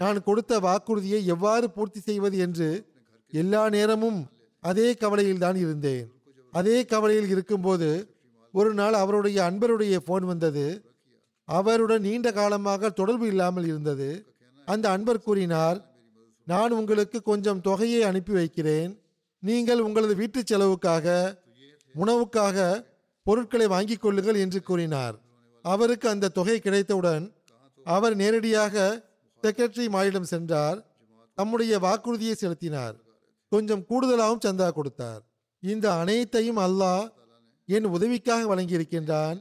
நான் 0.00 0.18
கொடுத்த 0.22 0.58
வாக்குறுதியை 0.58 1.20
எவ்வாறு 1.26 1.66
பூர்த்தி 1.70 2.00
செய்வது 2.00 2.36
என்று 2.38 2.68
எல்லா 3.32 3.62
நேரமும் 3.68 4.20
அதே 4.62 4.88
கவலையில் 4.94 5.42
தான் 5.44 5.58
இருந்தேன். 5.64 6.06
அதே 6.52 6.84
கவலையில் 6.84 7.28
இருக்கும்போது 7.28 7.88
ஒரு 8.54 8.70
நாள் 8.74 8.96
அவருடைய 9.02 9.38
அன்பருடைய 9.48 9.96
ஃபோன் 10.04 10.24
வந்தது. 10.32 10.66
அவருடன் 11.48 12.04
நீண்ட 12.08 12.28
காலமாக 12.32 12.90
தொடர்பு 12.90 13.26
இல்லாமல் 13.26 13.66
இருந்தது. 13.70 14.10
அந்த 14.68 14.86
அன்பர் 14.90 15.24
கூறினார் 15.26 15.78
நான் 16.46 16.72
உங்களுக்கு 16.78 17.18
கொஞ்சம் 17.22 17.62
தொகையை 17.68 18.00
அனுப்பி 18.10 18.32
வைக்கிறேன். 18.32 18.92
நீங்கள் 19.42 19.84
உங்களது 19.86 20.14
வீட்டு 20.20 20.40
செலவுக்காக 20.50 21.06
உணவுக்காக 21.94 22.58
பொருட்களை 23.26 23.66
வாங்கி 23.66 23.96
கொள்ளுங்கள் 23.96 24.40
என்று 24.44 24.60
கூறினார். 24.62 25.16
அவருக்கு 25.64 26.06
அந்த 26.08 26.32
தொகை 26.38 26.56
கிடைத்தவுடன் 26.58 27.24
அவர் 27.86 28.14
நேரடியாக 28.22 28.74
செக்ரட்டரி 29.42 29.86
மாரிடம் 29.96 30.30
சென்றார். 30.32 30.78
தம்முடைய 31.38 31.74
வாக்குறுதியை 31.78 32.34
செலுத்தினார். 32.34 32.96
கொஞ்சம் 33.52 33.84
கூடுதலாகவும் 33.90 34.44
சந்தா 34.46 34.68
கொடுத்தார். 34.70 35.22
இந்த 35.62 35.86
அனைத்தையும் 36.02 36.60
அல்லாஹ் 36.66 37.06
என் 37.74 37.88
உதவிக்காக 37.96 38.42
வழங்கியிருக்கின்றான். 38.50 39.38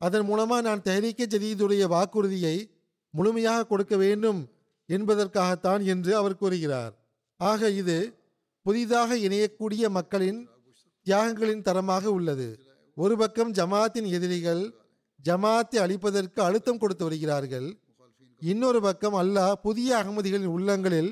அதன் 0.00 0.26
மூலமாக 0.28 0.62
நான் 0.68 0.84
தெஹரீக்கே 0.86 1.26
ஜதீதுடைய 1.34 1.82
வாக்குறுதியை 1.94 2.56
முழுமையாக 3.14 3.66
கொடுக்க 3.66 3.94
வேண்டும் 4.04 4.40
என்பதற்காகத்தான் 4.88 5.82
என்று 5.92 6.12
அவர் 6.20 6.40
கூறுகிறார். 6.40 6.92
ஆக 7.40 7.70
இது 7.80 7.98
புதிதாக 8.66 9.16
இணையக்கூடிய 9.26 9.84
மக்களின் 9.98 10.40
தியாகங்களின் 11.06 11.64
தரமாக 11.68 12.04
உள்ளது. 12.18 12.48
ஒரு 12.96 13.14
பக்கம் 13.20 13.52
ஜமாத்தின் 13.58 14.08
எதிரிகள் 14.16 14.62
ஜமாத்தை 15.24 15.78
அழிப்பதற்கு 15.84 16.40
அழுத்தம் 16.40 16.80
கொடுத்து 16.82 17.04
வருகிறார்கள். 17.04 17.68
இன்னொரு 18.42 18.80
பக்கம் 18.86 19.16
அல்லாஹ் 19.22 19.60
புதிய 19.66 19.90
அகமதிகளின் 20.00 20.52
உள்ளங்களில் 20.56 21.10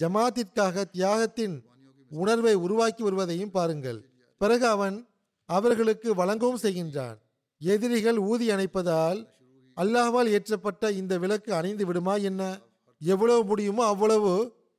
ஜமாத்திற்காக 0.00 0.84
தியாகத்தின் 0.96 1.54
உணர்வை 2.10 2.54
உருவாக்கி 2.64 3.02
வருவதையும் 3.02 3.54
பாருங்கள். 3.56 4.00
பிறகு 4.40 4.66
அவன் 4.66 4.96
அவர்களுக்கு 5.56 6.08
வழங்கவும் 6.14 6.62
செய்கின்றான். 6.64 7.16
எதிரிகள் 7.60 8.18
ஊதி 8.30 8.46
அணைப்பதால் 8.50 9.20
அல்லாஹ்வால் 9.76 10.30
ஏற்றப்பட்ட 10.36 10.90
இந்த 11.00 11.14
விளக்கு 11.22 11.50
அணைந்து 11.54 11.84
விடுமா 11.86 12.14
என்ன? 12.30 12.42
எவ்வளவு 13.00 13.42
முடியுமோ 13.44 13.82
அவ்வளவு 13.92 14.32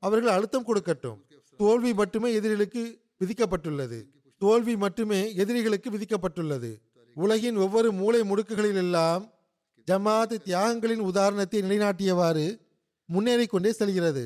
அவர்கள் 0.03 0.36
அழுத்தம் 0.36 0.67
கொடுக்கட்டும். 0.67 1.19
தோல்வி 1.59 1.91
மட்டுமே 1.93 2.30
எதிரிகளுக்கு 2.34 2.84
விதிக்கப்பட்டுள்ளது. 3.22 3.99
தோல்வி 4.41 4.76
மட்டுமே 4.84 5.22
எதிரிகளுக்கு 5.36 5.89
விதிக்கப்பட்டுள்ளது. 5.95 6.72
உலகின் 7.17 7.57
ஒவ்வொரு 7.57 7.89
மூலை 7.91 8.22
முடுக்குகளிலெல்லாம் 8.22 9.24
ஜமாத் 9.88 10.36
தியாகங்களின் 10.47 11.03
உதாரணத்தை 11.09 11.59
நிலைநாட்டியவாறு 11.61 12.45
முன்னேறி 13.09 13.45
கொண்டே 13.45 13.72
செல்கிறது. 13.72 14.26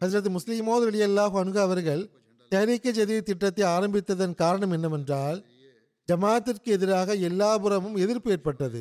ஹசரத் 0.00 0.30
முஸ்லிமோது 0.36 0.86
அலி 0.90 1.00
அல்லாஹ் 1.08 1.36
அன்கு 1.42 1.60
அவர்கள் 1.60 2.02
தஹரீக்க 2.52 2.88
ஜதீத் 2.98 3.28
திட்டத்தை 3.28 3.64
ஆரம்பித்ததன் 3.66 4.34
காரணம் 4.34 4.70
என்னவென்றால் 4.70 5.38
ஜமாத்திற்கு 6.12 6.70
எதிராக 6.76 7.14
எல்லாபுறமும் 7.28 7.98
எதிர்ப்பு 7.98 8.30
ஏற்பட்டது. 8.30 8.80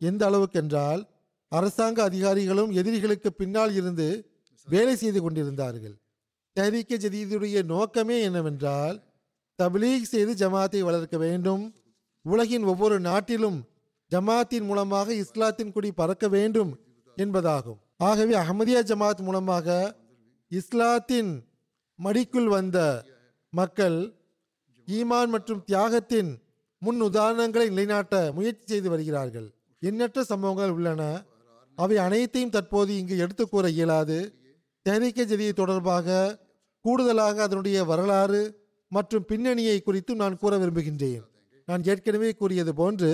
எந்த 0.00 0.22
அளவுக்கென்றால் 0.30 1.00
அரசாங்க 1.48 2.02
அதிகாரிகளும் 2.02 2.70
எதிரிகளுக்கு 2.70 3.32
பின்னால் 3.32 3.72
இருந்து 3.74 4.06
வேலை 4.68 4.96
செய்து 4.96 5.20
கொண்டிருந்தார்கள். 5.22 5.94
தஹரீக்க 6.56 6.94
ஜதீதுடைய 7.04 7.64
நோக்கமே 7.64 8.16
என்னவென்றால் 8.22 8.96
தபிலீக் 9.58 10.10
செய்து 10.12 10.32
ஜமாத்தை 10.42 10.80
வளர்க்க 10.80 11.16
வேண்டும். 11.18 11.74
உலகின் 12.22 12.64
ஒவ்வொரு 12.64 13.00
நாட்டிலும் 13.00 13.58
ஜமாத்தின் 14.12 14.64
மூலமாக 14.64 15.14
இஸ்லாத்தின் 15.14 15.72
குடி 15.72 15.92
பறக்க 15.92 16.28
வேண்டும் 16.28 16.70
என்பதாகும். 17.16 17.78
ஆகவே 17.98 18.34
அஹமதியா 18.34 18.80
ஜமாத் 18.90 19.20
மூலமாக 19.20 19.96
இஸ்லாத்தின் 20.48 21.32
மடிக்குள் 21.98 22.48
வந்த 22.48 22.78
மக்கள் 23.52 23.98
ஈமான் 24.88 25.28
மற்றும் 25.28 25.64
தியாகத்தின் 25.64 26.30
முன் 26.82 27.00
உதாரணங்களை 27.02 27.66
நிலைநாட்ட 27.72 28.14
முயற்சி 28.36 28.64
செய்து 28.66 28.88
வருகிறார்கள். 28.90 29.48
எண்ணற்ற 29.82 30.22
சம்பவங்கள் 30.24 30.70
உள்ளன. 30.70 31.02
அவை 31.78 31.96
அனைத்தையும் 31.96 32.54
தற்போது 32.54 32.90
இங்கு 33.00 33.16
எடுத்து 33.24 33.44
கூற 33.48 33.68
இயலாது. 33.68 34.18
தெஹரிக்க 34.86 35.26
ஜெதியை 35.30 35.52
தொடர்பாக 35.52 36.38
கூடுதலாக 36.84 37.42
அதனுடைய 37.42 37.78
வரலாறு 37.84 38.40
மற்றும் 38.92 39.26
பின்னணியை 39.28 39.76
குறித்தும் 39.80 40.22
நான் 40.22 40.38
கூற 40.38 40.52
விரும்புகின்றேன். 40.58 41.22
நான் 41.68 41.84
ஏற்கனவே 41.84 42.30
கூறியது 42.32 42.74
போன்று 42.74 43.10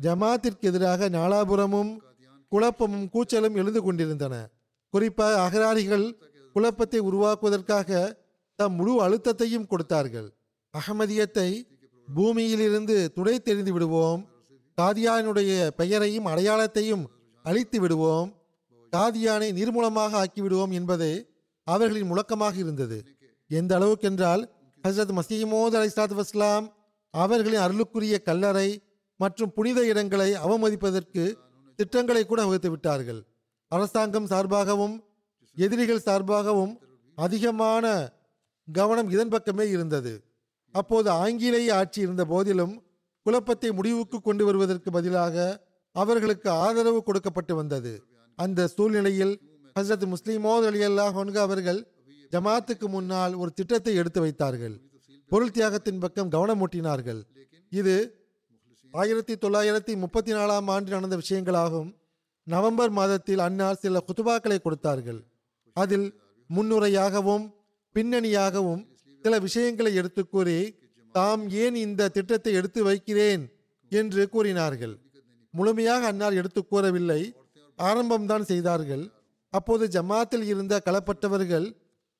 ஜமாத்திற்கு 0.00 0.68
எதிராக 0.70 1.08
நாலாபுரமும் 1.08 1.92
குழப்பமும் 2.52 3.08
கூச்சலும் 3.14 3.58
எழுந்து 3.60 3.82
கொண்டிருந்தன. 3.82 4.34
குறிப்பாக 4.94 5.40
அகராரிகள் 5.42 6.06
குழப்பத்தை 6.56 7.00
உருவாக்குவதற்காக 7.00 7.90
தம் 8.58 8.74
முழு 8.78 8.94
அழுத்தத்தையும் 9.04 9.66
கொடுத்தார்கள். 9.66 10.28
அகமதியத்தை 10.74 11.48
பூமியிலிருந்து 12.14 13.12
துடை 13.12 13.40
தெரிந்து 13.40 13.72
விடுவோம். 13.72 14.28
காதியானுடைய 14.80 15.66
பெயரையும் 15.66 16.26
அடையாளத்தையும் 16.26 17.04
அழித்து 17.42 17.80
விடுவோம். 17.80 18.36
காதியானை 18.96 19.48
நிர்மூலமாக 19.58 20.12
ஆக்கி 20.12 20.40
விடுவோம் 20.40 20.70
என்பதே 20.70 21.26
அவர்களின் 21.64 22.06
முழக்கமாக 22.06 22.56
இருந்தது. 22.56 23.04
எந்த 23.48 23.78
அளவுக்கென்றால் 23.78 24.48
ஹசரத் 24.88 25.18
மசீமோத் 25.18 25.74
அலை 25.74 25.90
வஸ்லாம் 25.96 26.72
அவர்களின் 27.10 27.60
அருளுக்குரிய 27.60 28.22
கல்லறை 28.22 28.82
மற்றும் 29.16 29.52
புனித 29.52 29.86
இடங்களை 29.86 30.32
அவமதிப்பதற்கு 30.32 31.34
திட்டங்களை 31.76 32.26
கூட 32.26 32.44
வகுத்து 32.44 32.70
விட்டார்கள். 32.70 33.24
அரசாங்கம் 33.68 34.26
சார்பாகவும் 34.26 35.00
எதிரிகள் 35.56 36.02
சார்பாகவும் 36.04 36.76
அதிகமான 37.16 38.12
கவனம் 38.72 39.10
இதன் 39.10 39.28
பக்கமே 39.28 39.68
இருந்தது. 39.68 40.31
அப்போது 40.72 41.10
ஆங்கிலேய 41.10 41.76
ஆட்சி 41.76 42.00
இருந்த 42.00 42.24
போதிலும் 42.24 42.74
குழப்பத்தை 43.22 43.70
முடிவுக்கு 43.72 44.20
கொண்டு 44.20 44.44
வருவதற்கு 44.44 44.90
பதிலாக 44.90 45.36
அவர்களுக்கு 45.92 46.50
ஆதரவு 46.50 47.02
கொடுக்கப்பட்டு 47.02 47.54
வந்தது. 47.54 47.92
அந்த 48.38 48.66
சூழ்நிலையில் 48.66 49.34
ஹசரத் 49.80 50.06
முஸ்லிமோத் 50.12 50.66
அலி 50.70 50.80
அல்லாஹ் 50.86 51.38
அவர்கள் 51.46 51.80
ஜமாத்துக்கு 52.32 52.86
முன்னால் 52.88 53.34
ஒரு 53.34 53.52
திட்டத்தை 53.52 53.94
எடுத்து 53.94 54.20
வைத்தார்கள். 54.20 54.80
பொருள் 55.28 55.50
தியாகத்தின் 55.50 55.98
பக்கம் 55.98 56.30
கவனமூட்டினார்கள் 56.30 57.20
இது 57.70 57.96
ஆயிரத்தி 58.92 59.34
தொள்ளாயிரத்தி 59.34 59.96
முப்பத்தி 59.96 60.32
நாலாம் 60.32 60.70
ஆண்டு 60.70 60.90
நடந்த 60.90 61.16
விஷயங்களாகும். 61.16 61.90
நவம்பர் 62.46 62.90
மாதத்தில் 62.90 63.38
அன்னார் 63.38 63.80
சில 63.82 64.00
குத்துபாக்களை 64.08 64.58
கொடுத்தார்கள். 64.60 65.20
அதில் 65.76 66.08
முன்னுரையாகவும் 66.56 67.44
பின்னணியாகவும் 67.94 68.82
சில 69.24 69.38
விஷயங்களை 69.46 69.92
எடுத்து 70.00 70.22
கூறி 70.26 70.58
தாம் 71.14 71.44
ஏன் 71.64 71.76
இந்த 71.86 72.08
திட்டத்தை 72.08 72.52
எடுத்து 72.60 72.80
வைக்கிறேன்? 72.84 73.42
என்று 73.92 74.22
கூறினார்கள். 74.34 74.94
முழுமையாக 75.54 76.06
அன்னார் 76.06 76.38
எடுத்து 76.40 76.60
கூறவில்லை. 76.64 77.20
ஆரம்பம்தான் 77.78 78.44
செய்தார்கள். 78.50 79.04
அப்போது 79.52 79.84
ஜமாத்தில் 79.96 80.44
இருந்த 80.52 80.74
களப்பட்டவர்கள் 80.86 81.66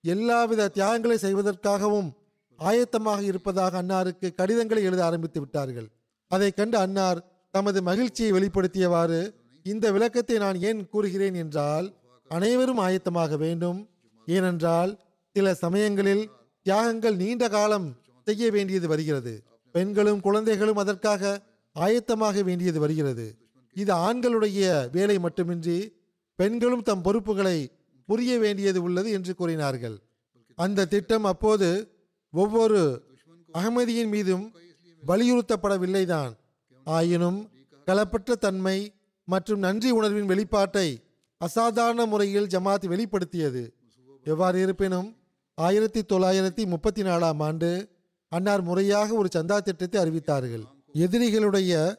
எல்லாவித 0.04 0.68
தியாகங்களை 0.68 1.16
செய்வதற்காகவும் 1.22 2.10
ஆயத்தமாக 2.58 3.20
இருப்பதாக 3.22 3.80
அன்னாருக்கு 3.82 4.28
கடிதங்களை 4.34 4.82
எழுத 4.88 5.00
ஆரம்பித்து 5.04 5.38
விட்டார்கள். 5.40 5.88
அதை 6.30 6.50
கண்டு 6.50 6.76
அன்னார் 6.78 7.20
தமது 7.54 7.78
மகிழ்ச்சியை 7.82 8.30
வெளிப்படுத்தியவாறு 8.32 9.20
இந்த 9.66 9.86
விளக்கத்தை 9.92 10.36
நான் 10.38 10.58
ஏன் 10.68 10.80
கூறுகிறேன் 10.92 11.36
என்றால் 11.42 11.88
அனைவரும் 12.30 12.82
ஆயத்தமாக 12.86 13.36
வேண்டும். 13.36 13.80
ஏனென்றால் 14.28 14.92
சில 15.36 15.54
சமயங்களில் 15.64 16.24
தியாகங்கள் 16.64 17.16
நீண்ட 17.16 17.48
காலம் 17.48 17.96
செய்ய 18.24 18.50
வேண்டியது 18.50 18.88
வருகிறது. 18.88 19.42
பெண்களும் 19.72 20.20
குழந்தைகளும் 20.20 20.76
அதற்காக 20.76 21.42
ஆயத்தமாக 21.74 22.42
வேண்டியது 22.42 22.80
வருகிறது. 22.80 23.36
இது 23.74 23.94
ஆண்களுடைய 23.94 24.90
வேலை 24.90 25.18
மட்டுமின்றி 25.18 25.92
பெண்களும் 26.34 26.82
தம் 26.82 27.02
பொறுப்புகளை 27.02 27.70
புரிய 28.06 28.38
வேண்டியது 28.38 28.82
உள்ளது 28.82 29.10
என்று 29.10 29.34
கூறினார்கள். 29.34 30.00
அந்த 30.54 30.84
திட்டம் 30.84 31.24
அப்போது 31.24 31.90
ஒவ்வொரு 32.32 33.02
அகமதியின் 33.52 34.08
மீதும் 34.08 34.52
வலியுறுத்தப்படவில்லைதான். 35.06 36.32
ஆயினும் 36.84 37.50
களப்பற்ற 37.86 38.32
தன்மை 38.32 38.92
மற்றும் 39.24 39.58
நன்றி 39.58 39.90
உணர்வின் 39.90 40.28
வெளிப்பாட்டை 40.28 41.02
அசாதாரண 41.36 42.06
முறையில் 42.06 42.46
ஜமாத் 42.46 42.86
வெளிப்படுத்தியது. 42.86 43.68
எவ்வாறு 44.24 44.62
இருப்பினும் 44.62 45.16
ஆயிரத்தி 45.54 46.00
தொள்ளாயிரத்தி 46.00 46.66
முப்பத்தி 46.66 47.02
நாலாம் 47.02 47.42
ஆண்டு 47.42 47.88
அன்னார் 48.28 48.62
முறையாக 48.62 49.14
ஒரு 49.14 49.28
சந்தா 49.36 49.58
திட்டத்தை 49.58 50.02
அறிவித்தார்கள். 50.02 50.64
எதிரிகளுடைய 50.94 51.96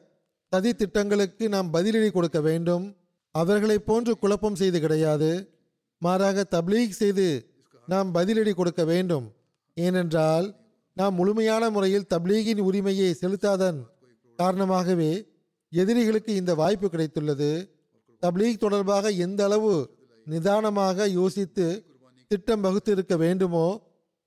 சதி 0.48 0.74
திட்டங்களுக்கு 0.74 1.50
நாம் 1.50 1.74
பதிலடி 1.74 2.12
கொடுக்க 2.12 2.42
வேண்டும். 2.42 2.96
அவர்களை 3.32 3.80
போன்று 3.80 4.18
குழப்பம் 4.18 4.56
செய்து 4.56 4.80
கிடையாது. 4.80 5.50
மாறாக 5.98 6.46
தப்லீக் 6.52 7.00
செய்து 7.02 7.28
நாம் 7.88 8.16
பதிலடி 8.16 8.54
கொடுக்க 8.54 8.84
வேண்டும். 8.84 9.34
ஏனென்றால் 9.74 10.56
நாம் 10.94 11.14
முழுமையான 11.14 11.70
முறையில் 11.70 12.10
தப்லீகின் 12.10 12.60
உரிமையை 12.60 13.16
செலுத்தாதன் 13.22 13.80
காரணமாகவே 14.36 15.12
எதிரிகளுக்கு 15.70 16.36
இந்த 16.36 16.56
வாய்ப்பு 16.56 16.88
கிடைத்துள்ளது. 16.88 17.70
தப்லீக் 18.22 18.64
தொடர்பாக 18.66 19.10
எந்த 19.10 19.44
அளவு 19.44 19.74
நிதானமாக 20.26 21.08
யோசித்து 21.08 21.93
திட்டம் 22.34 22.64
வகுத்து 22.66 22.92
இருக்க 22.96 23.16
வேண்டுமோ 23.24 23.66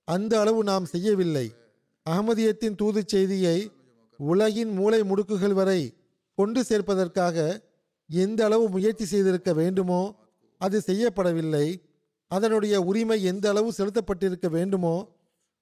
அந்த 0.09 0.33
அளவு 0.43 0.61
நாம் 0.71 0.87
செய்யவில்லை. 0.95 1.47
அகமதியத்தின் 2.07 2.79
தூது 2.81 3.01
செய்தியை 3.15 3.59
உலகின் 4.21 4.73
மூளை 4.79 5.01
முடுக்குகள் 5.11 5.57
வரை 5.61 5.81
கொண்டு 6.39 6.61
சேர்ப்பதற்காக 6.69 7.37
எந்த 8.11 8.41
அளவு 8.47 8.65
முயற்சி 8.75 9.05
செய்திருக்க 9.13 9.51
வேண்டுமோ 9.61 10.01
அது 10.61 10.77
செய்யப்படவில்லை. 10.89 11.67
அதனுடைய 12.31 12.75
உரிமை 12.91 13.19
எந்த 13.31 13.47
அளவு 13.53 13.71
செலுத்தப்பட்டிருக்க 13.79 14.49
வேண்டுமோ 14.57 14.97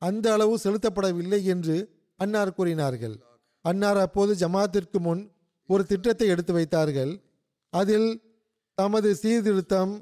அந்த 0.02 0.26
அளவு 0.36 0.54
செலுத்தப்படவில்லை 0.64 1.40
என்று 1.54 1.76
அன்னார் 2.20 2.56
கூறினார்கள். 2.58 3.16
அன்னார் 3.64 4.00
அப்போது 4.06 4.32
ஜமாத்திற்கு 4.42 4.98
முன் 5.06 5.22
ஒரு 5.68 5.82
திட்டத்தை 5.90 6.26
எடுத்து 6.34 6.52
வைத்தார்கள். 6.58 7.12
அதில் 7.72 8.08
தமது 8.78 9.08
சீர்திருத்தம் 9.22 9.92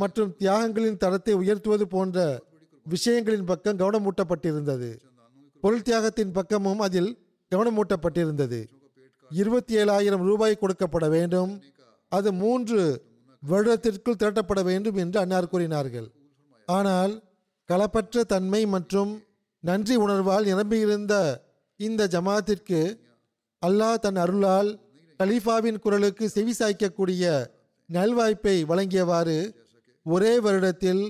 மற்றும் 0.00 0.32
தியாகங்களின் 0.40 1.00
தரத்தை 1.02 1.34
உயர்த்துவது 1.42 1.84
போன்ற 1.94 2.18
விஷயங்களின் 2.86 3.48
பக்கம் 3.50 3.80
கவனமூட்டப்பட்டிருந்தது. 3.82 4.90
பொருள் 5.62 5.86
தியாகத்தின் 5.88 6.34
பக்கமும் 6.38 6.82
அதில் 6.86 7.10
கவனமூட்டப்பட்டிருந்தது. 7.52 8.60
இருபத்தி 9.30 9.74
ஏழாயிரம் 9.80 10.24
ரூபாய் 10.28 10.60
கொடுக்கப்பட 10.60 11.06
வேண்டும். 11.16 11.52
அது 12.12 12.28
மூன்று 12.42 12.80
வருடத்திற்குள் 13.42 14.20
திரட்டப்பட 14.20 14.60
வேண்டும் 14.68 14.98
என்று 15.02 15.18
அன்னார் 15.22 15.50
கூறினார்கள். 15.52 16.08
ஆனால் 16.68 17.12
களப்பற்ற 17.68 18.24
தன்மை 18.32 18.62
மற்றும் 18.74 19.12
நன்றி 19.64 19.96
உணர்வால் 20.04 20.48
நிரம்பியிருந்த 20.50 21.14
இந்த 21.80 22.02
ஜமாத்திற்கு 22.14 22.80
அல்லாஹ் 23.62 24.02
தன் 24.04 24.18
அருளால் 24.24 24.70
கலீஃபாவின் 25.20 25.80
குரலுக்கு 25.84 26.24
செவி 26.34 26.52
சாய்க்கக்கூடிய 26.58 27.24
நல்வாய்ப்பை 27.88 28.56
வழங்கியவாறு 28.70 29.38
ஒரே 30.14 30.32
வருடத்தில் 30.44 31.02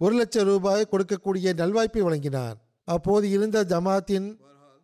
ஒரு 0.00 0.14
லட்சம் 0.18 0.48
ரூபாய் 0.50 0.90
கொடுக்கக்கூடிய 0.92 1.52
நல்வாய்ப்பை 1.60 2.02
வழங்கினார். 2.06 2.56
அப்போது 2.88 3.26
இருந்த 3.36 3.58
ஜமாத்தின் 3.72 4.28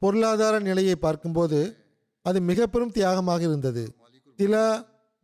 பொருளாதார 0.03 0.55
நிலையை 0.69 0.97
பார்க்கும்போது 1.05 1.61
அது 2.27 2.39
மிக 2.49 2.67
பெரும் 2.67 2.95
தியாகமாக 2.97 3.43
இருந்தது. 3.49 3.85
சில 4.39 4.55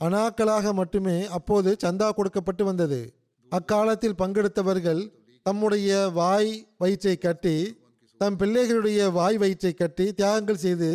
அனாக்களாக 0.00 0.72
மட்டுமே 0.80 1.16
அப்போது 1.36 1.70
சந்தா 1.84 2.08
கொடுக்கப்பட்டு 2.18 2.64
வந்தது. 2.68 3.00
அக்காலத்தில் 3.52 4.18
பங்கெடுத்தவர்கள் 4.20 5.02
தம்முடைய 5.46 5.90
வாய் 6.18 6.52
வயிற்றை 6.82 7.16
கட்டி 7.18 7.56
தம் 8.20 8.38
பிள்ளைகளுடைய 8.40 9.00
வாய் 9.18 9.38
வயிற்றை 9.42 9.72
கட்டி 9.74 10.06
தியாகங்கள் 10.20 10.62
செய்து 10.64 10.90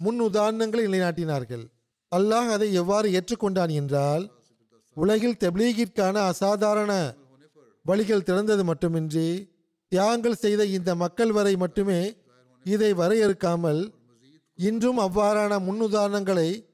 முன் 0.00 0.20
உதாரணங்களை 0.26 0.82
நிலைநாட்டினார்கள். 0.86 1.64
அல்லாஹ் 2.12 2.48
அதை 2.56 2.68
எவ்வாறு 2.80 3.08
ஏற்றுக்கொண்டான் 3.18 3.72
என்றால் 3.80 4.24
உலகில் 4.94 5.36
தெப்லீகிற்கான 5.40 6.14
அசாதாரண 6.14 7.14
வழிகள் 7.84 8.22
திறந்தது 8.22 8.64
மட்டுமின்றி 8.64 9.50
தியாகங்கள் 9.90 10.32
செய்த 10.32 10.64
இந்த 10.64 10.94
மக்கள் 10.94 11.32
வரை 11.32 11.56
மட்டுமே 11.56 12.16
இதை 12.64 12.92
வரையறுக்காமல் 12.92 13.92
இன்றும் 14.54 14.98
அவ்வாறான 14.98 15.58
முன்னுதாரணங்களை 15.58 16.70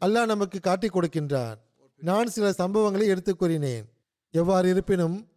அல்லாஹ் 0.00 0.26
நமக்கு 0.26 0.60
காட்டிக் 0.60 0.96
கொடுக்கின்றான். 0.96 1.54
நான் 1.98 2.26
சில 2.26 2.50
சம்பவங்களை 2.58 3.06
எடுத்துக் 3.06 3.38
கூறினேன். 3.38 3.84
எவ்வாறு 4.30 4.68
இருப்பினும் 4.68 5.28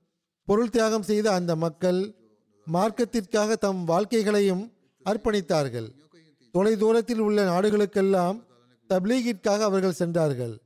பொருள் 0.45 0.69
தியாகம் 0.69 1.03
செய்த 1.03 1.31
அந்த 1.31 1.55
மக்கள் 1.55 2.13
மார்க்கத்திற்காக 2.73 3.53
தம் 3.53 3.87
வாழ்க்கைகளையும் 3.87 4.71
அர்ப்பணித்தார்கள். 5.05 5.89
தொலை 6.51 6.77
தூரத்தில் 6.77 7.19
உள்ள 7.19 7.43
நாடுகளுக்கெல்லாம் 7.49 8.43
தப்லீகிற்காக 8.89 9.59
அவர்கள் 9.59 9.91
சென்றார்கள். 9.91 10.59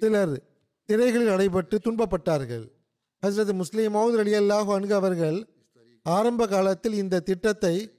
சிலர் 0.00 0.42
திரைகளில் 0.88 1.28
அடைபட்டு 1.28 1.78
துன்பப்பட்டார்கள். 1.84 2.64
ஹசரத் 3.26 3.52
முஸ்லீம் 3.52 3.94
மவுத் 3.94 4.18
அலி 4.18 4.32
அல்லாஹு 4.32 4.72
அன்கு 4.72 4.94
அவர்கள் 4.94 5.48
ஆரம்ப 6.02 6.46
காலத்தில் 6.46 6.92
இந்த 6.92 7.20
திட்டத்தை 7.20 7.90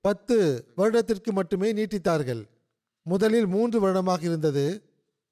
பத்து 0.00 0.64
வருடத்திற்கு 0.74 1.32
மட்டுமே 1.32 1.72
நீட்டித்தார்கள். 1.72 2.44
முதலில் 3.02 3.46
மூன்று 3.46 3.80
வருடமாக 3.80 4.22
இருந்தது. 4.22 4.82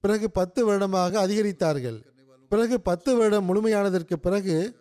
பிறகு 0.00 0.30
பத்து 0.30 0.64
வருடமாக 0.64 1.26
அதிகரித்தார்கள். 1.26 1.98
பிறகு 2.48 2.80
பத்து 2.80 3.16
வருடம் 3.16 3.46
முழுமையானதற்கு 3.48 4.16
பிறகு 4.16 4.74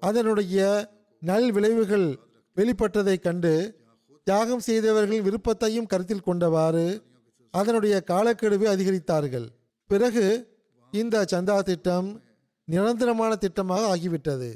அதனுடைய 0.00 0.90
நல் 1.20 1.52
விளைவுகள் 1.52 2.18
வெளிப்பட்டதைக் 2.56 3.20
கண்டு 3.20 3.80
தியாகம் 4.24 4.62
செய்தவர்களின் 4.66 5.20
விருப்பத்தையும் 5.20 5.86
கருத்தில் 5.86 6.26
கொண்டவாறு 6.26 7.02
அதனுடைய 7.50 8.02
காலக்கெடுவை 8.06 8.68
அதிகரித்தார்கள். 8.74 9.46
பிறகு 9.86 10.51
இந்த 11.00 11.16
சந்தா 11.32 11.56
திட்டம் 11.68 12.08
நிரந்தரமான 12.68 13.32
திட்டமாக 13.44 13.84
ஆகிவிட்டது. 13.92 14.50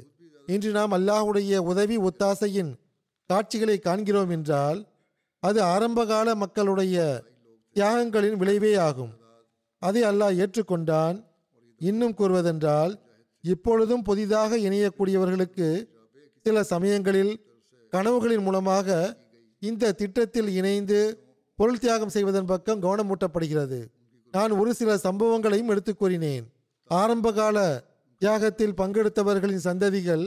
இன்று 0.53 0.69
நாம் 0.71 0.93
அல்லாஹுடைய 0.97 1.57
உதவி 1.71 1.95
ஒத்தாசையின் 1.97 2.71
காட்சிகளை 3.29 3.77
காண்கிறோம் 3.79 4.29
என்றால் 4.29 4.79
அது 5.43 5.59
ஆரம்பகால 5.73 6.35
மக்களுடைய 6.43 6.97
தியாகங்களின் 7.75 8.37
விளைவே 8.41 8.73
ஆகும். 8.87 9.11
அதை 9.81 10.01
அல்லாஹ் 10.03 10.37
ஏற்றுக்கொண்டான். 10.43 11.17
இன்னும் 11.81 12.15
கூறுவதென்றால் 12.19 12.93
இப்பொழுதும் 13.43 14.05
புதிதாக 14.07 14.57
இணையக்கூடியவர்களுக்கு 14.67 15.67
சில 16.45 16.63
சமயங்களில் 16.73 17.33
கனவுகளின் 17.93 18.45
மூலமாக 18.47 18.87
இந்த 19.61 19.91
திட்டத்தில் 19.91 20.49
இணைந்து 20.59 20.99
பொருள் 21.59 21.81
தியாகம் 21.83 22.13
செய்வதன் 22.15 22.49
பக்கம் 22.51 22.81
கவனமூட்டப்படுகிறது. 22.81 23.79
நான் 24.37 24.53
ஒரு 24.61 24.71
சில 24.79 24.95
சம்பவங்களையும் 25.03 25.71
எடுத்து 25.73 25.91
கூறினேன். 25.93 26.45
ஆரம்பகால 26.89 27.57
தியாகத்தில் 28.21 28.75
பங்கெடுத்தவர்களின் 28.79 29.65
சந்ததிகள் 29.67 30.25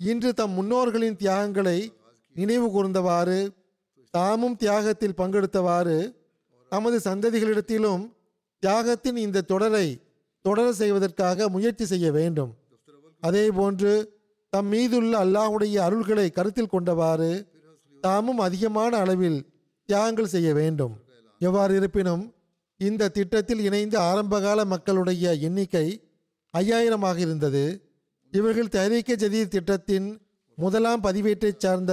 இன்று 0.00 0.30
தம் 0.34 0.54
முன்னோர்களின் 0.58 1.18
தியாகங்களை 1.22 1.78
நினைவு 2.36 2.66
கூர்ந்தவாறு 2.66 3.38
தாமும் 4.14 4.56
தியாகத்தில் 4.56 5.18
பங்கெடுத்தவாறு 5.20 5.96
தமது 6.72 6.96
சந்ததிகளிடத்திலும் 7.08 8.04
தியாகத்தின் 8.62 9.18
இந்த 9.26 9.44
தொடரை 9.52 9.86
தொடர 10.44 10.66
செய்வதற்காக 10.72 11.48
முயற்சி 11.54 11.84
செய்ய 11.92 12.06
வேண்டும். 12.12 12.52
அதேபோன்று 13.22 13.92
தம் 14.52 14.68
மீதுள்ள 14.74 15.12
அல்லாஹுடைய 15.24 15.76
அருள்களை 15.86 16.26
கருத்தில் 16.30 16.72
கொண்டவாறு 16.74 17.30
தாமும் 18.00 18.38
அதிகமான 18.38 18.92
அளவில் 19.04 19.38
தியாகங்கள் 19.88 20.32
செய்ய 20.34 20.48
வேண்டும். 20.60 20.94
எவ்வாறு 21.40 21.72
இருப்பினும் 21.80 22.24
இந்த 22.78 23.08
திட்டத்தில் 23.08 23.60
இணைந்த 23.60 24.00
ஆரம்பகால 24.00 24.64
மக்களுடைய 24.64 25.34
எண்ணிக்கை 25.34 25.86
ஐயாயிரமாக 26.58 27.16
இருந்தது. 27.16 27.62
இவர்கள் 28.32 28.72
தஹரீக்க 28.76 29.12
ஜதீத் 29.22 29.48
திட்டத்தின் 29.48 30.08
முதலாம் 30.54 31.02
பதிவேட்டை 31.02 31.50
சார்ந்த 31.56 31.92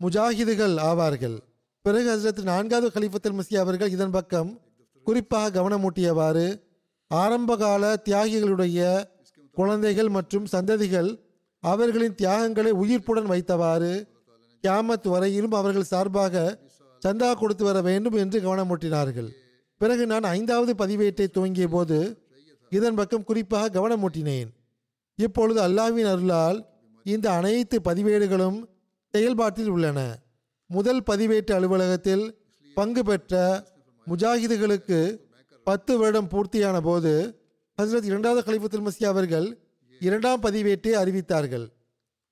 முஜாஹிதுகள் 0.00 0.74
ஆவார்கள். 0.88 1.36
பிறகு 1.84 2.08
ஹசரத் 2.16 2.42
நான்காவது 2.42 2.88
கலிஃபத்தில் 2.94 3.36
மசி 3.38 3.56
அவர்கள் 3.56 3.90
இதன் 3.90 4.10
பக்கம் 4.10 4.60
குறிப்பாக 5.04 5.52
கவனமூட்டியவாறு 5.56 6.46
ஆரம்பகால 7.08 8.02
தியாகிகளுடைய 8.04 9.04
குழந்தைகள் 9.52 10.08
மற்றும் 10.08 10.46
சந்ததிகள் 10.52 11.10
அவர்களின் 11.60 12.14
தியாகங்களை 12.14 12.72
உயிர்ப்புடன் 12.72 13.30
வைத்தவாறு 13.32 13.92
கியாமத் 14.62 15.08
வரையிலும் 15.08 15.52
அவர்கள் 15.52 15.90
சார்பாக 15.92 16.58
சந்தா 17.06 17.32
கொடுத்து 17.34 17.64
வர 17.64 17.80
வேண்டும் 17.80 18.12
என்று 18.12 18.40
கவனமூட்டினார்கள். 18.40 19.30
பிறகு 19.78 20.06
நான் 20.06 20.22
ஐந்தாவது 20.22 20.86
பதிவேட்டை 20.86 21.26
துவங்கிய 21.26 21.68
போது 21.68 22.26
இதன் 22.70 22.94
பக்கம் 22.94 23.24
குறிப்பாக 23.24 23.68
கவனம் 23.68 24.02
மூட்டினேன் 24.02 24.48
இப்பொழுது 25.14 25.60
அல்லாவின் 25.68 26.10
அருளால் 26.12 26.66
இந்த 27.04 27.30
அனைத்து 27.30 27.80
பதிவேடுகளும் 27.80 28.64
செயல்பாட்டில் 29.12 29.68
உள்ளன. 29.68 30.18
முதல் 30.66 31.02
பதிவேட்டு 31.02 31.54
அலுவலகத்தில் 31.54 32.24
பங்கு 32.74 33.04
பெற்ற 33.04 33.64
முஜாஹிதுகளுக்கு 34.06 35.18
பத்து 35.64 35.98
வருடம் 35.98 36.28
பூர்த்தியான 36.28 36.80
போது 36.80 37.12
ஹசரத் 37.82 38.04
இரண்டாவது 38.04 38.42
கலிபத்துல் 38.42 38.88
மசி 38.88 39.04
அவர்கள் 39.04 39.46
இரண்டாம் 40.00 40.42
பதிவேட்டை 40.42 40.92
அறிவித்தார்கள். 41.02 41.66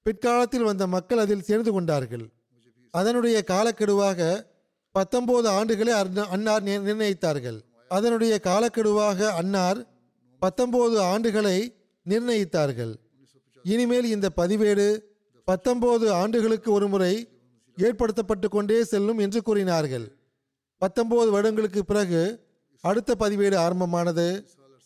பிற்காலத்தில் 0.03 0.63
வந்த 0.63 0.87
மக்கள் 0.87 1.19
அதில் 1.19 1.43
சேர்ந்து 1.43 1.73
கொண்டார்கள். 1.73 2.33
அதனுடைய 2.91 3.45
காலக்கெடுவாக 3.47 4.53
பத்தொன்பது 4.97 5.49
ஆண்டுகளை 5.51 5.93
அன்னார் 6.35 6.63
நிர்ணயித்தார்கள். 6.63 7.59
அதனுடைய 7.89 8.35
காலக்கெடுவாக 8.43 9.29
அன்னார் 9.41 9.79
பத்தொன்பது 10.39 10.97
ஆண்டுகளை 11.13 11.59
நிர்ணயித்தார்கள். 12.07 12.93
இனிமேல் 13.63 14.09
இந்த 14.15 14.29
பதிவேடு 14.37 14.87
பத்தொன்பது 15.45 16.07
ஆண்டுகளுக்கு 16.13 16.73
ஒருமுறை 16.73 17.29
ஏற்படுத்தப்பட்டு 17.77 18.49
கொண்டே 18.49 18.85
செல்லும் 18.85 19.19
என்று 19.19 19.43
கூறினார்கள். 19.43 20.07
பத்தொன்பது 20.79 21.31
வருடங்களுக்கு 21.31 21.85
பிறகு 21.85 22.23
அடுத்த 22.81 23.15
பதிவேடு 23.19 23.57
ஆரம்பமானது. 23.57 24.27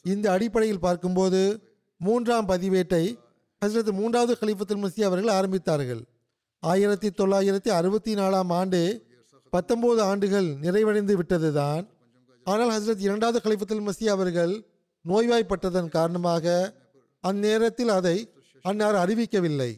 இந்த 0.02 0.26
அடிப்படையில் 0.32 0.84
பார்க்கும்போது 0.86 1.40
மூன்றாம் 1.96 2.48
பதிவேட்டை 2.48 3.04
ஹசரத் 3.64 3.92
மூன்றாவது 3.92 4.34
கலிஃபத்துல் 4.40 4.82
மசி 4.84 5.02
அவர்கள் 5.02 5.34
ஆரம்பித்தார்கள். 5.38 6.02
ஆயிரத்தி 6.60 7.08
தொள்ளாயிரத்தி 7.08 7.68
அறுபத்தி 7.68 8.14
நாலாம் 8.14 8.52
ஆண்டு 8.60 8.80
பத்தொன்பது 9.54 10.00
ஆண்டுகள் 10.10 10.48
நிறைவடைந்து 10.64 11.14
விட்டதுதான். 11.20 11.84
ஆனால் 12.46 12.72
ஹசரத் 12.74 13.06
இரண்டாவது 13.06 13.38
கலிஃபத்துல் 13.44 13.86
மசி 13.88 14.06
அவர்கள் 14.14 14.52
நோய்வாய்ப்பட்டதன் 15.04 15.88
காரணமாக 15.96 16.46
அந்நேரத்தில் 17.24 17.92
அதை 17.98 18.16
அன்னார் 18.64 18.98
அறிவிக்கவில்லை. 19.04 19.70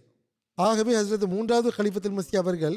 ஆகவே 0.58 0.92
ஹசரத் 1.00 1.26
மூன்றாவது 1.34 1.70
கலிஃபத்துல் 1.78 2.16
மசி 2.18 2.34
அவர்கள் 2.36 2.76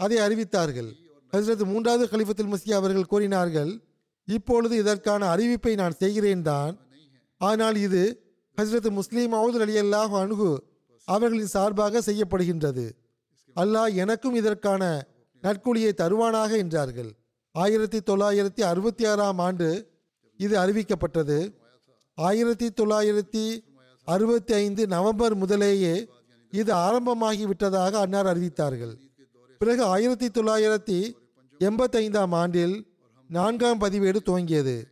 அதை 0.00 0.18
அறிவித்தார்கள். 0.26 0.90
ஹசரத் 1.32 1.64
மூன்றாவது 1.72 2.04
கலிஃபத்துல் 2.12 2.52
மசி 2.52 2.70
அவர்கள் 2.78 3.10
கூறினார்கள் 3.12 3.72
இப்பொழுது 4.28 4.74
இதற்கான 4.76 5.22
அறிவிப்பை 5.34 5.72
நான் 5.74 5.98
செய்கிறேன் 6.02 6.42
தான் 6.42 6.74
ஆனால் 7.40 7.76
இது 7.86 8.02
ஹசரத் 8.58 8.90
முஸ்லீம் 8.98 9.34
அவுது 9.40 9.60
அலி 9.64 9.76
அல்லாஹ் 9.82 10.14
அணுகு 10.22 10.50
அவர்களின் 11.08 11.54
சார்பாக 11.54 12.00
செய்யப்படுகின்றது. 12.08 12.84
அல்லாஹ் 13.56 13.94
எனக்கும் 14.02 14.36
இதற்கான 14.40 14.82
நற்கூலியை 15.42 15.92
தருவானாக 15.92 16.56
என்றார்கள். 16.56 17.12
ஆயிரத்தி 17.52 17.98
தொள்ளாயிரத்தி 17.98 18.60
அறுபத்தி 18.60 19.04
ஆறாம் 19.04 19.38
ஆண்டு 19.38 19.88
இது 20.36 20.58
அறிவிக்கப்பட்டது. 20.58 21.54
ஆயிரத்தி 22.14 22.66
தொள்ளாயிரத்தி 22.66 23.64
அறுபத்தி 24.04 24.52
ஐந்து 24.54 24.86
நவம்பர் 24.86 25.38
முதலேயே 25.38 26.06
இது 26.50 26.72
ஆரம்பமாகி 26.72 27.46
விட்டதாக 27.46 27.98
அன்னார் 27.98 28.26
அறிவித்தார்கள். 28.26 28.94
பிறகு 29.58 29.84
ஆயிரத்தி 29.84 30.26
தொள்ளாயிரத்தி 30.26 31.12
எண்பத்தைந்தாம் 31.58 32.34
ஆண்டில் 32.34 32.86
நான்காம் 33.28 33.80
பதிவேடு 33.80 34.18
துவங்கியது. 34.26 34.84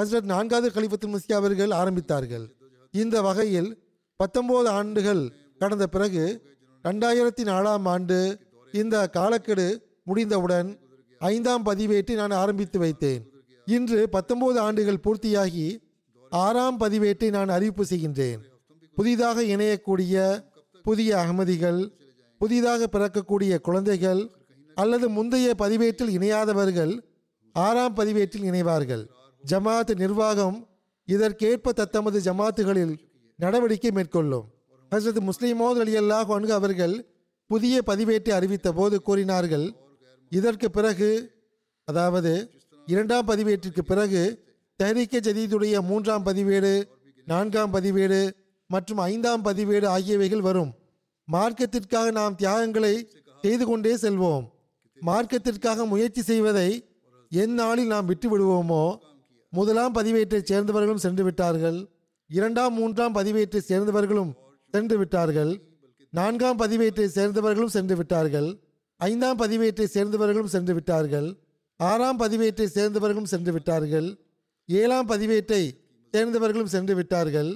ஹசரத் 0.00 0.22
நான்காவது 0.22 0.80
கலிஃபத்துல் 0.80 1.08
முஸ்தி 1.08 1.34
அவர்கள் 1.34 1.68
ஆரம்பித்தார்கள். 1.68 2.48
இந்த 2.90 3.22
வகையில் 3.22 3.82
பத்தொன்பது 4.16 4.68
ஆண்டுகள் 4.68 5.32
கடந்த 5.58 5.86
பிறகு 5.86 6.42
ரெண்டாயிரத்தி 6.84 7.42
நாலாம் 7.42 7.84
ஆண்டு 7.84 8.38
இந்த 8.72 9.08
காலக்கெடு 9.08 9.89
முடிந்தவுடன் 10.10 10.68
ஐந்தாம் 11.18 11.64
பதிவேட்டை 11.66 12.14
நான் 12.14 12.38
ஆரம்பித்து 12.42 12.78
வைத்தேன். 12.80 13.22
இன்று 13.66 13.98
பத்தொன்பது 14.08 14.58
ஆண்டுகள் 14.60 15.02
பூர்த்தியாகி 15.04 15.66
ஆறாம் 16.44 16.78
பதிவேட்டை 16.80 17.28
நான் 17.30 17.54
அறிவிப்பு 17.56 17.84
செய்கின்றேன். 17.90 18.40
புதிதாக 18.94 19.42
இணையக்கூடிய 19.54 20.14
புதிய 20.82 21.10
அகமதிகள் 21.16 21.80
புதிதாக 22.40 22.88
பிறக்கக்கூடிய 22.92 23.54
குழந்தைகள் 23.60 24.22
அல்லது 24.74 25.06
முந்தைய 25.08 25.48
பதிவேட்டில் 25.54 26.12
இணையாதவர்கள் 26.18 26.92
ஆறாம் 27.52 27.94
பதிவேட்டில் 27.94 28.46
இணைவார்கள். 28.50 29.04
ஜமாத் 29.44 29.92
நிர்வாகம் 29.96 30.56
இதற்கேற்ப 31.06 31.72
தத்தமது 31.72 32.18
ஜமாத்துகளில் 32.20 32.94
நடவடிக்கை 33.36 33.90
மேற்கொள்ளும். 33.90 34.46
ஹசரத் 34.90 35.28
முஸ்லிமோத் 35.28 35.80
அலி 35.84 35.94
அல்லாஹ் 35.98 36.56
அவர்கள் 36.60 36.94
புதிய 37.50 37.76
பதிவேட்டை 37.86 38.30
அறிவித்த 38.30 38.68
போது 38.72 38.96
கூறினார்கள் 39.02 39.66
இதற்கு 40.30 40.70
பிறகு 40.70 41.10
அதாவது 41.88 42.32
இரண்டாம் 42.86 43.26
பதிவேட்டிற்கு 43.26 43.82
பிறகு 43.82 44.22
தெஹரிக்க 44.80 45.16
ஜதீதுடைய 45.26 45.80
மூன்றாம் 45.80 46.26
பதிவேடு 46.26 46.72
நான்காம் 47.26 47.72
பதிவேடு 47.74 48.20
மற்றும் 48.70 49.00
ஐந்தாம் 49.12 49.44
பதிவேடு 49.44 49.86
ஆகியவைகள் 49.86 50.46
வரும். 50.48 50.70
மார்க்கத்திற்காக 51.28 52.06
நாம் 52.10 52.36
தியாகங்களை 52.36 52.94
செய்து 53.42 53.64
கொண்டே 53.66 53.92
செல்வோம். 53.96 54.44
மார்க்கத்திற்காக 55.00 55.86
முயற்சி 55.86 56.22
செய்வதை 56.22 56.68
எந்நாளில் 57.32 57.92
நாம் 57.94 58.06
விட்டு 58.06 58.28
விடுவோமோ 58.30 58.84
முதலாம் 59.52 59.94
பதிவேற்றை 59.94 60.40
சேர்ந்தவர்களும் 60.50 61.04
சென்று 61.04 61.24
விட்டார்கள். 61.24 61.78
இரண்டாம் 62.30 62.74
மூன்றாம் 62.74 63.14
பதிவேற்றை 63.14 63.60
சேர்ந்தவர்களும் 63.68 64.32
சென்று 64.74 64.98
விட்டார்கள். 64.98 65.52
நான்காம் 66.12 66.58
பதிவேற்றை 66.58 67.06
சேர்ந்தவர்களும் 67.18 67.74
சென்று 67.76 67.96
விட்டார்கள். 67.96 68.50
ஐந்தாம் 69.00 69.38
பதிவேட்டை 69.38 69.86
சேர்ந்தவர்களும் 69.94 70.52
சென்று 70.54 70.74
விட்டார்கள். 70.74 71.28
ஆறாம் 71.80 72.18
பதிவேட்டை 72.18 72.66
சேர்ந்தவர்களும் 72.76 73.30
சென்று 73.32 73.52
விட்டார்கள். 73.52 74.08
ஏழாம் 74.68 75.08
பதிவேட்டை 75.08 75.62
சேர்ந்தவர்களும் 76.14 76.72
சென்று 76.74 76.94
விட்டார்கள். 76.94 77.50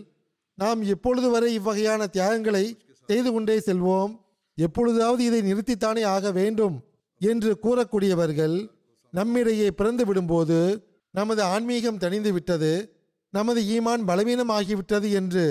நாம் 0.58 0.82
எப்பொழுது 0.82 1.28
வரை 1.30 1.50
இவ்வகையான 1.58 2.06
தியாகங்களை 2.06 2.64
செய்து 3.08 3.30
கொண்டே 3.32 3.56
செல்வோம்? 3.58 4.12
எப்பொழுதாவது 4.58 5.22
இதை 5.24 5.40
நிறுத்தித்தானே 5.40 6.02
ஆக 6.06 6.30
வேண்டும் 6.30 6.76
என்று 7.20 7.50
கூறக்கூடியவர்கள் 7.62 8.56
நம்மிடையே 9.10 9.68
பிறந்து 9.70 10.04
விடும்போது 10.04 10.58
நமது 11.10 11.42
ஆன்மீகம் 11.42 11.98
தணிந்து 11.98 12.30
விட்டது 12.32 12.72
நமது 13.34 13.60
ஈமான் 13.74 14.02
பலவீனம் 14.04 14.48
ஆகிவிட்டது 14.48 15.08
என்று 15.12 15.44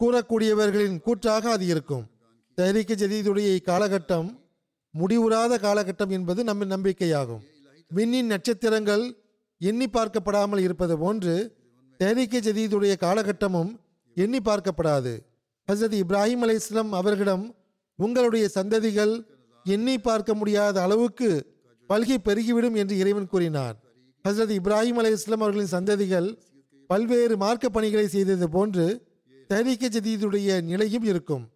கூறக்கூடியவர்களின் 0.00 1.00
கூற்றாக 1.00 1.50
அது 1.50 1.66
இருக்கும். 1.66 2.04
தஹரீக்கு 2.58 2.94
ஜதீதுடைய 3.02 3.48
இக்காலகட்டம் 3.58 4.28
முடிவுறாத 4.98 5.52
காலகட்டம் 5.58 6.08
என்பது 6.08 6.44
நம்ம 6.44 6.76
நம்பிக்கையாகும். 6.76 7.42
விண்ணின் 7.88 8.26
நட்சத்திரங்கள் 8.26 9.04
எண்ணி 9.58 9.84
பார்க்கப்படாமல் 9.84 10.58
இருப்பது 10.58 10.98
போன்று 10.98 11.56
தஹரீக்கு 11.98 12.38
ஜதீதுடைய 12.48 12.94
காலகட்டமும் 13.00 13.80
எண்ணி 14.14 14.38
பார்க்கப்படாது. 14.38 15.18
ஹசரத் 15.72 15.96
இப்ராஹிம் 16.02 16.42
அலை 16.44 16.54
இஸ்லாம் 16.54 16.92
அவர்களிடம் 16.92 17.54
உங்களுடைய 17.96 18.48
சந்ததிகள் 18.54 19.26
எண்ணி 19.64 19.98
பார்க்க 19.98 20.34
முடியாத 20.34 20.82
அளவுக்கு 20.82 21.54
பல்கி 21.88 22.16
பெருகிவிடும் 22.24 22.74
என்று 22.74 22.98
இறைவன் 22.98 23.26
கூறினார். 23.26 23.76
ஹசரத் 24.28 24.54
இப்ராஹிம் 24.58 24.98
அலை 25.02 25.12
இஸ்லாம் 25.12 25.40
அவர்களின் 25.40 25.70
சந்ததிகள் 25.70 26.38
பல்வேறு 26.86 27.36
மார்க்க 27.36 27.68
பணிகளை 27.68 28.08
செய்தது 28.08 28.48
போன்று 28.48 28.86
தஹரீக்க 29.48 29.86
ஜதீதுடைய 29.88 30.62
நிலையும் 30.62 31.02
இருக்கும். 31.02 31.50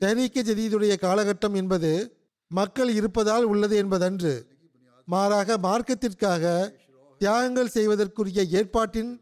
தஹரீக்க 0.00 0.38
ஜதீதுடைய 0.48 0.94
காலகட்டம் 1.02 1.54
என்பது 1.54 2.17
மக்கள் 2.48 2.94
இருப்பதால் 2.94 3.42
உள்ளது 3.42 3.84
என்பதன்று. 3.84 4.42
மாறாக 5.04 5.58
மார்க்கத்திற்காக 5.58 6.72
தியாகங்கள் 7.18 7.66
செய்வதற்குரிய 7.66 8.44
ஏற்பாட்டின் 8.50 9.20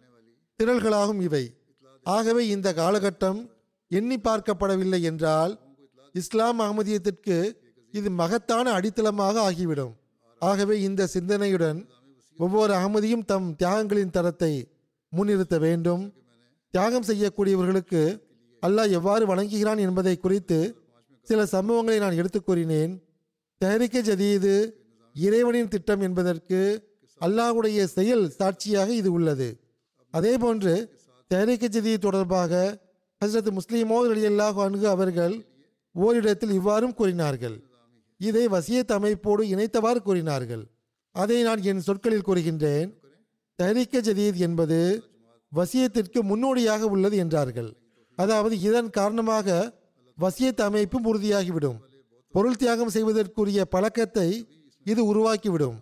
திரள்களாகும் 0.63 1.21
இவை. 1.21 1.55
ஆகவே 2.03 2.49
இந்த 2.49 2.73
காலகட்டம் 2.73 3.51
எண்ணி 3.89 4.17
பார்க்கப்படவில்லை 4.17 5.01
என்றால் 5.01 5.59
இஸ்லாம் 6.13 6.61
அகமதியத்திற்கு 6.61 7.53
இது 7.93 8.11
மகத்தான 8.11 8.71
அடித்தளமாக 8.71 9.41
ஆகிவிடும். 9.41 9.97
ஆகவே 10.39 10.81
இந்த 10.81 11.09
சிந்தனையுடன் 11.15 11.87
ஒவ்வொரு 12.37 12.75
அகமதியும் 12.75 13.25
தம் 13.25 13.57
தியாகங்களின் 13.59 14.11
தரத்தை 14.11 14.69
முன்னிறுத்த 15.17 15.59
வேண்டும். 15.59 16.13
தியாகம் 16.71 17.05
செய்யக்கூடியவர்களுக்கு 17.05 18.21
அல்லாஹ் 18.63 18.91
எவ்வாறு 18.91 19.27
வழங்குகிறான் 19.27 19.79
என்பதை 19.79 20.17
குறித்து 20.17 20.77
சில 21.23 21.45
சம்பவங்களை 21.45 21.99
நான் 21.99 22.17
எடுத்துக் 22.17 22.47
கூறினேன். 22.47 23.06
தயாரிக்க 23.59 23.99
ஜதீது 24.01 24.73
இறைவனின் 25.15 25.69
திட்டம் 25.69 26.01
என்பதற்கு 26.01 26.59
அல்லாஹுடைய 27.21 27.85
செயல் 27.85 28.29
சாட்சியாக 28.31 28.93
இது 28.93 29.13
உள்ளது. 29.13 29.61
அதே 30.11 30.37
போன்று 30.37 30.75
தெஹரிக்க 31.31 31.67
ஜதீது 31.69 31.99
தொடர்பாக 31.99 32.53
ஹசரத் 33.25 33.59
முஸ்லீமோ 33.59 33.99
அல்லாஹ் 34.31 34.59
அன்கு 34.65 34.89
அவர்கள் 34.89 35.37
ஓரிடத்தில் 35.95 36.51
இவ்வாறும் 36.51 36.95
கூறினார்கள். 36.95 37.57
இதை 38.19 38.47
வசியத் 38.47 38.93
அமைப்போடு 38.99 39.43
இணைத்தவாறு 39.55 39.97
கூறினார்கள். 39.97 40.65
அதை 41.13 41.43
நான் 41.43 41.63
என் 41.63 41.81
சொற்களில் 41.81 42.27
கூறுகின்றேன். 42.27 42.93
தஹரிக்க 43.59 44.01
ஜதீத் 44.01 44.37
என்பது 44.37 44.79
வசியத்திற்கு 45.53 46.21
முன்னோடியாக 46.23 46.87
உள்ளது 46.87 47.17
என்றார்கள். 47.17 47.77
அதாவது 48.17 48.61
இதன் 48.61 48.91
காரணமாக 48.91 49.75
வசியத் 50.19 50.61
அமைப்பும் 50.61 51.07
உறுதியாகிவிடும். 51.15 51.79
பொருள் 52.37 52.57
தியாகம் 52.57 52.89
செய்வதற்குரிய 52.89 53.65
பழக்கத்தை 53.65 54.49
இது 54.85 55.15
உருவாக்கிவிடும். 55.15 55.75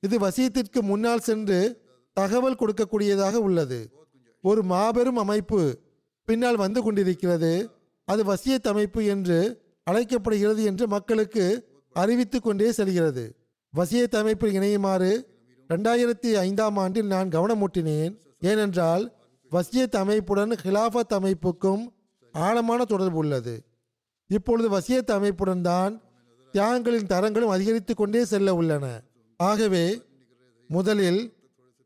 இது 0.00 0.18
வசியத்திற்கு 0.18 0.80
முன்னால் 0.80 1.18
சென்று 1.18 1.80
தகவல் 2.12 2.56
கொடுக்கக்கூடியதாக 2.56 3.32
உள்ளது. 3.32 3.90
ஒரு 4.42 4.62
மாபெரும் 4.62 5.16
அமைப்பு 5.16 5.78
பின்னால் 6.24 6.56
வந்து 6.56 6.82
கொண்டிருக்கிறது. 6.82 7.70
அது 8.04 8.24
வசியத் 8.24 8.66
அமைப்பு 8.66 9.04
என்று 9.04 9.60
அழைக்கப்படுகிறது 9.84 10.64
என்று 10.64 10.88
மக்களுக்கு 10.88 11.68
அறிவித்து 11.92 12.40
கொண்டே 12.40 12.72
செல்கிறது. 12.72 13.36
வசியத் 13.76 14.16
அமைப்பில் 14.16 14.54
இணையுமாறு 14.54 15.24
ரெண்டாயிரத்தி 15.68 16.32
ஐந்தாம் 16.32 16.76
ஆண்டில் 16.76 17.06
நான் 17.06 17.28
கவனமூட்டினேன். 17.28 18.18
ஏனென்றால் 18.40 19.12
வசியத் 19.50 19.96
அமைப்புடன் 19.96 20.50
ஹிலாஃபத் 20.50 21.14
அமைப்புக்கும் 21.20 21.92
ஆழமான 22.32 22.84
தொடர்பு 22.84 23.16
உள்ளது. 23.16 23.62
இப்பொழுது 24.36 24.68
வசியத் 24.74 25.12
அமைப்புடன் 25.16 25.64
தான் 25.70 25.94
தியாகங்களின் 26.54 27.10
தரங்களும் 27.12 27.54
அதிகரித்து 27.54 27.92
கொண்டே 27.94 28.22
செல்ல 28.32 28.48
உள்ளன. 28.60 28.84
ஆகவே 29.40 29.84
முதலில் 30.70 31.22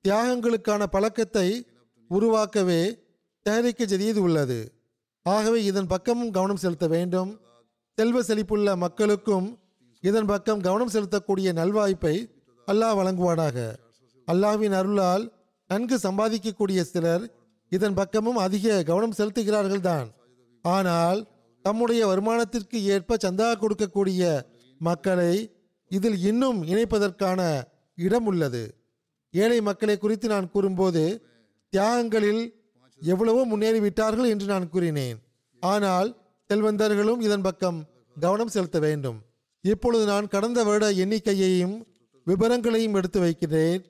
தியாகங்களுக்கான 0.05 0.83
பழக்கத்தை 0.95 1.49
உருவாக்கவே 2.11 2.83
தயாரிக்க 3.47 3.85
ஜதீது 3.93 4.21
உள்ளது. 4.27 4.59
ஆகவே 5.27 5.61
இதன் 5.71 5.91
பக்கமும் 5.95 6.35
கவனம் 6.37 6.63
செலுத்த 6.65 6.87
வேண்டும். 6.95 7.31
செல்வ 7.99 8.19
செழிப்புள்ள 8.29 8.69
மக்களுக்கும் 8.85 9.47
இதன் 10.03 10.29
பக்கம் 10.33 10.65
கவனம் 10.67 10.93
செலுத்தக்கூடிய 10.95 11.49
நல்வாய்ப்பை 11.61 12.17
அல்லாஹ் 12.69 12.97
வழங்குவானாக. 12.99 13.57
அல்லாஹ்வின் 14.29 14.77
அருளால் 14.81 15.25
நன்கு 15.71 15.97
சம்பாதிக்கக்கூடிய 16.07 16.81
சிலர் 16.91 17.25
இதன் 17.73 17.97
பக்கமும் 18.01 18.39
அதிக 18.47 18.83
கவனம் 18.91 19.17
செலுத்துகிறார்கள் 19.19 19.87
தான் 19.89 20.09
ஆனால் 20.65 21.21
தம்முடைய 21.67 22.07
வருமானத்திற்கு 22.07 22.83
ஏற்ப 22.83 23.17
சந்தா 23.17 23.55
கொடுக்கக்கூடிய 23.55 24.43
மக்களை 24.79 25.57
இதில் 25.89 26.19
இன்னும் 26.19 26.67
இணைப்பதற்கான 26.67 27.63
இடம் 27.97 28.27
உள்ளது. 28.27 28.75
ஏழை 29.31 29.61
மக்களை 29.61 29.99
குறித்து 29.99 30.29
நான் 30.29 30.51
கூறும்போது 30.51 31.27
தியாகங்களில் 31.71 32.53
எவ்வளவோ 33.01 33.47
முன்னேறிவிட்டார்கள் 33.47 34.29
என்று 34.29 34.47
நான் 34.47 34.69
கூறினேன். 34.69 35.19
ஆனால் 35.61 36.17
செல்வந்தர்களும் 36.49 37.21
இதன் 37.21 37.43
பக்கம் 37.43 37.87
கவனம் 38.21 38.49
செலுத்த 38.49 38.79
வேண்டும். 38.79 39.23
இப்பொழுது 39.61 40.05
நான் 40.05 40.29
கடந்த 40.29 40.65
வருட 40.65 40.93
எண்ணிக்கையையும் 40.93 41.83
விவரங்களையும் 42.25 42.95
எடுத்து 42.95 43.21
வைக்கிறேன். 43.21 43.85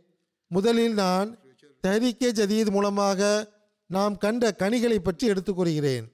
முதலில் 0.48 0.94
நான் 0.94 1.38
தஹ்ரீக்கே 1.86 2.32
ஜதீத் 2.32 2.70
மூலமாக 2.70 3.48
நாம் 3.86 4.18
கண்ட 4.18 4.52
கனிகளை 4.52 4.98
பற்றி 4.98 5.26
எடுத்துக் 5.26 5.56
கூறுகிறேன். 5.56 6.10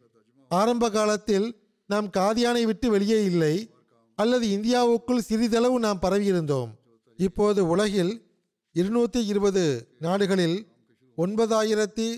ஆரம்ப 0.58 0.90
காலத்தில் 0.90 1.46
நாம் 1.90 2.08
காதியானை 2.16 2.62
விட்டு 2.62 2.90
வெளியே 2.90 3.24
இல்லை 3.24 3.54
அல்லது 4.18 4.46
இந்தியாவுக்குள் 4.46 5.26
சிறிதளவு 5.28 5.76
நாம் 5.78 6.02
பரவியிருந்தோம். 6.02 6.70
இப்போது 7.18 7.60
உலகில் 7.68 8.12
இருநூற்றி 8.72 9.20
இருபது 9.26 9.62
நாடுகளில் 9.98 10.58
ஒன்பதாயிரத்தி 11.16 12.08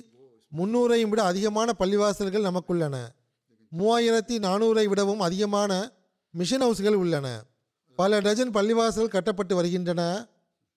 முன்னூறையும் 0.58 1.12
விட 1.12 1.22
அதிகமான 1.22 1.68
பள்ளிவாசல்கள் 1.78 2.46
நமக்குள்ளன. 2.48 2.96
மூவாயிரத்தி 3.78 4.36
நானூறை 4.46 4.84
விடவும் 4.84 5.20
அதிகமான 5.20 5.72
மிஷன் 6.34 6.60
ஹவுஸ்கள் 6.60 6.94
உள்ளன. 6.94 7.26
பல 7.98 8.20
டஜன் 8.20 8.50
பள்ளிவாசல் 8.50 9.12
கட்டப்பட்டு 9.14 9.54
வருகின்றன. 9.54 10.02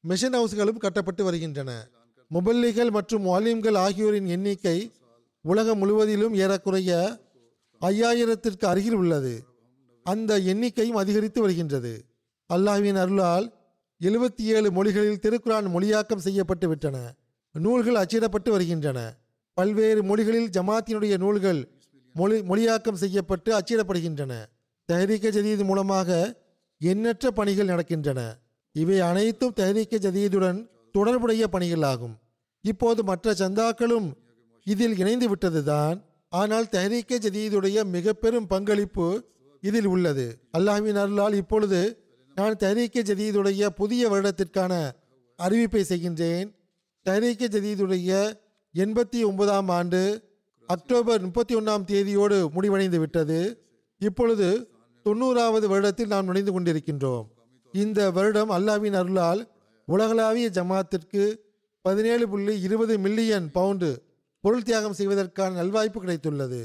மிஷன் 0.04 0.34
ஹவுஸ்களும் 0.34 0.84
கட்டப்பட்டு 0.86 1.24
வருகின்றன. 1.24 1.72
முபல்லிகள் 2.32 2.92
மற்றும் 2.92 3.26
வால்யூம்கள் 3.26 3.78
ஆகியோரின் 3.78 4.28
எண்ணிக்கை 4.28 4.92
உலகம் 5.46 5.78
முழுவதிலும் 5.78 6.36
ஏறக்குறைய 6.36 6.92
ஐயாயிரத்திற்கு 7.82 8.66
அருகில் 8.66 8.94
உள்ளது. 8.94 9.44
அந்த 10.04 10.40
எண்ணிக்கையும் 10.40 10.98
அதிகரித்து 10.98 11.42
வருகின்றது. 11.42 12.06
அல்லாஹ்வின் 12.54 12.96
அருளால் 12.96 13.54
எழுபத்தி 14.02 14.42
ஏழு 14.42 14.72
மொழிகளில் 14.72 15.20
திருக்குரான் 15.22 15.68
மொழியாக்கம் 15.68 16.18
செய்யப்பட்டு 16.18 16.68
விட்டன. 16.68 17.16
நூல்கள் 17.54 18.06
அச்சிடப்பட்டு 18.06 18.50
வருகின்றன. 18.50 19.16
பல்வேறு 19.54 20.04
மொழிகளில் 20.04 20.50
ஜமாத்தினுடைய 20.50 21.18
நூல்கள் 21.18 21.68
மொழி 22.14 22.40
மொழியாக்கம் 22.40 22.94
செய்யப்பட்டு 22.94 23.58
அச்சிடப்படுகின்றன. 23.58 24.34
தஹரீக்க 24.92 25.30
ஜதீது 25.32 25.64
மூலமாக 25.64 26.38
எண்ணற்ற 26.80 27.32
பணிகள் 27.32 27.68
நடக்கின்றன. 27.68 28.34
இவை 28.72 29.00
அனைத்தும் 29.00 29.54
தஹரீக்க 29.56 29.96
ஜதீதுடன் 29.98 30.70
தொடர்புடைய 30.92 31.48
பணிகளாகும். 31.52 32.16
இப்போது 32.62 33.04
மற்ற 33.04 33.34
சந்தாக்களும் 33.34 34.14
இதில் 34.64 34.98
இணைந்து 34.98 35.36
விட்டதுதான் 35.36 36.02
ஆனால் 36.30 36.66
தஹரீக்க 36.66 37.18
ஜதீதுடைய 37.26 37.86
மிக 37.86 38.14
பெரும் 38.14 38.48
பங்களிப்பு 38.48 39.08
இதில் 39.62 39.86
உள்ளது. 39.86 40.40
அல்லாஹ்வின் 40.58 40.96
அருளால் 40.96 41.34
இப்பொழுது 41.34 42.06
நான் 42.36 42.56
தஹரீக்க 42.56 43.04
ஜதீதுடைய 43.10 43.70
புதிய 43.70 44.10
வருடத்திற்கான 44.10 44.74
அறிவிப்பை 45.40 45.82
செய்கின்றேன். 45.82 46.56
தஹரீக்க 47.06 47.48
ஜதீதுடைய 47.56 48.40
எண்பத்தி 48.74 49.26
ஒன்பதாம் 49.26 49.70
ஆண்டு 49.70 50.02
அக்டோபர் 50.68 51.22
முப்பத்தி 51.22 51.56
ஒன்றாம் 51.56 51.86
தேதியோடு 51.86 52.52
முடிவடைந்து 52.52 53.00
விட்டது. 53.00 53.40
இப்பொழுது 53.98 54.70
தொண்ணூறாவது 55.06 55.66
வருடத்தில் 55.68 56.08
நாம் 56.08 56.26
நுழைந்து 56.26 56.60
கொண்டிருக்கின்றோம். 56.60 57.26
இந்த 57.74 58.12
வருடம் 58.12 58.50
அல்லாஹ்வின் 58.50 58.94
அருளால் 58.94 59.52
உலகளாவிய 59.86 60.50
ஜமாத்திற்கு 60.50 61.36
பதினேழு 61.82 62.30
புள்ளி 62.30 62.62
இருபது 62.62 63.00
மில்லியன் 63.00 63.52
பவுண்டு 63.52 64.07
பொருள் 64.48 64.64
தியாகம் 64.64 64.94
செய்வதற்கான 64.94 65.64
நல்வாய்ப்பு 65.64 66.00
கிடைத்துள்ளது. 66.02 66.60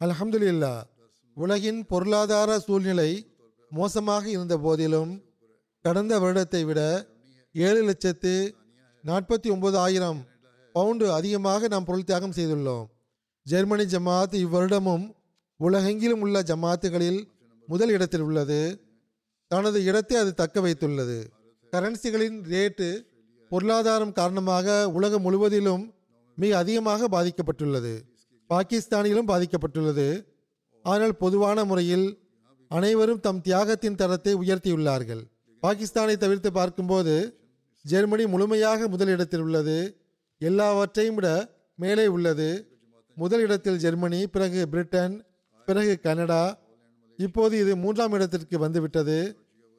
அல்ஹம்துலில்லா 0.00 0.82
உலகின் 1.34 1.86
பொருளாதார 1.86 2.58
சூழ்நிலை 2.58 3.36
மோசமாக 3.70 4.28
இருந்த 4.28 4.58
போதிலும் 4.58 5.24
கடந்த 5.82 6.18
வருடத்தை 6.18 6.64
விட 6.64 7.06
ஏழு 7.52 7.82
லட்சத்து 7.82 8.54
நாற்பத்தி 9.04 9.50
ஒன்பது 9.50 9.78
ஆயிரம் 9.78 10.26
பவுண்டு 10.72 11.12
அதிகமாக 11.12 11.68
நாம் 11.68 11.84
பொருள் 11.84 12.04
தியாகம் 12.04 12.36
செய்துள்ளோம். 12.36 12.84
ஜெர்மனி 13.42 13.84
ஜமாத் 13.84 14.36
இவ்வருடமும் 14.44 15.14
உலகெங்கிலும் 15.60 16.20
உள்ள 16.20 16.42
ஜமாத்துகளில் 16.42 17.24
முதல் 17.66 17.88
இடத்தில் 17.88 18.20
உள்ளது. 18.20 18.80
தனது 19.48 19.84
இடத்தை 19.84 20.16
அது 20.16 20.34
தக்க 20.34 20.60
வைத்துள்ளது. 20.60 21.26
கரன்சிகளின் 21.72 22.38
ரேட்டு 22.52 23.06
பொருளாதாரம் 23.48 24.12
காரணமாக 24.12 24.90
உலகம் 24.90 25.22
முழுவதிலும் 25.22 25.94
மிக 26.34 26.56
அதிகமாக 26.58 27.08
பாதிக்கப்பட்டுள்ளது. 27.14 27.94
பாகிஸ்தானிலும் 28.50 29.30
பாதிக்கப்பட்டுள்ளது. 29.32 30.08
ஆனால் 30.84 31.14
பொதுவான 31.16 31.64
முறையில் 31.64 32.06
அனைவரும் 32.70 33.20
தம் 33.20 33.40
தியாகத்தின் 33.40 33.98
தரத்தை 34.00 34.32
உயர்த்தியுள்ளார்கள். 34.34 35.22
பாகிஸ்தானை 35.62 36.16
தவிர்த்து 36.16 36.52
பார்க்கும்போது 36.52 37.14
ஜெர்மனி 37.84 38.24
முழுமையாக 38.26 38.88
முதலிடத்தில் 38.88 39.40
உள்ளது. 39.40 39.76
எல்லாவற்றையும் 40.38 41.14
விட 41.14 41.28
மேலே 41.74 42.06
உள்ளது. 42.06 42.48
முதல் 43.16 43.40
இடத்தில் 43.40 43.76
ஜெர்மனி 43.76 44.20
பிறகு 44.26 44.60
பிரிட்டன் 44.68 45.14
பிறகு 45.68 45.94
கனடா. 46.00 46.44
இப்போது 47.18 47.54
இது 47.58 47.72
மூன்றாம் 47.76 48.12
இடத்திற்கு 48.12 48.58
வந்துவிட்டது. 48.58 49.18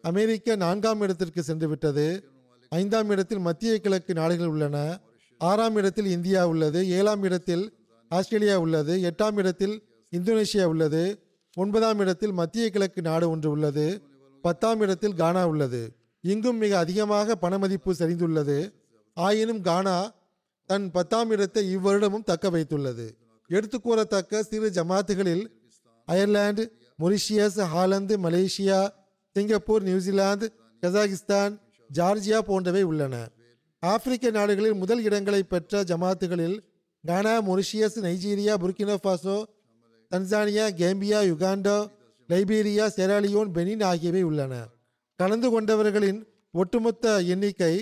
அமெரிக்கா 0.03 0.55
நான்காம் 0.55 1.01
இடத்திற்கு 1.01 1.43
சென்று 1.43 1.67
விட்டது 1.67 2.07
ஐந்தாம் 2.71 3.09
இடத்தில் 3.09 3.45
மத்திய 3.47 3.73
கிழக்கு 3.79 4.13
நாடுகள் 4.13 4.47
உள்ளன. 4.47 4.77
ஆறாம் 5.37 5.75
இடத்தில் 5.75 6.05
இந்தியா 6.05 6.47
உள்ளது 6.47 6.89
ஏழாம் 6.89 7.23
இடத்தில் 7.23 7.73
ஆஸ்திரேலியா 8.09 8.59
உள்ளது 8.59 8.97
எட்டாம் 8.97 9.37
இடத்தில் 9.37 9.83
இந்தோனேஷியா 10.11 10.63
உள்ளது 10.63 11.31
ஒன்பதாம் 11.55 11.99
இடத்தில் 11.99 12.31
மத்திய 12.31 12.69
கிழக்கு 12.69 13.01
நாடு 13.01 13.29
ஒன்று 13.29 13.49
உள்ளது 13.49 14.01
பத்தாம் 14.41 14.79
இடத்தில் 14.79 15.13
கானா 15.13 15.47
உள்ளது. 15.47 15.95
இங்கும் 16.21 16.57
மிக 16.57 16.77
அதிகமாக 16.77 17.35
பணமதிப்பு 17.41 17.91
சரிந்துள்ளது. 17.91 18.73
ஆயினும் 19.13 19.61
கானா 19.61 20.13
தன் 20.65 20.91
பத்தாம் 20.91 21.29
இடத்தை 21.29 21.77
இவ்வருடமும் 21.77 22.23
தக்க 22.23 22.49
வைத்துள்ளது. 22.49 23.15
எடுத்து 23.47 23.81
கூறத்தக்க 23.81 24.43
சிறு 24.43 24.69
ஜமாத்துகளில் 24.69 25.45
Ireland 26.05 26.71
Mauritius 26.99 27.59
Holland 27.73 28.17
Malaysia 28.17 28.89
Singapore 29.35 29.83
New Zealand 29.83 30.51
Kazakhstan 30.81 31.59
Georgia 31.93 32.39
போன்றவை 32.39 32.81
உள்ளன. 32.81 33.29
ஆப்பிரிக்க 33.83 34.31
நாடுகளில் 34.31 34.79
முதல் 34.81 35.01
இடங்களை 35.03 35.41
பெற்ற 35.43 35.83
ஜமாத்துகளில் 35.83 36.57
Ghana 37.03 37.33
Mauritius 37.47 37.97
Nigeria 38.05 38.53
Burkina 38.63 38.95
Faso 39.03 39.37
Tanzania 40.11 40.65
Gambia 40.79 41.19
Uganda 41.31 41.77
Liberia 42.29 42.85
Sierra Leone 42.97 43.51
Benin 43.55 43.83
ஆகியவை 43.83 44.21
உள்ளன. 44.23 44.53
கலந்து 45.19 45.47
கொண்டவர்களின் 45.53 46.19
ஒட்டுமொத்த 46.53 47.15
எண்ணிக்கை 47.33 47.73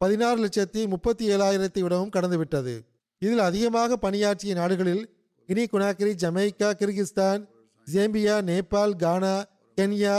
பதினாறு 0.00 0.38
லட்சத்தி 0.44 0.82
முப்பத்தி 0.88 1.24
ஏழாயிரத்தை 1.34 1.82
விடவும் 1.82 2.12
கடந்துவிட்டது. 2.16 2.74
இதில் 3.22 3.42
அதிகமாக 3.48 3.96
பணியாற்றிய 3.96 4.54
நாடுகளில் 4.54 5.02
Guinea 5.48 5.64
Conakry 5.66 6.12
Jamaica 6.22 6.68
Kyrgyzstan 6.80 7.42
Zambia 7.86 8.36
Nepal 8.48 8.94
Ghana 8.96 9.34
Kenya 9.78 10.16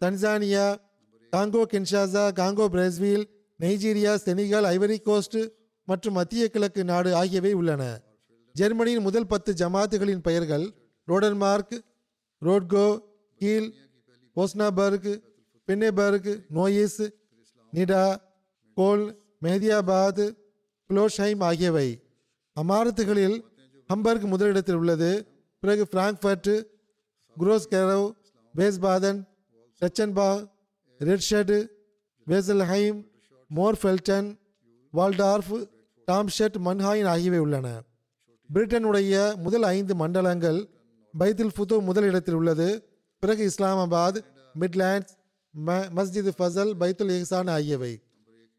Tanzania 0.00 0.66
Congo 1.32 1.62
Kinshasa 1.72 2.24
Congo 2.40 2.66
Brazzaville 2.74 3.24
Nigeria 3.60 4.12
Senegal 4.24 4.66
Ivory 4.76 4.96
Coast 5.08 5.38
மற்றும் 5.88 6.16
மத்திய 6.18 6.48
கிழக்கு 6.48 6.82
நாடு 6.84 7.14
ஆகியவை 7.14 7.52
உள்ளன. 7.52 7.82
ஜெர்மனியின் 8.54 9.06
முதல் 9.06 9.26
பத்து 9.26 9.50
ஜமாத்துகளின் 9.52 10.24
பெயர்கள் 10.26 10.64
ரோடன்மார்க் 11.08 11.76
ரோட்கோ 12.42 12.86
கீல் 13.40 13.68
ஓஸ்னாபர்க் 14.36 15.12
பென்னேபர்க் 15.68 16.30
நோயிஸ் 16.56 17.02
நிடா 17.72 18.04
கோல் 18.74 19.04
மெஹதியாபாத் 19.42 20.24
குளோஷைம் 20.90 21.42
ஆகியவை. 21.48 21.88
அமாரத்துகளில் 22.56 23.38
ஹம்பர்க் 23.90 24.26
முதலிடத்தில் 24.32 24.74
உள்ளது. 24.74 25.10
பிறகு 25.62 25.84
பிராங்க்ஃபர்ட் 25.94 26.52
குரோஸ்கெரவ் 27.36 28.08
பேஸ்பாதன் 28.54 29.20
ரெச்சன்பாக் 29.82 30.44
ரெட்ஷெட் 31.00 31.56
வேசல்ஹைம் 32.26 32.98
மோர்ஃபெல்டன் 33.54 34.28
வால்டார்ஃப் 34.92 35.68
டாம்ஷெட் 36.04 36.56
மன்ஹாயின் 36.64 37.06
ஆகியவை 37.06 37.38
உள்ளன. 37.38 37.82
பிரிட்டனுடைய 38.54 39.36
முதல் 39.36 39.62
ஐந்து 39.62 39.94
மண்டலங்கள் 39.94 40.68
பைத்துல் 41.18 41.50
ஃபுது 41.56 41.80
முதல் 41.80 42.04
இடத்தில் 42.04 42.34
உள்ளது. 42.34 42.68
பிறகு 43.18 43.50
இஸ்லாமாபாத் 43.50 44.18
மிட்லேண்ட்ஸ் 44.60 45.14
ம 45.66 45.76
மஸ்ஜித் 45.96 46.30
ஃபசல் 46.38 46.72
பைத்துல் 46.80 47.12
இஹ்சான் 47.18 47.50
ஆகியவை. 47.50 48.02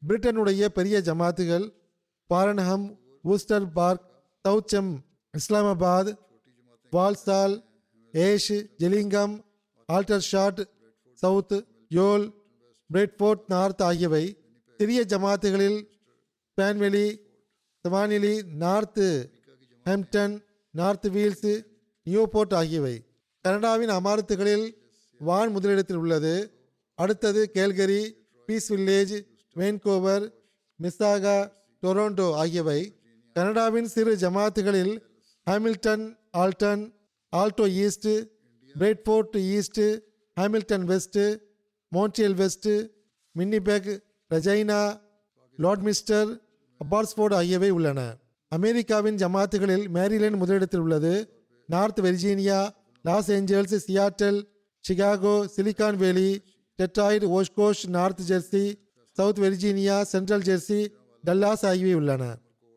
பிரிட்டனுடைய 0.08 0.66
பெரிய 0.66 1.02
ஜமாத்துகள் 1.06 1.66
பாரன்ஹம் 2.30 2.86
Worcester 3.24 3.72
Park 3.72 4.06
தௌச்சம் 4.48 4.92
Islamabad 5.34 6.12
Walsall 6.92 7.64
Ash 8.12 8.52
Gillingham 8.80 9.36
Aldershot 9.94 10.64
South 11.14 11.56
யோல் 11.90 12.26
Bradford 12.94 13.46
North 13.48 13.82
ஆகியவை. 13.82 14.26
சிறிய 14.78 15.02
ஜமாத்துகளில் 15.12 15.80
பேன்வெலி 16.58 17.08
வானிலி 17.84 18.34
நார்த்து 18.60 19.08
ஹெம்ப்டன் 19.86 20.34
நார்த் 20.74 21.08
வீல்ஸ் 21.16 21.52
நியூபோர்ட் 22.06 22.54
ஆகியவை. 22.54 22.96
கனடாவின் 23.42 23.90
அமாரத்துகளில் 23.90 24.66
வான் 25.20 25.52
முதலிடத்தில் 25.52 26.02
உள்ளது. 26.04 26.34
அடுத்தது 27.00 27.42
Calgary 27.54 28.02
Peace 28.46 28.74
Village 28.74 29.16
Vancouver 29.56 30.26
Mississauga 30.80 31.38
Toronto 31.84 32.28
ஆகியவை. 32.34 32.80
கனடாவின் 33.34 33.90
சிறு 33.96 34.16
ஜமாத்துகளில் 34.16 34.94
Hamilton 35.50 36.06
Alton 36.38 36.84
Alto 37.34 37.66
East 37.84 38.10
Bradford 38.80 39.38
East 39.56 39.84
Hamilton 40.38 40.86
West 40.92 41.22
Montreal 41.92 42.38
West 42.42 42.70
Winnipeg 43.36 43.90
Regina 44.34 45.00
Lloydminster 45.58 46.30
Abbotsford 46.82 47.34
ஆகியவை 47.34 47.70
உள்ளன. 47.70 48.16
அமெரிக்காவின் 48.48 49.16
ஜமாத்துகளில் 49.16 49.86
மேரிலேண்ட் 49.94 50.36
முதலிடத்தில் 50.36 50.80
உள்ளது. 50.80 51.14
North 51.68 52.00
Virginia 52.00 52.70
Los 53.02 53.32
Angeles 53.32 53.76
Seattle 53.88 54.40
Chicago 54.86 55.36
Silicon 55.56 55.96
Valley 55.96 56.42
Detroit 56.80 57.28
Oshkosh 57.38 57.88
North 57.88 58.20
Jersey 58.28 58.74
South 59.12 59.40
Virginia 59.40 60.02
Central 60.02 60.42
Jersey 60.42 60.88
Dallas 61.28 61.66
ஆகியவை 61.66 61.94
உள்ளன. 61.94 62.24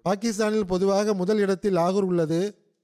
பாகிஸ்தானில் 0.05 0.67
பொதுவாக 0.67 1.15
முதல் 1.15 1.39
இடத்தில் 1.39 1.77
லாகூர் 1.77 2.09
உள்ளது. 2.11 2.41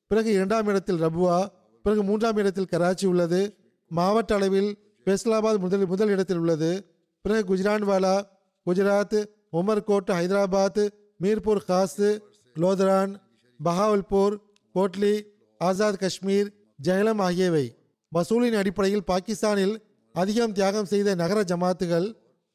பிறகு 0.07 0.33
இரண்டாம் 0.33 0.67
இடத்தில் 0.67 1.03
ரபுவா 1.03 1.47
பிறகு 1.83 2.03
மூன்றாம் 2.03 2.37
இடத்தில் 2.37 2.73
கராச்சி 2.73 3.07
உள்ளது. 3.07 3.57
மாவட்ட 3.89 4.35
அளவில் 4.35 4.71
ஃபைசலாபாத் 5.05 5.59
முதல் 5.59 5.87
முதல் 5.87 6.09
இடத்தில் 6.09 6.37
உள்ளது. 6.37 6.71
பிறகு 7.21 7.43
குஜ்ரான்வாலா 7.51 8.15
குஜராத் 8.67 9.19
உமர்கோட் 9.53 10.11
ஹைதராபாத் 10.19 10.83
மீர்பூர் 11.21 11.65
காஸ் 11.65 12.01
லோதரான் 12.57 13.13
பஹாவல்பூர் 13.61 14.35
கோட்லி 14.75 15.15
ஆசாத் 15.61 16.01
காஷ்மீர் 16.01 16.49
ஜெயலம் 16.79 17.21
ஆகியவை 17.21 17.67
வசூலின் 18.13 18.57
அடிப்படையில் 18.57 19.09
பாகிஸ்தானில் 19.11 19.75
அதிகம் 20.15 20.53
தியாகம் 20.53 20.91
செய்த 20.93 21.15
நகர 21.15 21.39
ஜமாத்துகள் 21.43 22.09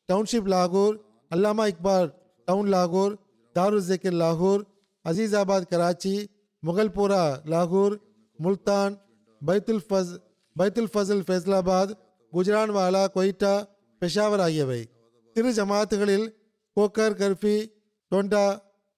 டவுன்ஷிப் 0.09 0.49
லாகூர் 0.53 0.95
அல்லாமா 1.31 1.65
இக்பால் 1.67 2.09
டவுன் 2.47 2.69
லாகூர் 2.69 3.13
தாருல் 3.55 3.87
ஜக்கர் 3.87 4.19
லாகூர் 4.21 4.61
அசீசாபாத் 5.05 5.69
கராச்சி 5.71 6.13
முகல்பூரா 6.63 7.23
லாகூர் 7.45 7.95
முல்தான் 8.39 8.93
பைத்துல் 9.41 9.83
ஃபஸ் 9.87 10.13
பைத்துல் 10.55 10.91
ஃபசல் 10.93 11.25
ஃபைசலாபாத் 11.27 11.91
குஜரான்வாலா 12.33 13.03
கொய்டா 13.15 13.53
பெஷாவர் 14.01 14.43
ஆகியவை 14.45 14.81
சிறு 15.35 15.51
ஜமாத்துகளில் 15.57 16.27
கோக்கர் 16.77 17.15
கர்ஃபி 17.21 17.55
டொண்டா 18.11 18.45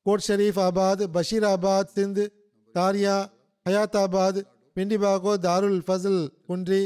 கோட் 0.06 0.26
ஷெரீஃப் 0.28 0.60
ஆபாத் 0.66 1.04
பஷீராபாத் 1.16 1.92
சிந்த் 1.96 2.24
தாரியா 2.76 3.16
ஹயாத்தாபாத் 3.66 4.40
பிண்டிபாகோ 4.76 5.34
தாருல் 5.46 5.80
ஃபசல் 5.88 6.22
குன்றி 6.48 6.82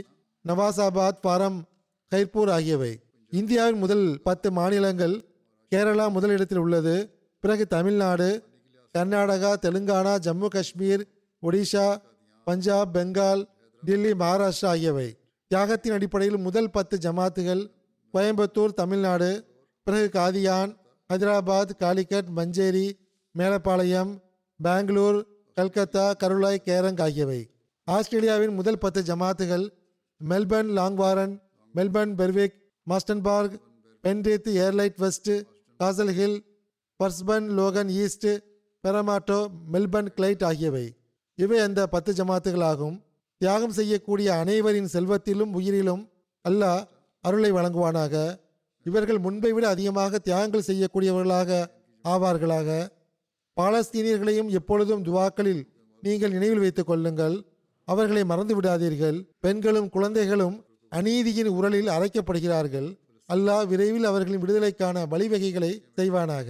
நவாசாபாத் 0.46 1.22
பாரம் 1.26 1.60
கைர்பூர் 2.12 2.52
ஆகியவை. 2.58 2.92
இந்தியாவின் 3.32 3.80
முதல் 3.84 4.06
பத்து 4.24 4.48
மாநிலங்கள் 4.52 5.16
கேரளா 5.72 6.06
முதலிடத்தில் 6.16 6.62
உள்ளது. 6.64 6.96
பிறகு 7.44 7.64
தமிழ்நாடு 7.68 8.30
கர்நாடகா 8.96 9.52
தெலுங்கானா 9.66 10.14
ஜம்மு 10.26 10.48
காஷ்மீர் 10.48 11.04
ஒடிஷா 11.44 11.88
பஞ்சாப் 12.48 12.92
பெங்கால் 12.98 13.42
டெல்லி 13.84 14.12
மகாராஷ்டிரா 14.22 14.70
ஆகியவை. 14.74 15.08
தியாகத்தின் 15.52 15.96
அடிப்படையில் 15.98 16.40
முதல் 16.46 16.70
பத்து 16.70 16.96
ஜமாத்துகள் 16.98 17.64
கோயம்புத்தூர் 18.16 18.78
தமிழ்நாடு. 18.82 19.30
பிறகு 19.88 20.08
காதியான் 20.14 20.72
ஹைதராபாத் 21.10 21.72
காலிக்கட் 21.80 22.30
மஞ்சேரி 22.36 22.88
மேலப்பாளையம் 23.36 24.12
பெங்களூர் 24.60 25.18
கல்கத்தா 25.58 26.06
கருளாய் 26.22 26.64
கேரங் 26.68 27.02
ஆகியவை. 27.02 27.40
ஆஸ்திரேலியாவின் 27.88 28.54
முதல் 28.54 28.78
பத்து 28.78 29.02
ஜமாத்துகள் 29.10 29.66
Melbourne 30.22 30.72
Langwarrin 30.78 31.34
Melbourne 31.76 32.14
Berwick 32.16 32.56
Marsden Park 32.88 33.56
Penrith 34.04 34.50
Adelaide 34.64 34.98
West 34.98 35.32
Castle 35.80 36.14
Hill 36.20 36.40
Brisbane 37.00 37.48
Logan 37.60 37.92
East 38.02 38.28
Parramatta 38.84 39.40
Melbourne 39.74 40.10
Clyde 40.18 40.44
ஆகியவை. 40.44 40.86
இவை 41.36 41.60
அந்த 41.60 41.88
பத்து 41.88 42.12
ஜமாத்துகளாகும். 42.14 42.98
தியாகம் 43.42 43.78
செய்யக்கூடிய 43.80 44.30
அனைவரின் 44.34 44.92
செல்வத்திலும் 44.94 45.56
உயிரிலும் 45.60 46.04
அல்லாஹ் 46.50 46.82
அருளை 47.28 47.52
வழங்குவானாக. 47.58 48.14
இவர்கள் 48.86 49.24
முன்பை 49.26 49.52
விட 49.56 49.66
அதிகமாக 49.76 50.20
தியாகங்கள் 50.26 50.68
செய்யக்கூடியவர்களாக 50.70 51.50
ஆவார்களாக. 52.06 52.70
பாலஸ்தீனியர்களையும் 53.58 54.50
எப்பொழுதும் 54.60 55.06
துவாக்களில் 55.08 55.64
நீங்கள் 56.04 56.36
நினைவில் 56.36 56.64
வைத்துக் 56.64 56.90
கொள்ளுங்கள். 56.90 57.36
அவர்களை 57.88 58.24
மறந்து 58.32 58.54
விடாதீர்கள் 58.58 59.18
பெண்களும் 59.46 59.90
குழந்தைகளும் 59.96 60.56
அநீதியின் 60.92 61.52
உரலில் 61.58 61.90
அரைக்கப்படுகிறார்கள். 61.96 62.90
அல்லாஹ் 63.30 63.66
விரைவில் 63.72 64.08
அவர்களின் 64.10 64.42
விடுதலைக்கான 64.44 65.06
வழிவகைகளை 65.14 65.72
செய்வானாக. 65.98 66.50